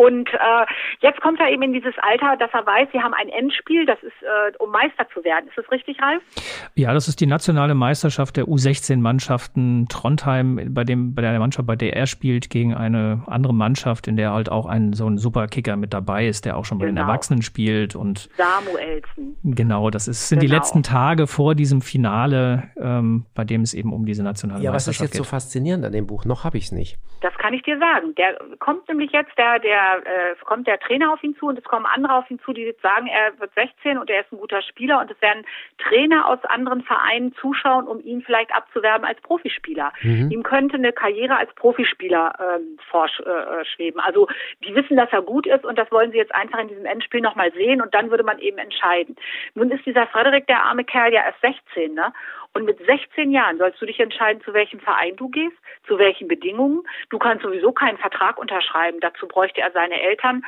Und 0.00 0.32
äh, 0.32 0.66
jetzt 1.00 1.20
kommt 1.20 1.40
er 1.40 1.50
eben 1.50 1.60
in 1.60 1.74
dieses 1.74 1.92
Alter, 1.98 2.34
dass 2.38 2.50
er 2.54 2.64
weiß, 2.64 2.88
sie 2.90 3.00
haben 3.00 3.12
ein 3.12 3.28
Endspiel, 3.28 3.84
das 3.84 4.02
ist, 4.02 4.14
äh, 4.22 4.56
um 4.58 4.70
Meister 4.70 5.06
zu 5.12 5.22
werden. 5.24 5.46
Ist 5.48 5.58
das 5.58 5.70
richtig, 5.70 6.00
Ralf? 6.00 6.22
Ja, 6.74 6.94
das 6.94 7.06
ist 7.06 7.20
die 7.20 7.26
nationale 7.26 7.74
Meisterschaft 7.74 8.38
der 8.38 8.46
U16-Mannschaften 8.46 9.88
Trondheim, 9.90 10.70
bei 10.70 10.84
dem, 10.84 11.14
bei 11.14 11.20
der 11.20 11.38
Mannschaft, 11.38 11.66
bei 11.66 11.76
der 11.76 11.94
er 11.94 12.06
spielt, 12.06 12.48
gegen 12.48 12.74
eine 12.74 13.24
andere 13.26 13.52
Mannschaft, 13.52 14.08
in 14.08 14.16
der 14.16 14.32
halt 14.32 14.50
auch 14.50 14.64
ein 14.64 14.94
so 14.94 15.06
ein 15.06 15.18
Superkicker 15.18 15.76
mit 15.76 15.92
dabei 15.92 16.26
ist, 16.26 16.46
der 16.46 16.56
auch 16.56 16.64
schon 16.64 16.78
bei 16.78 16.86
genau. 16.86 17.02
den 17.02 17.06
Erwachsenen 17.06 17.42
spielt. 17.42 17.94
Und 17.94 18.30
Samuelsen. 18.38 19.36
Genau, 19.44 19.90
das 19.90 20.08
ist, 20.08 20.30
sind 20.30 20.38
genau. 20.38 20.48
die 20.48 20.56
letzten 20.56 20.82
Tage 20.82 21.26
vor 21.26 21.54
diesem 21.54 21.82
Finale, 21.82 22.70
ähm, 22.80 23.26
bei 23.34 23.44
dem 23.44 23.60
es 23.60 23.74
eben 23.74 23.92
um 23.92 24.06
diese 24.06 24.22
nationale 24.22 24.64
ja, 24.64 24.72
Meisterschaft 24.72 24.72
geht. 24.72 24.74
Ja, 24.74 24.80
was 24.80 24.86
ist 24.86 25.00
jetzt 25.00 25.12
geht. 25.12 25.18
so 25.18 25.24
faszinierend 25.24 25.84
an 25.84 25.92
dem 25.92 26.06
Buch? 26.06 26.24
Noch 26.24 26.44
habe 26.44 26.56
ich 26.56 26.64
es 26.64 26.72
nicht. 26.72 26.96
Das 27.20 27.34
kann 27.34 27.52
ich 27.52 27.62
dir 27.64 27.78
sagen. 27.78 28.14
Der 28.14 28.38
kommt 28.60 28.88
nämlich 28.88 29.12
jetzt, 29.12 29.36
der, 29.36 29.58
der 29.58 29.89
äh, 29.98 30.32
es 30.32 30.40
kommt 30.40 30.66
der 30.66 30.78
Trainer 30.78 31.12
auf 31.12 31.22
ihn 31.22 31.36
zu 31.36 31.46
und 31.46 31.58
es 31.58 31.64
kommen 31.64 31.86
andere 31.86 32.14
auf 32.14 32.30
ihn 32.30 32.40
zu, 32.40 32.52
die 32.52 32.62
jetzt 32.62 32.82
sagen, 32.82 33.06
er 33.06 33.38
wird 33.38 33.52
16 33.54 33.98
und 33.98 34.10
er 34.10 34.20
ist 34.20 34.32
ein 34.32 34.38
guter 34.38 34.62
Spieler 34.62 35.00
und 35.00 35.10
es 35.10 35.20
werden 35.20 35.44
Trainer 35.78 36.26
aus 36.26 36.38
anderen 36.44 36.82
Vereinen 36.82 37.34
zuschauen, 37.34 37.86
um 37.86 38.00
ihn 38.00 38.22
vielleicht 38.22 38.52
abzuwerben 38.54 39.06
als 39.06 39.20
Profispieler. 39.20 39.92
Mhm. 40.02 40.30
Ihm 40.30 40.42
könnte 40.42 40.76
eine 40.76 40.92
Karriere 40.92 41.36
als 41.36 41.52
Profispieler 41.54 42.34
ähm, 42.38 42.78
vorschweben. 42.90 44.00
Äh, 44.00 44.04
also 44.04 44.28
die 44.64 44.74
wissen, 44.74 44.96
dass 44.96 45.12
er 45.12 45.22
gut 45.22 45.46
ist 45.46 45.64
und 45.64 45.78
das 45.78 45.90
wollen 45.90 46.12
sie 46.12 46.18
jetzt 46.18 46.34
einfach 46.34 46.58
in 46.58 46.68
diesem 46.68 46.86
Endspiel 46.86 47.20
nochmal 47.20 47.52
sehen 47.52 47.82
und 47.82 47.94
dann 47.94 48.10
würde 48.10 48.24
man 48.24 48.38
eben 48.38 48.58
entscheiden. 48.58 49.16
Nun 49.54 49.70
ist 49.70 49.86
dieser 49.86 50.06
Frederik, 50.06 50.46
der 50.46 50.64
arme 50.64 50.84
Kerl, 50.84 51.12
ja 51.12 51.22
erst 51.24 51.40
16, 51.40 51.94
ne? 51.94 52.12
Und 52.52 52.64
mit 52.64 52.78
16 52.84 53.30
Jahren 53.30 53.58
sollst 53.58 53.80
du 53.80 53.86
dich 53.86 54.00
entscheiden, 54.00 54.42
zu 54.42 54.52
welchem 54.52 54.80
Verein 54.80 55.14
du 55.16 55.28
gehst, 55.28 55.56
zu 55.86 55.98
welchen 55.98 56.26
Bedingungen. 56.26 56.82
Du 57.08 57.18
kannst 57.18 57.44
sowieso 57.44 57.72
keinen 57.72 57.98
Vertrag 57.98 58.38
unterschreiben. 58.38 58.98
Dazu 59.00 59.28
bräuchte 59.28 59.60
er 59.60 59.70
seine 59.70 60.00
Eltern. 60.00 60.44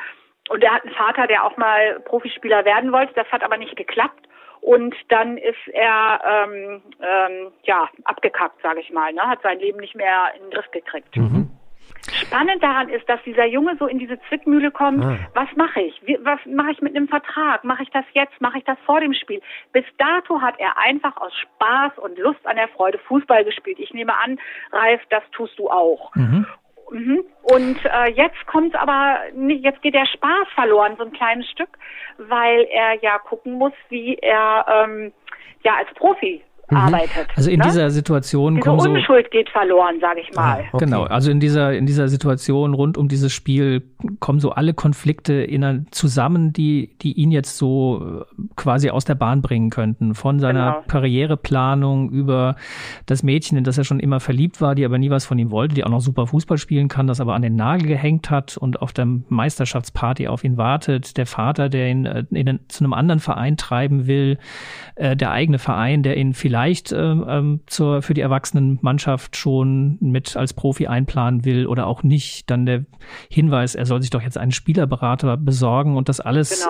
Und 0.49 0.63
er 0.63 0.73
hat 0.73 0.83
einen 0.83 0.95
Vater, 0.95 1.27
der 1.27 1.45
auch 1.45 1.55
mal 1.55 2.01
Profispieler 2.01 2.65
werden 2.65 2.91
wollte. 2.91 3.13
Das 3.13 3.31
hat 3.31 3.43
aber 3.43 3.57
nicht 3.57 3.77
geklappt. 3.77 4.27
Und 4.59 4.95
dann 5.09 5.37
ist 5.37 5.67
er 5.71 6.21
ähm, 6.25 6.81
ähm, 7.01 7.51
ja 7.63 7.89
abgekackt, 8.05 8.61
sage 8.61 8.81
ich 8.81 8.91
mal. 8.91 9.11
Ne? 9.13 9.21
Hat 9.21 9.41
sein 9.41 9.59
Leben 9.59 9.79
nicht 9.79 9.95
mehr 9.95 10.31
in 10.35 10.43
den 10.43 10.51
Griff 10.51 10.69
gekriegt. 10.71 11.15
Mhm. 11.15 11.49
Spannend 12.11 12.61
daran 12.61 12.89
ist, 12.89 13.07
dass 13.07 13.21
dieser 13.23 13.45
Junge 13.45 13.77
so 13.77 13.87
in 13.87 13.97
diese 13.97 14.19
Zwickmühle 14.27 14.71
kommt. 14.71 15.03
Ah. 15.03 15.17
Was 15.33 15.47
mache 15.55 15.81
ich? 15.81 16.01
Wie, 16.05 16.17
was 16.21 16.39
mache 16.45 16.71
ich 16.71 16.81
mit 16.81 16.95
einem 16.95 17.07
Vertrag? 17.07 17.63
Mache 17.63 17.83
ich 17.83 17.89
das 17.91 18.05
jetzt? 18.13 18.39
Mache 18.41 18.57
ich 18.57 18.63
das 18.65 18.77
vor 18.85 18.99
dem 18.99 19.13
Spiel? 19.13 19.41
Bis 19.71 19.85
dato 19.97 20.41
hat 20.41 20.59
er 20.59 20.77
einfach 20.77 21.15
aus 21.17 21.33
Spaß 21.35 21.97
und 21.99 22.17
Lust 22.17 22.45
an 22.45 22.57
der 22.57 22.67
Freude 22.69 22.97
Fußball 22.99 23.45
gespielt. 23.45 23.79
Ich 23.79 23.93
nehme 23.93 24.17
an, 24.17 24.39
Ralf, 24.71 25.01
das 25.09 25.23
tust 25.31 25.57
du 25.57 25.69
auch. 25.69 26.13
Mhm. 26.15 26.45
Mhm. 26.91 27.23
Und 27.43 27.79
äh, 27.85 28.11
jetzt 28.11 28.45
kommt 28.47 28.75
aber 28.75 29.19
nicht, 29.33 29.63
jetzt 29.63 29.81
geht 29.81 29.95
der 29.95 30.05
Spaß 30.05 30.47
verloren, 30.53 30.95
so 30.97 31.05
ein 31.05 31.13
kleines 31.13 31.49
Stück, 31.49 31.69
weil 32.17 32.67
er 32.69 33.01
ja 33.01 33.17
gucken 33.19 33.53
muss, 33.53 33.73
wie 33.89 34.15
er 34.15 34.65
ähm, 34.67 35.13
ja 35.63 35.75
als 35.75 35.91
Profi 35.95 36.43
mhm. 36.69 36.77
arbeitet. 36.77 37.27
Also 37.35 37.49
in 37.49 37.59
ne? 37.59 37.65
dieser 37.65 37.89
Situation 37.89 38.55
Diese 38.55 38.67
kommen 38.67 38.79
so 38.79 38.89
Unschuld 38.89 39.29
geht 39.31 39.49
verloren, 39.49 39.99
sage 39.99 40.21
ich 40.21 40.35
mal. 40.35 40.61
Ah, 40.61 40.63
okay. 40.71 40.85
Genau, 40.85 41.03
also 41.03 41.31
in 41.31 41.39
dieser 41.39 41.73
in 41.73 41.85
dieser 41.85 42.07
Situation 42.07 42.73
rund 42.73 42.97
um 42.97 43.07
dieses 43.07 43.33
Spiel 43.33 43.83
kommen 44.19 44.39
so 44.39 44.51
alle 44.51 44.73
Konflikte 44.73 45.33
in, 45.33 45.87
zusammen, 45.91 46.53
die 46.53 46.95
die 47.01 47.13
ihn 47.13 47.31
jetzt 47.31 47.57
so 47.57 48.25
äh, 48.27 48.41
quasi 48.55 48.89
aus 48.89 49.05
der 49.05 49.15
Bahn 49.15 49.41
bringen 49.41 49.69
könnten, 49.69 50.15
von 50.15 50.39
seiner 50.39 50.71
genau. 50.71 50.83
Karriereplanung 50.87 52.09
über 52.09 52.55
das 53.05 53.23
Mädchen, 53.23 53.57
in 53.57 53.63
das 53.63 53.77
er 53.77 53.83
schon 53.83 53.99
immer 53.99 54.19
verliebt 54.19 54.61
war, 54.61 54.75
die 54.75 54.85
aber 54.85 54.97
nie 54.97 55.09
was 55.09 55.25
von 55.25 55.37
ihm 55.39 55.51
wollte, 55.51 55.75
die 55.75 55.83
auch 55.83 55.89
noch 55.89 56.01
super 56.01 56.27
Fußball 56.27 56.57
spielen 56.57 56.87
kann, 56.87 57.07
das 57.07 57.21
aber 57.21 57.33
an 57.33 57.41
den 57.41 57.55
Nagel 57.55 57.87
gehängt 57.87 58.29
hat 58.29 58.57
und 58.57 58.81
auf 58.81 58.93
der 58.93 59.05
Meisterschaftsparty 59.05 60.27
auf 60.27 60.43
ihn 60.43 60.57
wartet, 60.57 61.17
der 61.17 61.25
Vater, 61.25 61.69
der 61.69 61.89
ihn 61.89 62.05
äh, 62.05 62.23
in, 62.31 62.59
zu 62.67 62.83
einem 62.83 62.93
anderen 62.93 63.19
Verein 63.19 63.57
treiben 63.57 64.07
will, 64.07 64.37
äh, 64.95 65.15
der 65.15 65.31
eigene 65.31 65.59
Verein, 65.59 66.03
der 66.03 66.17
ihn 66.17 66.33
vielleicht 66.33 66.52
vielleicht 66.53 66.91
ähm, 66.91 67.25
ähm, 67.27 67.59
zur, 67.65 68.03
für 68.03 68.13
die 68.13 68.21
Erwachsenenmannschaft 68.21 69.35
schon 69.35 69.97
mit 70.01 70.37
als 70.37 70.53
Profi 70.53 70.85
einplanen 70.85 71.45
will 71.45 71.65
oder 71.65 71.87
auch 71.87 72.03
nicht, 72.03 72.47
dann 72.51 72.67
der 72.67 72.85
Hinweis, 73.27 73.73
er 73.73 73.87
soll 73.87 74.03
sich 74.03 74.11
doch 74.11 74.21
jetzt 74.21 74.37
einen 74.37 74.51
Spielerberater 74.51 75.35
besorgen 75.35 75.97
und 75.97 76.09
das 76.09 76.19
alles 76.19 76.69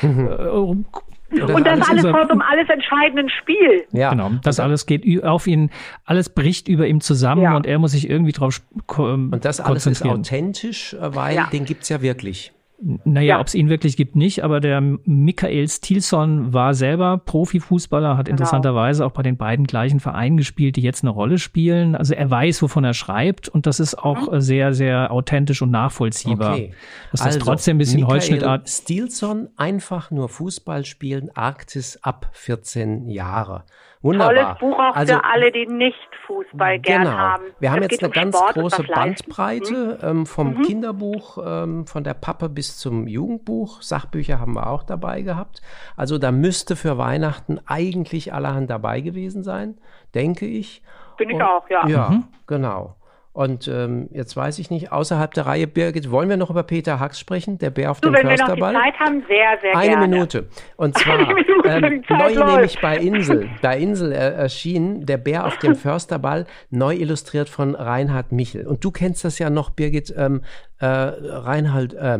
genau. 0.00 0.16
äh, 0.40 0.48
und 0.48 1.66
das 1.66 1.90
alles 1.90 2.06
vor 2.06 2.24
so 2.24 2.32
einem 2.32 2.40
alles 2.40 2.70
entscheidenden 2.70 3.28
Spiel. 3.28 3.84
Ja. 3.92 4.08
Genau. 4.08 4.30
Das 4.42 4.60
alles 4.60 4.86
geht 4.86 5.22
auf 5.22 5.46
ihn, 5.46 5.68
alles 6.06 6.30
bricht 6.30 6.68
über 6.68 6.86
ihm 6.86 7.02
zusammen 7.02 7.42
ja. 7.42 7.54
und 7.54 7.66
er 7.66 7.78
muss 7.78 7.92
sich 7.92 8.08
irgendwie 8.08 8.32
drauf 8.32 8.62
konzentrieren. 8.86 9.34
Und 9.34 9.44
das 9.44 9.60
alles 9.60 9.84
ist 9.84 10.06
authentisch, 10.06 10.94
äh, 10.94 11.14
weil 11.14 11.36
ja. 11.36 11.48
den 11.52 11.66
gibt's 11.66 11.90
ja 11.90 12.00
wirklich. 12.00 12.54
Naja, 12.80 13.34
ja. 13.34 13.40
ob 13.40 13.48
es 13.48 13.56
ihn 13.56 13.68
wirklich 13.68 13.96
gibt, 13.96 14.14
nicht, 14.14 14.44
aber 14.44 14.60
der 14.60 14.80
Michael 14.80 15.66
Stilson 15.68 16.52
war 16.52 16.74
selber 16.74 17.18
Profifußballer, 17.18 18.16
hat 18.16 18.26
genau. 18.26 18.34
interessanterweise 18.34 19.04
auch 19.04 19.10
bei 19.10 19.22
den 19.22 19.36
beiden 19.36 19.66
gleichen 19.66 19.98
Vereinen 19.98 20.36
gespielt, 20.36 20.76
die 20.76 20.82
jetzt 20.82 21.02
eine 21.02 21.10
Rolle 21.10 21.38
spielen. 21.38 21.96
Also 21.96 22.14
er 22.14 22.30
weiß, 22.30 22.62
wovon 22.62 22.84
er 22.84 22.94
schreibt 22.94 23.48
und 23.48 23.66
das 23.66 23.80
ist 23.80 23.96
auch 23.98 24.30
mhm. 24.30 24.40
sehr, 24.40 24.74
sehr 24.74 25.10
authentisch 25.10 25.60
und 25.60 25.72
nachvollziehbar. 25.72 26.54
Okay. 26.54 26.74
Das 27.10 27.22
also, 27.22 27.38
ist 27.38 27.44
trotzdem 27.44 27.76
ein 27.76 27.78
bisschen 27.78 28.06
Holzschnittart. 28.06 28.68
Stilson 28.68 29.48
einfach 29.56 30.12
nur 30.12 30.28
Fußball 30.28 30.84
spielen, 30.84 31.30
Arktis 31.34 31.98
ab 32.02 32.30
14 32.32 33.08
Jahre. 33.08 33.64
Wunderbar. 34.00 34.34
Tolles 34.34 34.58
Buch 34.60 34.78
auch 34.78 34.94
also, 34.94 35.14
für 35.14 35.24
alle, 35.24 35.50
die 35.50 35.66
nicht 35.66 35.96
Fußball 36.26 36.78
gern 36.78 37.02
genau. 37.02 37.16
haben. 37.16 37.44
Wir 37.58 37.72
haben 37.72 37.82
jetzt 37.82 37.98
eine 37.98 38.08
um 38.08 38.12
ganz 38.12 38.36
Sport 38.36 38.54
große 38.54 38.82
Bandbreite 38.84 39.98
mhm. 40.00 40.08
ähm, 40.08 40.26
vom 40.26 40.54
mhm. 40.54 40.62
Kinderbuch, 40.62 41.38
ähm, 41.44 41.86
von 41.86 42.04
der 42.04 42.14
Pappe 42.14 42.48
bis 42.48 42.67
zum 42.76 43.06
Jugendbuch. 43.06 43.82
Sachbücher 43.82 44.38
haben 44.38 44.54
wir 44.54 44.68
auch 44.68 44.82
dabei 44.82 45.22
gehabt. 45.22 45.62
Also 45.96 46.18
da 46.18 46.30
müsste 46.32 46.76
für 46.76 46.98
Weihnachten 46.98 47.58
eigentlich 47.66 48.32
allerhand 48.32 48.68
dabei 48.68 49.00
gewesen 49.00 49.42
sein, 49.42 49.78
denke 50.14 50.46
ich. 50.46 50.82
Bin 51.16 51.30
ich 51.30 51.36
Und, 51.36 51.42
auch, 51.42 51.68
ja. 51.70 51.86
Ja, 51.88 52.08
mhm. 52.10 52.24
genau. 52.46 52.98
Und 53.38 53.68
ähm, 53.68 54.08
jetzt 54.10 54.36
weiß 54.36 54.58
ich 54.58 54.68
nicht, 54.68 54.90
außerhalb 54.90 55.32
der 55.32 55.46
Reihe, 55.46 55.68
Birgit, 55.68 56.10
wollen 56.10 56.28
wir 56.28 56.36
noch 56.36 56.50
über 56.50 56.64
Peter 56.64 56.98
Hacks 56.98 57.20
sprechen, 57.20 57.56
der 57.58 57.70
Bär 57.70 57.92
auf 57.92 58.00
du, 58.00 58.08
dem 58.08 58.14
wenn 58.14 58.26
Försterball? 58.26 58.74
Wenn 58.74 58.80
wir 58.80 58.80
noch 58.80 58.84
die 58.84 58.90
Zeit 58.90 59.00
haben, 59.00 59.24
sehr, 59.28 59.58
sehr 59.62 59.76
Eine 59.76 59.90
gerne. 59.90 60.08
Minute. 60.08 60.48
Und 60.76 60.98
zwar, 60.98 61.20
ähm, 61.64 62.02
neu 62.08 62.34
läuft. 62.34 62.52
nämlich 62.52 62.80
bei 62.80 62.98
Insel, 62.98 63.48
bei 63.62 63.78
Insel 63.78 64.10
äh, 64.10 64.16
erschien 64.16 65.06
der 65.06 65.18
Bär 65.18 65.46
auf 65.46 65.56
dem 65.58 65.76
Försterball, 65.76 66.46
neu 66.70 66.96
illustriert 66.96 67.48
von 67.48 67.76
Reinhard 67.76 68.32
Michel. 68.32 68.66
Und 68.66 68.84
du 68.84 68.90
kennst 68.90 69.24
das 69.24 69.38
ja 69.38 69.50
noch, 69.50 69.70
Birgit, 69.70 70.12
ähm, 70.16 70.42
äh, 70.80 70.86
Reinhard, 70.86 71.94
äh, 71.94 72.18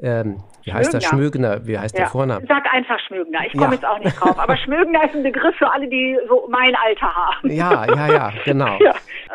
ähm, 0.00 0.42
wie 0.62 0.72
heißt 0.72 0.94
das? 0.94 1.04
Schmögner, 1.04 1.66
wie 1.66 1.78
heißt 1.78 1.96
ja. 1.96 2.04
der 2.04 2.10
Vorname? 2.10 2.46
Sag 2.46 2.72
einfach 2.72 3.00
Schmögner, 3.00 3.40
ich 3.46 3.52
komme 3.52 3.66
ja. 3.66 3.72
jetzt 3.72 3.86
auch 3.86 3.98
nicht 3.98 4.20
drauf. 4.20 4.38
Aber 4.38 4.56
Schmögner 4.64 5.04
ist 5.04 5.14
ein 5.14 5.22
Begriff 5.22 5.56
für 5.56 5.72
alle, 5.72 5.88
die 5.88 6.18
so 6.28 6.46
mein 6.50 6.76
Alter 6.76 7.14
haben. 7.14 7.50
Ja, 7.50 7.84
ja, 7.86 8.12
ja, 8.12 8.32
genau. 8.44 8.78
ja. 8.80 8.94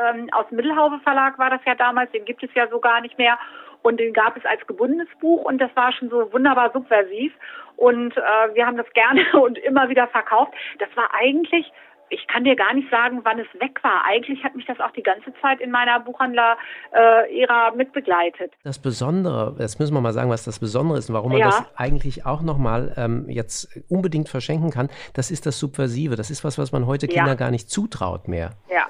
Ähm, 0.09 0.29
aus 0.31 0.47
dem 0.49 0.57
Mittelhaufe 0.57 0.99
Verlag 1.03 1.37
war 1.37 1.49
das 1.49 1.61
ja 1.65 1.75
damals, 1.75 2.11
den 2.11 2.25
gibt 2.25 2.43
es 2.43 2.49
ja 2.53 2.67
so 2.69 2.79
gar 2.79 3.01
nicht 3.01 3.17
mehr. 3.17 3.37
Und 3.81 3.99
den 3.99 4.13
gab 4.13 4.37
es 4.37 4.45
als 4.45 4.65
gebundenes 4.65 5.09
Buch 5.19 5.43
und 5.43 5.57
das 5.57 5.69
war 5.75 5.91
schon 5.91 6.09
so 6.09 6.31
wunderbar 6.31 6.71
subversiv. 6.71 7.33
Und 7.75 8.15
äh, 8.15 8.21
wir 8.53 8.65
haben 8.65 8.77
das 8.77 8.89
gerne 8.93 9.21
und 9.41 9.57
immer 9.57 9.89
wieder 9.89 10.07
verkauft. 10.07 10.53
Das 10.79 10.89
war 10.95 11.09
eigentlich 11.13 11.71
ich 12.13 12.27
kann 12.27 12.43
dir 12.43 12.55
gar 12.55 12.73
nicht 12.73 12.89
sagen, 12.89 13.21
wann 13.23 13.39
es 13.39 13.47
weg 13.59 13.83
war. 13.83 14.05
Eigentlich 14.05 14.43
hat 14.43 14.55
mich 14.55 14.65
das 14.65 14.79
auch 14.79 14.91
die 14.91 15.03
ganze 15.03 15.33
Zeit 15.41 15.59
in 15.59 15.71
meiner 15.71 15.99
Buchhandler-Ära 15.99 17.67
äh, 17.69 17.75
mitbegleitet. 17.75 18.53
Das 18.63 18.81
Besondere, 18.81 19.55
jetzt 19.59 19.79
müssen 19.79 19.93
wir 19.93 20.01
mal 20.01 20.13
sagen, 20.13 20.29
was 20.29 20.45
das 20.45 20.59
Besondere 20.59 20.99
ist 20.99 21.09
und 21.09 21.15
warum 21.15 21.31
man 21.31 21.39
ja. 21.39 21.47
das 21.47 21.65
eigentlich 21.75 22.25
auch 22.25 22.41
nochmal 22.41 22.93
ähm, 22.97 23.25
jetzt 23.29 23.81
unbedingt 23.89 24.29
verschenken 24.29 24.69
kann, 24.69 24.89
das 25.13 25.31
ist 25.31 25.45
das 25.45 25.59
Subversive. 25.59 26.15
Das 26.15 26.29
ist 26.29 26.43
was, 26.43 26.57
was 26.57 26.71
man 26.71 26.85
heute 26.85 27.07
Kindern 27.07 27.27
ja. 27.29 27.35
gar 27.35 27.51
nicht 27.51 27.69
zutraut 27.69 28.27
mehr. 28.27 28.51
Ja. 28.69 28.85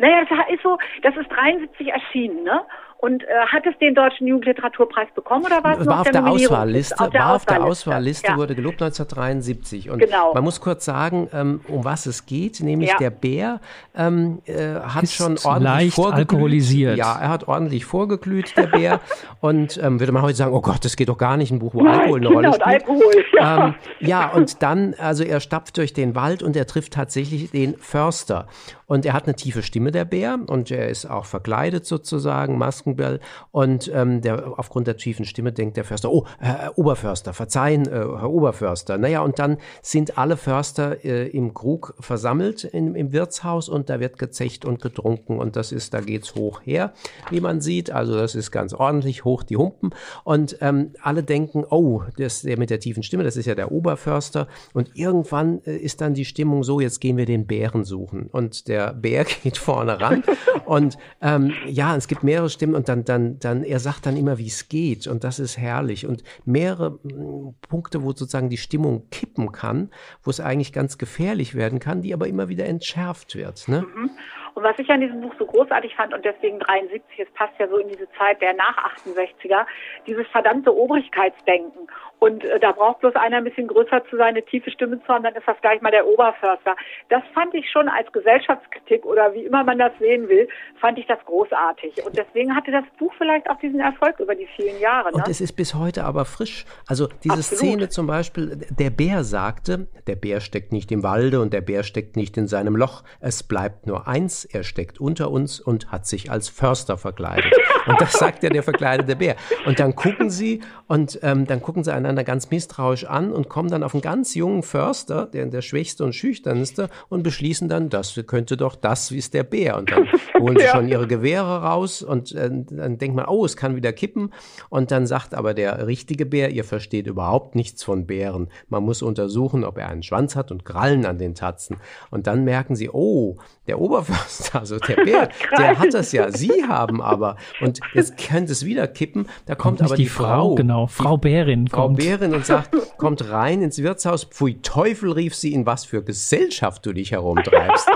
Naja, 0.00 0.24
das 0.28 0.38
ist 0.52 0.62
so, 0.62 0.78
das 1.02 1.16
ist 1.16 1.30
73 1.30 1.88
erschienen, 1.88 2.44
ne? 2.44 2.60
Und 3.00 3.22
äh, 3.22 3.26
hat 3.46 3.64
es 3.64 3.78
den 3.78 3.94
Deutschen 3.94 4.26
Jugendliteraturpreis 4.26 5.06
bekommen 5.14 5.44
oder 5.46 5.62
war 5.62 5.78
es 5.78 5.86
war 5.86 6.00
auf 6.00 6.10
der, 6.10 6.26
Auswahlliste, 6.26 6.98
auf 6.98 7.10
der 7.10 7.20
war 7.20 7.34
auf 7.36 7.46
der 7.46 7.64
Auswahlliste, 7.64 8.26
ja. 8.26 8.36
wurde 8.36 8.56
gelobt 8.56 8.82
1973. 8.82 9.88
Und 9.88 10.00
genau. 10.00 10.34
man 10.34 10.42
muss 10.42 10.60
kurz 10.60 10.84
sagen, 10.84 11.28
ähm, 11.32 11.60
um 11.68 11.84
was 11.84 12.06
es 12.06 12.26
geht, 12.26 12.58
nämlich 12.60 12.90
ja. 12.90 12.96
der 12.96 13.10
Bär 13.10 13.60
ähm, 13.96 14.42
äh, 14.46 14.80
hat 14.80 15.04
Ist 15.04 15.14
schon 15.14 15.38
ordentlich 15.44 15.96
leicht 15.96 16.12
alkoholisiert. 16.12 16.98
Ja, 16.98 17.16
er 17.20 17.28
hat 17.28 17.46
ordentlich 17.46 17.84
vorgeglüht, 17.84 18.56
der 18.56 18.66
Bär. 18.66 19.00
und 19.40 19.80
ähm, 19.80 20.00
würde 20.00 20.10
man 20.10 20.22
heute 20.22 20.34
sagen, 20.34 20.52
oh 20.52 20.60
Gott, 20.60 20.84
das 20.84 20.96
geht 20.96 21.08
doch 21.08 21.18
gar 21.18 21.36
nicht, 21.36 21.52
ein 21.52 21.60
Buch, 21.60 21.74
wo 21.74 21.86
Alkohol 21.86 22.18
eine 22.18 22.28
Rolle 22.28 22.48
spielt. 22.52 22.66
Alkohol, 22.66 23.24
ja. 23.38 23.66
Ähm, 23.66 23.74
ja, 24.00 24.28
und 24.28 24.60
dann, 24.60 24.94
also 24.98 25.22
er 25.22 25.38
stapft 25.38 25.76
durch 25.76 25.92
den 25.92 26.16
Wald 26.16 26.42
und 26.42 26.56
er 26.56 26.66
trifft 26.66 26.94
tatsächlich 26.94 27.52
den 27.52 27.76
Förster. 27.78 28.48
Und 28.88 29.04
er 29.04 29.12
hat 29.12 29.26
eine 29.26 29.36
tiefe 29.36 29.62
Stimme, 29.62 29.92
der 29.92 30.06
Bär, 30.06 30.38
und 30.46 30.70
er 30.70 30.88
ist 30.88 31.04
auch 31.04 31.26
verkleidet 31.26 31.84
sozusagen, 31.84 32.56
Maskenbell. 32.56 33.20
Und 33.50 33.90
ähm, 33.94 34.22
der, 34.22 34.58
aufgrund 34.58 34.86
der 34.86 34.96
tiefen 34.96 35.26
Stimme 35.26 35.52
denkt 35.52 35.76
der 35.76 35.84
Förster, 35.84 36.10
oh, 36.10 36.26
Herr 36.38 36.76
Oberförster, 36.76 37.34
verzeihen, 37.34 37.86
äh, 37.86 37.90
Herr 37.90 38.30
Oberförster. 38.30 38.96
Naja, 38.96 39.20
und 39.20 39.38
dann 39.38 39.58
sind 39.82 40.16
alle 40.16 40.38
Förster 40.38 41.04
äh, 41.04 41.28
im 41.28 41.52
Krug 41.52 41.94
versammelt 42.00 42.64
in, 42.64 42.94
im 42.94 43.12
Wirtshaus 43.12 43.68
und 43.68 43.90
da 43.90 44.00
wird 44.00 44.18
gezecht 44.18 44.64
und 44.64 44.80
getrunken. 44.80 45.38
Und 45.38 45.56
das 45.56 45.70
ist, 45.70 45.92
da 45.92 46.00
geht's 46.00 46.34
hoch 46.34 46.62
her, 46.64 46.94
wie 47.28 47.40
man 47.40 47.60
sieht. 47.60 47.90
Also 47.90 48.16
das 48.16 48.34
ist 48.34 48.50
ganz 48.50 48.72
ordentlich, 48.72 49.22
hoch 49.26 49.42
die 49.42 49.58
Humpen. 49.58 49.90
Und 50.24 50.56
ähm, 50.62 50.92
alle 51.02 51.22
denken, 51.22 51.66
oh, 51.68 52.04
das, 52.16 52.40
der 52.40 52.58
mit 52.58 52.70
der 52.70 52.80
tiefen 52.80 53.02
Stimme, 53.02 53.22
das 53.22 53.36
ist 53.36 53.44
ja 53.44 53.54
der 53.54 53.70
Oberförster. 53.70 54.48
Und 54.72 54.92
irgendwann 54.94 55.62
äh, 55.66 55.76
ist 55.76 56.00
dann 56.00 56.14
die 56.14 56.24
Stimmung 56.24 56.64
so, 56.64 56.80
jetzt 56.80 57.02
gehen 57.02 57.18
wir 57.18 57.26
den 57.26 57.46
Bären 57.46 57.84
suchen. 57.84 58.28
Und 58.32 58.66
der 58.66 58.77
der 58.78 58.92
Bär 58.92 59.24
geht 59.24 59.58
vorne 59.58 60.00
ran 60.00 60.22
und 60.64 60.96
ähm, 61.20 61.52
ja, 61.66 61.96
es 61.96 62.08
gibt 62.08 62.22
mehrere 62.22 62.48
Stimmen 62.48 62.74
und 62.74 62.88
dann, 62.88 63.04
dann, 63.04 63.38
dann, 63.38 63.64
er 63.64 63.80
sagt 63.80 64.06
dann 64.06 64.16
immer, 64.16 64.38
wie 64.38 64.46
es 64.46 64.68
geht 64.68 65.06
und 65.06 65.24
das 65.24 65.38
ist 65.38 65.58
herrlich 65.58 66.06
und 66.06 66.22
mehrere 66.44 66.98
hm, 67.02 67.54
Punkte, 67.68 68.02
wo 68.02 68.08
sozusagen 68.08 68.50
die 68.50 68.56
Stimmung 68.56 69.08
kippen 69.10 69.52
kann, 69.52 69.90
wo 70.22 70.30
es 70.30 70.40
eigentlich 70.40 70.72
ganz 70.72 70.98
gefährlich 70.98 71.54
werden 71.54 71.80
kann, 71.80 72.02
die 72.02 72.14
aber 72.14 72.28
immer 72.28 72.48
wieder 72.48 72.66
entschärft 72.66 73.34
wird. 73.34 73.68
Ne? 73.68 73.82
Mhm. 73.82 74.10
Und 74.54 74.64
was 74.64 74.78
ich 74.78 74.90
an 74.90 75.00
diesem 75.00 75.20
Buch 75.20 75.32
so 75.38 75.46
großartig 75.46 75.94
fand 75.94 76.12
und 76.12 76.24
deswegen 76.24 76.58
73, 76.58 77.20
es 77.20 77.30
passt 77.34 77.52
ja 77.60 77.68
so 77.68 77.76
in 77.76 77.88
diese 77.88 78.08
Zeit 78.18 78.42
der 78.42 78.54
nach 78.54 78.76
68er, 78.96 79.64
dieses 80.06 80.26
verdammte 80.28 80.74
Obrigkeitsdenken. 80.74 81.86
Und 82.18 82.44
äh, 82.44 82.58
da 82.58 82.72
braucht 82.72 83.00
bloß 83.00 83.14
einer 83.14 83.38
ein 83.38 83.44
bisschen 83.44 83.68
größer 83.68 84.04
zu 84.10 84.16
sein, 84.16 84.28
eine 84.28 84.44
tiefe 84.44 84.70
Stimme 84.70 85.00
zu 85.02 85.08
haben, 85.08 85.22
dann 85.24 85.34
ist 85.34 85.46
das 85.46 85.56
gleich 85.60 85.80
mal 85.80 85.90
der 85.90 86.06
Oberförster. 86.06 86.76
Das 87.08 87.22
fand 87.34 87.54
ich 87.54 87.70
schon 87.70 87.88
als 87.88 88.10
Gesellschaftskritik 88.12 89.04
oder 89.04 89.32
wie 89.34 89.44
immer 89.44 89.64
man 89.64 89.78
das 89.78 89.92
sehen 89.98 90.28
will, 90.28 90.48
fand 90.80 90.98
ich 90.98 91.06
das 91.06 91.18
großartig. 91.24 92.04
Und 92.04 92.16
deswegen 92.16 92.54
hatte 92.54 92.70
das 92.70 92.84
Buch 92.98 93.12
vielleicht 93.18 93.48
auch 93.48 93.58
diesen 93.58 93.80
Erfolg 93.80 94.18
über 94.20 94.34
die 94.34 94.48
vielen 94.56 94.80
Jahre. 94.80 95.10
Ne? 95.10 95.16
Und 95.16 95.28
es 95.28 95.40
ist 95.40 95.52
bis 95.52 95.74
heute 95.74 96.04
aber 96.04 96.24
frisch. 96.24 96.64
Also 96.86 97.08
diese 97.22 97.34
Absolut. 97.34 97.58
Szene 97.58 97.88
zum 97.88 98.06
Beispiel, 98.06 98.66
der 98.70 98.90
Bär 98.90 99.24
sagte, 99.24 99.86
der 100.06 100.16
Bär 100.16 100.40
steckt 100.40 100.72
nicht 100.72 100.90
im 100.90 101.02
Walde 101.02 101.40
und 101.40 101.52
der 101.52 101.60
Bär 101.60 101.82
steckt 101.82 102.16
nicht 102.16 102.36
in 102.36 102.48
seinem 102.48 102.76
Loch. 102.76 103.04
Es 103.20 103.42
bleibt 103.42 103.86
nur 103.86 104.08
eins, 104.08 104.44
er 104.44 104.64
steckt 104.64 105.00
unter 105.00 105.30
uns 105.30 105.60
und 105.60 105.92
hat 105.92 106.06
sich 106.06 106.30
als 106.30 106.48
Förster 106.48 106.98
verkleidet. 106.98 107.52
Und 107.86 108.00
das 108.00 108.12
sagt 108.12 108.42
ja 108.42 108.50
der 108.50 108.62
verkleidete 108.62 109.16
Bär. 109.16 109.36
Und 109.66 109.80
dann 109.80 109.94
gucken 109.94 110.30
sie 110.30 110.60
und 110.86 111.18
ähm, 111.22 111.46
dann 111.46 111.62
gucken 111.62 111.84
sie 111.84 111.92
einander 112.08 112.24
ganz 112.24 112.50
misstrauisch 112.50 113.04
an 113.04 113.32
und 113.32 113.48
kommen 113.48 113.70
dann 113.70 113.82
auf 113.82 113.94
einen 113.94 114.00
ganz 114.00 114.34
jungen 114.34 114.62
Förster, 114.62 115.26
der 115.26 115.46
der 115.46 115.62
schwächste 115.62 116.04
und 116.04 116.14
schüchternste, 116.14 116.88
und 117.08 117.22
beschließen 117.22 117.68
dann, 117.68 117.90
das 117.90 118.18
könnte 118.26 118.56
doch 118.56 118.74
das 118.74 119.10
ist 119.10 119.34
der 119.34 119.44
Bär. 119.44 119.76
Und 119.76 119.90
dann 119.90 120.08
holen 120.38 120.56
sie 120.58 120.64
ja. 120.64 120.72
schon 120.72 120.88
ihre 120.88 121.06
Gewehre 121.06 121.62
raus 121.62 122.02
und 122.02 122.32
äh, 122.32 122.50
dann 122.50 122.98
denkt 122.98 123.16
man, 123.16 123.26
oh, 123.26 123.44
es 123.44 123.56
kann 123.56 123.76
wieder 123.76 123.92
kippen. 123.92 124.32
Und 124.70 124.90
dann 124.90 125.06
sagt 125.06 125.34
aber 125.34 125.54
der 125.54 125.86
richtige 125.86 126.26
Bär, 126.26 126.50
ihr 126.50 126.64
versteht 126.64 127.06
überhaupt 127.06 127.54
nichts 127.54 127.82
von 127.82 128.06
Bären. 128.06 128.48
Man 128.68 128.82
muss 128.82 129.02
untersuchen, 129.02 129.64
ob 129.64 129.78
er 129.78 129.88
einen 129.88 130.02
Schwanz 130.02 130.36
hat 130.36 130.50
und 130.50 130.64
Krallen 130.64 131.04
an 131.04 131.18
den 131.18 131.34
Tatzen. 131.34 131.76
Und 132.10 132.26
dann 132.26 132.44
merken 132.44 132.74
sie, 132.74 132.90
oh, 132.90 133.36
der 133.66 133.80
Oberförster, 133.80 134.60
also 134.60 134.78
der 134.78 134.96
Bär, 135.04 135.28
der 135.56 135.78
hat 135.78 135.92
das 135.92 136.12
ja. 136.12 136.30
Sie 136.30 136.64
haben 136.66 137.02
aber. 137.02 137.36
Und 137.60 137.80
jetzt 137.94 138.16
könnte 138.16 138.52
es 138.52 138.64
wieder 138.64 138.86
kippen. 138.88 139.28
Da 139.46 139.54
kommt 139.54 139.82
aber 139.82 139.96
die, 139.96 140.04
die 140.04 140.08
Frau, 140.08 140.28
Frau, 140.28 140.54
Genau, 140.54 140.86
Frau 140.86 141.16
Bärin 141.16 141.68
Frau 141.68 141.88
kommt. 141.88 141.97
Bärin 141.98 142.32
und 142.32 142.46
sagt, 142.46 142.70
kommt 142.96 143.28
rein 143.28 143.60
ins 143.60 143.82
Wirtshaus. 143.82 144.24
Pfui 144.24 144.62
Teufel, 144.62 145.10
rief 145.10 145.34
sie, 145.34 145.52
in 145.52 145.66
was 145.66 145.84
für 145.84 146.02
Gesellschaft 146.02 146.86
du 146.86 146.92
dich 146.92 147.10
herumtreibst. 147.10 147.88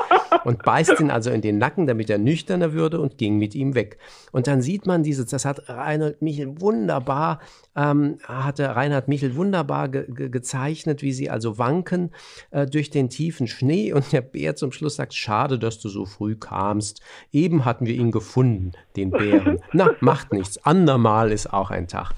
Und 0.45 0.63
beißt 0.63 1.01
ihn 1.01 1.11
also 1.11 1.31
in 1.31 1.41
den 1.41 1.59
Nacken, 1.59 1.87
damit 1.87 2.11
er 2.11 2.19
nüchterner 2.19 2.73
würde 2.73 3.01
und 3.01 3.19
ging 3.19 3.39
mit 3.39 3.55
ihm 3.55 3.75
weg. 3.75 3.99
Und 4.33 4.47
dann 4.47 4.63
sieht 4.63 4.87
man 4.87 5.03
dieses, 5.03 5.27
das 5.27 5.45
hat 5.45 5.69
Reinhard 5.69 6.23
Michel 6.23 6.61
wunderbar, 6.61 7.41
ähm, 7.77 8.19
hatte 8.25 8.75
Reinhard 8.75 9.09
Michel 9.09 9.37
wunderbar 9.37 9.89
ge 9.89 10.07
ge 10.09 10.29
gezeichnet, 10.29 11.03
wie 11.03 11.13
sie 11.13 11.31
also 11.31 11.59
wanken 11.59 12.11
äh, 12.51 12.67
durch 12.67 12.91
den 12.91 13.09
tiefen 13.09 13.47
Schnee 13.47 13.93
und 13.93 14.13
der 14.13 14.21
Bär 14.21 14.57
zum 14.57 14.73
Schluss 14.73 14.97
sagt, 14.97 15.15
schade, 15.15 15.59
dass 15.59 15.79
du 15.79 15.89
so 15.89 16.07
früh 16.07 16.37
kamst. 16.37 17.03
Eben 17.33 17.65
hatten 17.65 17.87
wir 17.87 17.95
ihn 17.95 18.11
gefunden, 18.11 18.73
den 18.97 19.11
Bären. 19.11 19.61
Na, 19.73 19.91
macht 20.01 20.33
nichts. 20.33 20.65
Andermal 20.65 21.33
ist 21.33 21.53
auch 21.53 21.71
ein 21.71 21.89
Tag. 21.89 22.13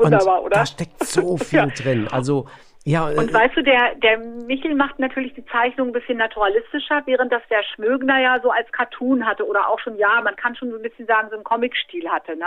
Wunderbar, 0.00 0.40
und 0.40 0.46
oder? 0.46 0.56
Da 0.56 0.66
steckt 0.66 1.06
so 1.06 1.36
viel 1.38 1.58
ja. 1.58 1.66
drin. 1.66 2.08
Also 2.08 2.46
ja, 2.84 3.06
und 3.06 3.30
äh, 3.30 3.32
weißt 3.32 3.56
du, 3.56 3.62
der, 3.62 3.94
der 3.96 4.18
Michel 4.18 4.74
macht 4.74 4.98
natürlich 4.98 5.34
die 5.34 5.44
Zeichnung 5.46 5.88
ein 5.88 5.92
bisschen 5.92 6.18
naturalistischer, 6.18 7.02
während 7.06 7.32
das 7.32 7.42
der 7.48 7.62
Schmögner 7.62 8.20
ja 8.20 8.40
so 8.42 8.50
als 8.50 8.70
Cartoon 8.72 9.24
hatte 9.24 9.46
oder 9.46 9.68
auch 9.68 9.78
schon, 9.78 9.96
ja, 9.98 10.20
man 10.22 10.34
kann 10.34 10.56
schon 10.56 10.70
so 10.70 10.76
ein 10.76 10.82
bisschen 10.82 11.06
sagen, 11.06 11.28
so 11.30 11.36
einen 11.36 11.44
Comic-Stil 11.44 12.08
hatte. 12.08 12.36
Ne? 12.36 12.46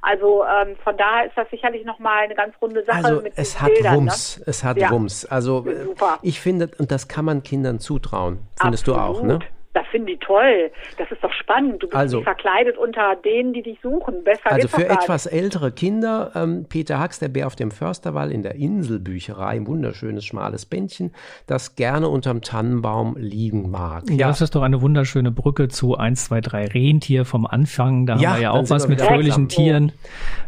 Also 0.00 0.42
ähm, 0.44 0.76
von 0.82 0.96
daher 0.96 1.26
ist 1.26 1.36
das 1.36 1.50
sicherlich 1.50 1.84
nochmal 1.84 2.24
eine 2.24 2.34
ganz 2.34 2.54
runde 2.62 2.82
Sache. 2.84 3.04
Also 3.04 3.20
mit 3.20 3.34
es 3.36 3.60
hat 3.60 3.74
Bildern, 3.74 3.92
ne? 3.92 3.98
Wumms, 3.98 4.38
ne? 4.38 4.44
es 4.46 4.64
hat 4.64 4.76
ja. 4.78 4.90
Wumms. 4.90 5.26
Also 5.26 5.64
Super. 5.84 6.18
ich 6.22 6.40
finde, 6.40 6.70
und 6.78 6.90
das 6.90 7.06
kann 7.08 7.26
man 7.26 7.42
Kindern 7.42 7.78
zutrauen, 7.78 8.38
findest 8.58 8.88
Absolut. 8.88 8.98
du 8.98 9.18
auch, 9.18 9.22
ne? 9.22 9.38
Das 9.74 9.84
finde 9.88 10.12
ich 10.12 10.20
toll. 10.20 10.70
Das 10.98 11.10
ist 11.10 11.22
doch 11.22 11.32
spannend. 11.32 11.82
Du 11.82 11.88
bist 11.88 11.96
also, 11.96 12.22
verkleidet 12.22 12.78
unter 12.78 13.16
denen, 13.16 13.52
die 13.52 13.62
dich 13.62 13.78
suchen. 13.82 14.22
Besser 14.22 14.52
Also 14.52 14.68
für 14.68 14.88
etwas 14.88 15.26
ältere 15.26 15.72
Kinder, 15.72 16.30
ähm, 16.36 16.66
Peter 16.68 17.00
Hacks, 17.00 17.18
der 17.18 17.28
Bär 17.28 17.48
auf 17.48 17.56
dem 17.56 17.72
Försterwall 17.72 18.30
in 18.30 18.44
der 18.44 18.54
Inselbücherei, 18.54 19.56
ein 19.56 19.66
wunderschönes, 19.66 20.24
schmales 20.24 20.64
Bändchen, 20.64 21.12
das 21.48 21.74
gerne 21.74 22.08
unterm 22.08 22.40
Tannenbaum 22.40 23.16
liegen 23.18 23.68
mag. 23.72 24.04
Ja, 24.10 24.28
das 24.28 24.40
ist 24.42 24.54
doch 24.54 24.62
eine 24.62 24.80
wunderschöne 24.80 25.32
Brücke 25.32 25.66
zu 25.66 25.96
1, 25.96 26.26
2, 26.26 26.40
3 26.40 26.66
Rentier 26.66 27.24
vom 27.24 27.44
Anfang. 27.44 28.06
Da 28.06 28.16
ja, 28.16 28.30
haben 28.30 28.36
wir 28.36 28.42
ja 28.42 28.50
auch 28.52 28.70
was 28.70 28.86
mit 28.86 29.00
fröhlichen 29.00 29.48
Tieren. 29.48 29.90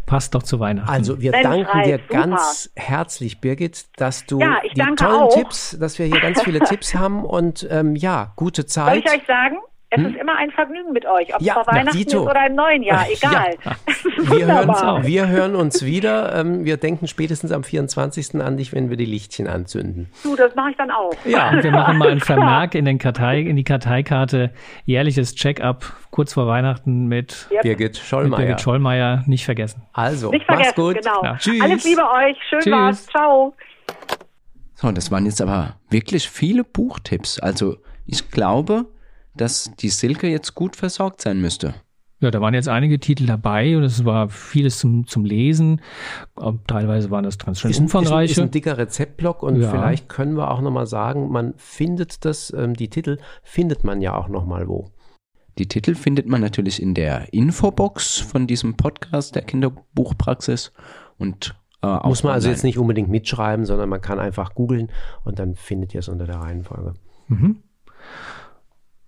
Passt 0.06 0.36
doch 0.36 0.44
zu 0.44 0.60
Weihnachten. 0.60 0.88
Also 0.88 1.20
wir 1.20 1.32
danken 1.32 1.82
dir 1.82 1.98
super. 1.98 2.14
ganz 2.14 2.70
herzlich, 2.76 3.40
Birgit, 3.40 3.86
dass 3.96 4.24
du 4.24 4.38
ja, 4.38 4.58
die 4.62 4.80
tollen 4.94 4.98
auch. 5.00 5.34
Tipps, 5.34 5.76
dass 5.80 5.98
wir 5.98 6.06
hier 6.06 6.20
ganz 6.20 6.42
viele 6.42 6.60
Tipps 6.64 6.94
haben 6.94 7.24
und 7.24 7.66
ähm, 7.72 7.96
ja, 7.96 8.32
gute 8.36 8.66
Zeit 8.66 9.04
euch 9.16 9.26
sagen, 9.26 9.56
es 9.88 9.98
hm? 9.98 10.06
ist 10.06 10.20
immer 10.20 10.36
ein 10.36 10.50
Vergnügen 10.50 10.92
mit 10.92 11.06
euch, 11.06 11.32
ob 11.32 11.40
es 11.40 11.46
ja, 11.46 11.54
vor 11.54 11.66
Weihnachten 11.68 11.96
ist 11.96 12.14
oder 12.14 12.46
im 12.46 12.56
neuen 12.56 12.82
Jahr, 12.82 13.06
egal. 13.10 13.54
Ja. 13.64 13.76
Wir, 14.36 14.46
hören, 14.52 15.06
wir 15.06 15.28
hören 15.28 15.54
uns 15.54 15.84
wieder. 15.84 16.34
Ähm, 16.34 16.64
wir 16.64 16.76
denken 16.76 17.06
spätestens 17.06 17.52
am 17.52 17.62
24. 17.62 18.34
an 18.40 18.56
dich, 18.56 18.72
wenn 18.72 18.90
wir 18.90 18.96
die 18.96 19.04
Lichtchen 19.04 19.46
anzünden. 19.46 20.10
Du, 20.24 20.34
das 20.34 20.56
mache 20.56 20.70
ich 20.72 20.76
dann 20.76 20.90
auch. 20.90 21.14
Ja, 21.24 21.50
und 21.50 21.62
wir 21.62 21.70
machen 21.70 21.98
mal 21.98 22.10
einen 22.10 22.20
Vermerk 22.20 22.74
in, 22.74 22.84
den 22.84 22.98
Kartei, 22.98 23.40
in 23.40 23.54
die 23.54 23.62
Karteikarte. 23.62 24.50
Jährliches 24.86 25.36
Check-up 25.36 25.84
kurz 26.10 26.32
vor 26.32 26.48
Weihnachten 26.48 27.06
mit 27.06 27.46
yep. 27.52 27.62
Birgit 27.62 27.96
Schollmeier. 27.96 28.40
Birgit 28.40 28.60
Schollmeier, 28.60 29.22
nicht 29.26 29.44
vergessen. 29.44 29.82
Also, 29.92 30.30
nicht 30.32 30.46
vergessen, 30.46 30.74
mach's 30.76 30.94
gut. 30.94 31.02
Genau. 31.02 31.22
Ja. 31.22 31.36
Tschüss. 31.36 31.60
Alles 31.60 31.84
Liebe 31.84 32.02
euch. 32.02 32.36
Schön 32.48 32.60
Tschüss. 32.60 32.72
war's. 32.72 33.06
Ciao. 33.06 33.54
So, 34.74 34.90
das 34.90 35.12
waren 35.12 35.26
jetzt 35.26 35.40
aber 35.40 35.76
wirklich 35.90 36.28
viele 36.28 36.64
Buchtipps. 36.64 37.38
Also, 37.38 37.76
ich 38.04 38.30
glaube, 38.30 38.86
dass 39.36 39.70
die 39.78 39.88
Silke 39.88 40.28
jetzt 40.28 40.54
gut 40.54 40.76
versorgt 40.76 41.20
sein 41.20 41.40
müsste. 41.40 41.74
Ja, 42.20 42.30
da 42.30 42.40
waren 42.40 42.54
jetzt 42.54 42.68
einige 42.68 42.98
Titel 42.98 43.26
dabei 43.26 43.76
und 43.76 43.82
es 43.82 44.06
war 44.06 44.30
vieles 44.30 44.78
zum, 44.78 45.06
zum 45.06 45.26
Lesen. 45.26 45.82
Teilweise 46.66 47.10
waren 47.10 47.24
das 47.24 47.36
ganz 47.36 47.60
schön 47.60 47.70
ist, 47.70 47.78
umfangreiche. 47.78 48.32
Ist, 48.32 48.38
ist 48.38 48.42
ein 48.42 48.50
dicker 48.50 48.78
Rezeptblock 48.78 49.42
und 49.42 49.60
ja. 49.60 49.70
vielleicht 49.70 50.08
können 50.08 50.34
wir 50.34 50.50
auch 50.50 50.62
nochmal 50.62 50.86
sagen, 50.86 51.30
man 51.30 51.52
findet 51.58 52.24
das, 52.24 52.54
ähm, 52.56 52.72
die 52.72 52.88
Titel 52.88 53.18
findet 53.42 53.84
man 53.84 54.00
ja 54.00 54.14
auch 54.14 54.28
nochmal 54.28 54.66
wo. 54.66 54.86
Die 55.58 55.68
Titel 55.68 55.94
findet 55.94 56.26
man 56.26 56.40
natürlich 56.40 56.80
in 56.80 56.94
der 56.94 57.32
Infobox 57.34 58.18
von 58.18 58.46
diesem 58.46 58.76
Podcast 58.76 59.34
der 59.34 59.42
Kinderbuchpraxis 59.42 60.72
und 61.18 61.54
äh, 61.82 62.08
Muss 62.08 62.22
man 62.22 62.32
also 62.32 62.48
jetzt 62.48 62.64
nicht 62.64 62.78
unbedingt 62.78 63.10
mitschreiben, 63.10 63.66
sondern 63.66 63.90
man 63.90 64.00
kann 64.00 64.18
einfach 64.18 64.54
googeln 64.54 64.90
und 65.24 65.38
dann 65.38 65.54
findet 65.54 65.92
ihr 65.94 66.00
es 66.00 66.08
unter 66.08 66.26
der 66.26 66.36
Reihenfolge. 66.36 66.94
Mhm. 67.28 67.62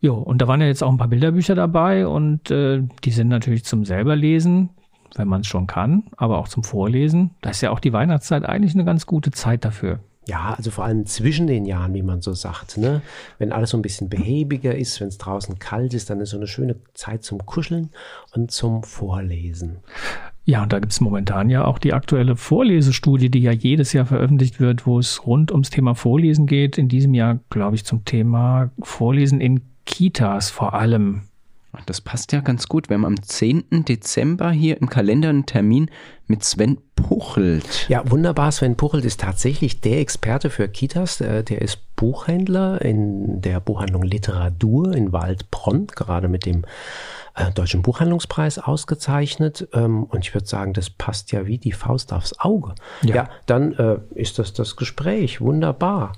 Ja, 0.00 0.12
und 0.12 0.40
da 0.40 0.48
waren 0.48 0.60
ja 0.60 0.66
jetzt 0.66 0.82
auch 0.82 0.90
ein 0.90 0.98
paar 0.98 1.08
Bilderbücher 1.08 1.54
dabei 1.54 2.06
und 2.06 2.50
äh, 2.50 2.82
die 3.04 3.10
sind 3.10 3.28
natürlich 3.28 3.64
zum 3.64 3.84
selberlesen, 3.84 4.70
wenn 5.16 5.28
man 5.28 5.40
es 5.40 5.48
schon 5.48 5.66
kann, 5.66 6.04
aber 6.16 6.38
auch 6.38 6.48
zum 6.48 6.62
Vorlesen. 6.62 7.30
Da 7.40 7.50
ist 7.50 7.60
ja 7.62 7.70
auch 7.70 7.80
die 7.80 7.92
Weihnachtszeit 7.92 8.44
eigentlich 8.44 8.74
eine 8.74 8.84
ganz 8.84 9.06
gute 9.06 9.32
Zeit 9.32 9.64
dafür. 9.64 9.98
Ja, 10.28 10.54
also 10.54 10.70
vor 10.70 10.84
allem 10.84 11.06
zwischen 11.06 11.46
den 11.46 11.64
Jahren, 11.64 11.94
wie 11.94 12.02
man 12.02 12.20
so 12.20 12.34
sagt. 12.34 12.76
Ne? 12.76 13.00
Wenn 13.38 13.50
alles 13.50 13.70
so 13.70 13.78
ein 13.78 13.82
bisschen 13.82 14.10
behäbiger 14.10 14.76
ist, 14.76 15.00
wenn 15.00 15.08
es 15.08 15.16
draußen 15.16 15.58
kalt 15.58 15.94
ist, 15.94 16.10
dann 16.10 16.20
ist 16.20 16.30
so 16.30 16.36
eine 16.36 16.46
schöne 16.46 16.76
Zeit 16.92 17.24
zum 17.24 17.46
Kuscheln 17.46 17.88
und 18.34 18.50
zum 18.50 18.82
Vorlesen. 18.82 19.78
Ja, 20.44 20.62
und 20.62 20.72
da 20.72 20.80
gibt 20.80 20.92
es 20.92 21.00
momentan 21.00 21.48
ja 21.48 21.64
auch 21.64 21.78
die 21.78 21.94
aktuelle 21.94 22.36
Vorlesestudie, 22.36 23.30
die 23.30 23.40
ja 23.40 23.52
jedes 23.52 23.94
Jahr 23.94 24.04
veröffentlicht 24.04 24.60
wird, 24.60 24.86
wo 24.86 24.98
es 24.98 25.26
rund 25.26 25.50
ums 25.50 25.70
Thema 25.70 25.94
Vorlesen 25.94 26.46
geht. 26.46 26.76
In 26.76 26.88
diesem 26.88 27.14
Jahr, 27.14 27.38
glaube 27.48 27.76
ich, 27.76 27.86
zum 27.86 28.04
Thema 28.04 28.70
Vorlesen 28.82 29.40
in 29.40 29.62
Kitas 29.88 30.50
vor 30.50 30.74
allem. 30.74 31.22
Das 31.86 32.00
passt 32.00 32.32
ja 32.32 32.40
ganz 32.40 32.68
gut. 32.68 32.88
Wir 32.88 32.94
haben 32.94 33.06
am 33.06 33.22
10. 33.22 33.84
Dezember 33.86 34.50
hier 34.50 34.80
im 34.80 34.90
Kalender 34.90 35.30
einen 35.30 35.46
Termin 35.46 35.90
mit 36.26 36.44
Sven 36.44 36.78
Puchelt. 36.94 37.88
Ja, 37.88 38.02
wunderbar. 38.10 38.52
Sven 38.52 38.76
Puchelt 38.76 39.04
ist 39.04 39.20
tatsächlich 39.20 39.80
der 39.80 40.00
Experte 40.00 40.50
für 40.50 40.68
Kitas. 40.68 41.20
Äh, 41.20 41.42
der 41.42 41.62
ist 41.62 41.96
Buchhändler 41.96 42.82
in 42.82 43.40
der 43.40 43.60
Buchhandlung 43.60 44.02
Literatur 44.02 44.94
in 44.94 45.12
Waldbronn, 45.12 45.86
gerade 45.86 46.28
mit 46.28 46.44
dem 46.44 46.64
äh, 47.34 47.50
Deutschen 47.52 47.82
Buchhandlungspreis 47.82 48.58
ausgezeichnet. 48.58 49.68
Ähm, 49.72 50.04
und 50.04 50.24
ich 50.24 50.34
würde 50.34 50.46
sagen, 50.46 50.74
das 50.74 50.90
passt 50.90 51.32
ja 51.32 51.46
wie 51.46 51.58
die 51.58 51.72
Faust 51.72 52.12
aufs 52.12 52.38
Auge. 52.38 52.74
Ja, 53.02 53.14
ja 53.14 53.30
dann 53.46 53.72
äh, 53.72 53.98
ist 54.14 54.38
das 54.38 54.52
das 54.52 54.76
Gespräch. 54.76 55.40
Wunderbar. 55.40 56.12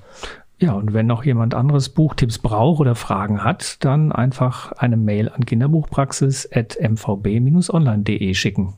Ja, 0.61 0.75
und 0.75 0.93
wenn 0.93 1.07
noch 1.07 1.25
jemand 1.25 1.55
anderes 1.55 1.89
Buchtipps 1.89 2.39
braucht 2.39 2.81
oder 2.81 2.95
Fragen 2.95 3.43
hat, 3.43 3.83
dann 3.83 4.13
einfach 4.13 4.73
eine 4.73 4.99
Mail 4.99 5.31
an 5.31 5.47
kinderbuchpraxis.mvb-online.de 5.47 8.35
schicken. 8.35 8.75